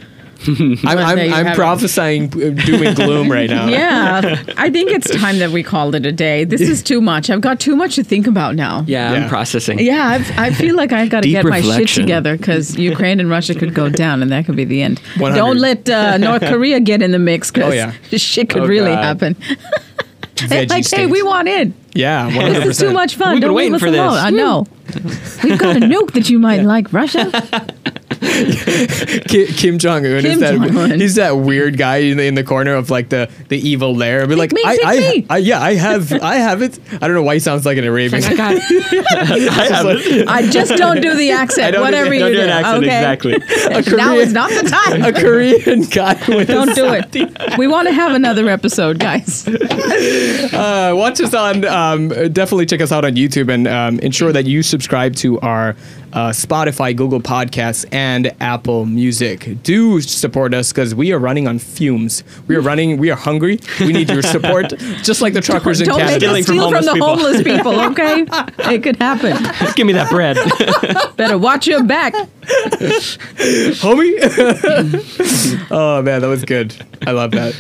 I'm, 0.87 0.99
I'm, 0.99 1.33
I'm 1.33 1.55
prophesying 1.55 2.25
uh, 2.27 2.51
doom 2.65 2.83
and 2.87 2.97
gloom 2.97 3.31
right 3.31 3.49
now. 3.49 3.67
yeah, 3.79 4.43
I 4.57 4.71
think 4.71 4.91
it's 4.91 5.11
time 5.17 5.39
that 5.39 5.51
we 5.51 5.63
called 5.63 5.95
it 5.95 6.05
a 6.07 6.13
day. 6.13 6.45
This 6.45 6.61
is 6.61 6.83
too 6.83 7.01
much. 7.01 7.31
I've 7.31 7.41
got 7.41 7.61
too 7.61 7.77
much 7.77 7.95
to 7.97 8.05
think 8.05 8.27
about 8.27 8.55
now. 8.55 8.85
Yeah, 8.87 9.13
Yeah. 9.13 9.23
I'm 9.25 9.29
processing. 9.29 9.79
Yeah, 9.79 10.07
I've, 10.07 10.39
I 10.39 10.53
feel 10.53 10.75
like 10.77 10.93
I've 10.93 11.11
got 11.11 11.23
to 11.23 11.29
Deep 11.29 11.35
get 11.43 11.45
my 11.45 11.61
shit 11.61 11.89
together 11.89 12.37
because 12.37 12.77
Ukraine 12.79 13.21
and 13.21 13.31
Russia 13.31 13.55
could 13.55 13.75
go 13.75 13.89
down, 13.89 14.23
and 14.23 14.31
that 14.33 14.47
could 14.47 14.57
be 14.57 14.65
the 14.65 14.83
end. 14.83 14.99
100. 15.19 15.35
Don't 15.37 15.59
let 15.59 15.89
uh, 15.89 16.17
North 16.19 16.43
Korea 16.43 16.81
get 16.81 17.03
in 17.03 17.11
the 17.13 17.19
mix 17.19 17.51
because 17.51 17.73
Oh, 17.73 17.75
yeah. 17.75 17.93
shit 18.17 18.49
could 18.51 18.63
Oh, 18.63 18.67
really 18.67 18.95
God. 18.95 19.03
happen. 19.05 19.35
Veggie 20.37 20.71
like, 20.71 20.91
hey, 20.91 21.07
we 21.07 21.23
want 21.23 21.47
in. 21.47 21.73
Yeah, 21.95 22.29
100%. 22.31 22.53
This 22.55 22.67
is 22.67 22.79
too 22.79 22.93
much 22.93 23.15
fun. 23.15 23.35
We've 23.35 23.41
been 23.41 23.49
Don't 23.49 23.57
waiting 23.57 23.73
leave 23.75 23.83
us 23.83 23.87
for 23.87 23.91
this. 23.93 24.01
alone. 24.01 24.19
I 24.19 24.31
know. 24.31 24.67
We've 25.45 25.59
got 25.59 25.77
a 25.77 25.81
nuke 25.81 26.13
that 26.13 26.29
you 26.31 26.39
might 26.41 26.63
like, 26.63 26.93
Russia. 26.93 27.31
Ki- 28.23 29.47
Kim 29.53 29.79
Jong 29.79 30.07
Un 30.07 30.25
is 30.25 30.39
that 30.41 30.55
Jong-un. 30.55 31.01
he's 31.01 31.17
that 31.17 31.33
weird 31.33 31.77
guy 31.77 31.97
in 31.99 32.17
the, 32.17 32.25
in 32.27 32.35
the 32.35 32.45
corner 32.45 32.75
of 32.75 32.89
like 32.91 33.09
the 33.09 33.29
the 33.49 33.59
evil 33.59 33.95
lair. 33.95 34.27
Be 34.27 34.35
like, 34.37 34.53
me, 34.53 34.63
I, 34.65 34.77
pick 34.77 34.87
I, 34.87 34.97
me. 34.99 35.27
I, 35.29 35.39
yeah, 35.39 35.61
I 35.61 35.75
have, 35.75 36.13
I 36.13 36.37
have 36.37 36.63
it. 36.63 36.79
I 36.95 36.99
don't 37.07 37.15
know 37.15 37.23
why 37.23 37.35
he 37.35 37.41
sounds 37.41 37.67
like 37.67 37.79
an 37.79 37.85
Arabian. 37.85 38.23
I 38.25 38.35
got 38.37 38.55
I 38.57 39.67
have 39.71 39.87
it. 39.89 40.29
I 40.29 40.49
just 40.51 40.77
don't 40.77 41.01
do 41.01 41.15
the 41.17 41.31
accent, 41.33 41.73
don't 41.73 41.73
do 41.73 41.79
the- 41.79 41.83
whatever 41.83 42.11
don't 42.19 42.31
you 42.31 42.37
do 42.37 42.43
do. 42.45 42.49
accent, 42.49 42.85
okay? 42.85 42.99
exactly. 42.99 43.35
A 43.67 43.97
Now 43.97 44.13
Korean, 44.13 44.15
is 44.29 44.33
not 44.33 44.51
the 44.51 44.69
time. 44.69 45.03
a 45.05 45.13
Korean 45.13 45.83
guy 45.85 46.15
with 46.29 46.49
Don't 46.49 46.75
do 46.75 46.87
it. 46.93 47.59
We 47.59 47.67
want 47.67 47.89
to 47.89 47.95
have 47.95 48.13
another 48.15 48.49
episode, 48.49 48.99
guys. 48.99 49.47
Uh, 49.49 50.93
watch 50.95 51.21
us 51.21 51.35
on. 51.35 51.65
Um, 51.65 52.09
definitely 52.09 52.67
check 52.67 52.81
us 52.81 52.93
out 52.93 53.05
on 53.05 53.13
YouTube 53.15 53.53
and 53.53 53.67
um, 53.67 53.99
ensure 54.01 54.33
that 54.33 54.47
you 54.47 54.63
subscribe 54.63 55.15
to 55.17 55.41
our 55.41 55.71
uh, 56.13 56.29
Spotify, 56.31 56.95
Google 56.95 57.21
Podcasts, 57.21 57.87
and 57.91 58.12
Apple 58.41 58.85
Music. 58.87 59.63
Do 59.63 60.01
support 60.01 60.53
us 60.55 60.71
because 60.73 60.95
we 60.95 61.13
are 61.13 61.19
running 61.19 61.49
on 61.49 61.59
fumes. 61.59 62.23
We 62.47 62.57
are 62.57 62.61
running. 62.61 62.99
We 62.99 63.11
are 63.11 63.17
hungry. 63.17 63.59
We 63.81 63.93
need 63.93 64.11
your 64.11 64.23
support, 64.23 64.71
just 65.03 65.21
like 65.23 65.33
the 65.35 65.41
truckers 65.41 65.81
in 65.81 65.87
Don't 65.89 65.99
make 65.99 66.21
Canada. 66.21 66.39
us 66.39 66.45
Stealing 66.45 66.45
from 66.45 66.57
steal 66.57 66.71
from 66.71 66.85
the 66.85 67.05
homeless 67.05 67.43
people. 67.43 67.73
homeless 67.75 67.97
people, 68.23 68.37
okay? 68.61 68.75
It 68.75 68.83
could 68.83 68.97
happen. 68.97 69.37
Give 69.77 69.87
me 69.87 69.93
that 69.95 70.11
bread. 70.11 70.37
Better 71.17 71.37
watch 71.39 71.67
your 71.67 71.83
back. 71.85 72.15
homie. 73.83 74.19
oh 75.71 76.03
man, 76.03 76.21
that 76.21 76.29
was 76.29 76.45
good. 76.45 76.75
I 77.07 77.11
love 77.13 77.31
that. 77.33 77.55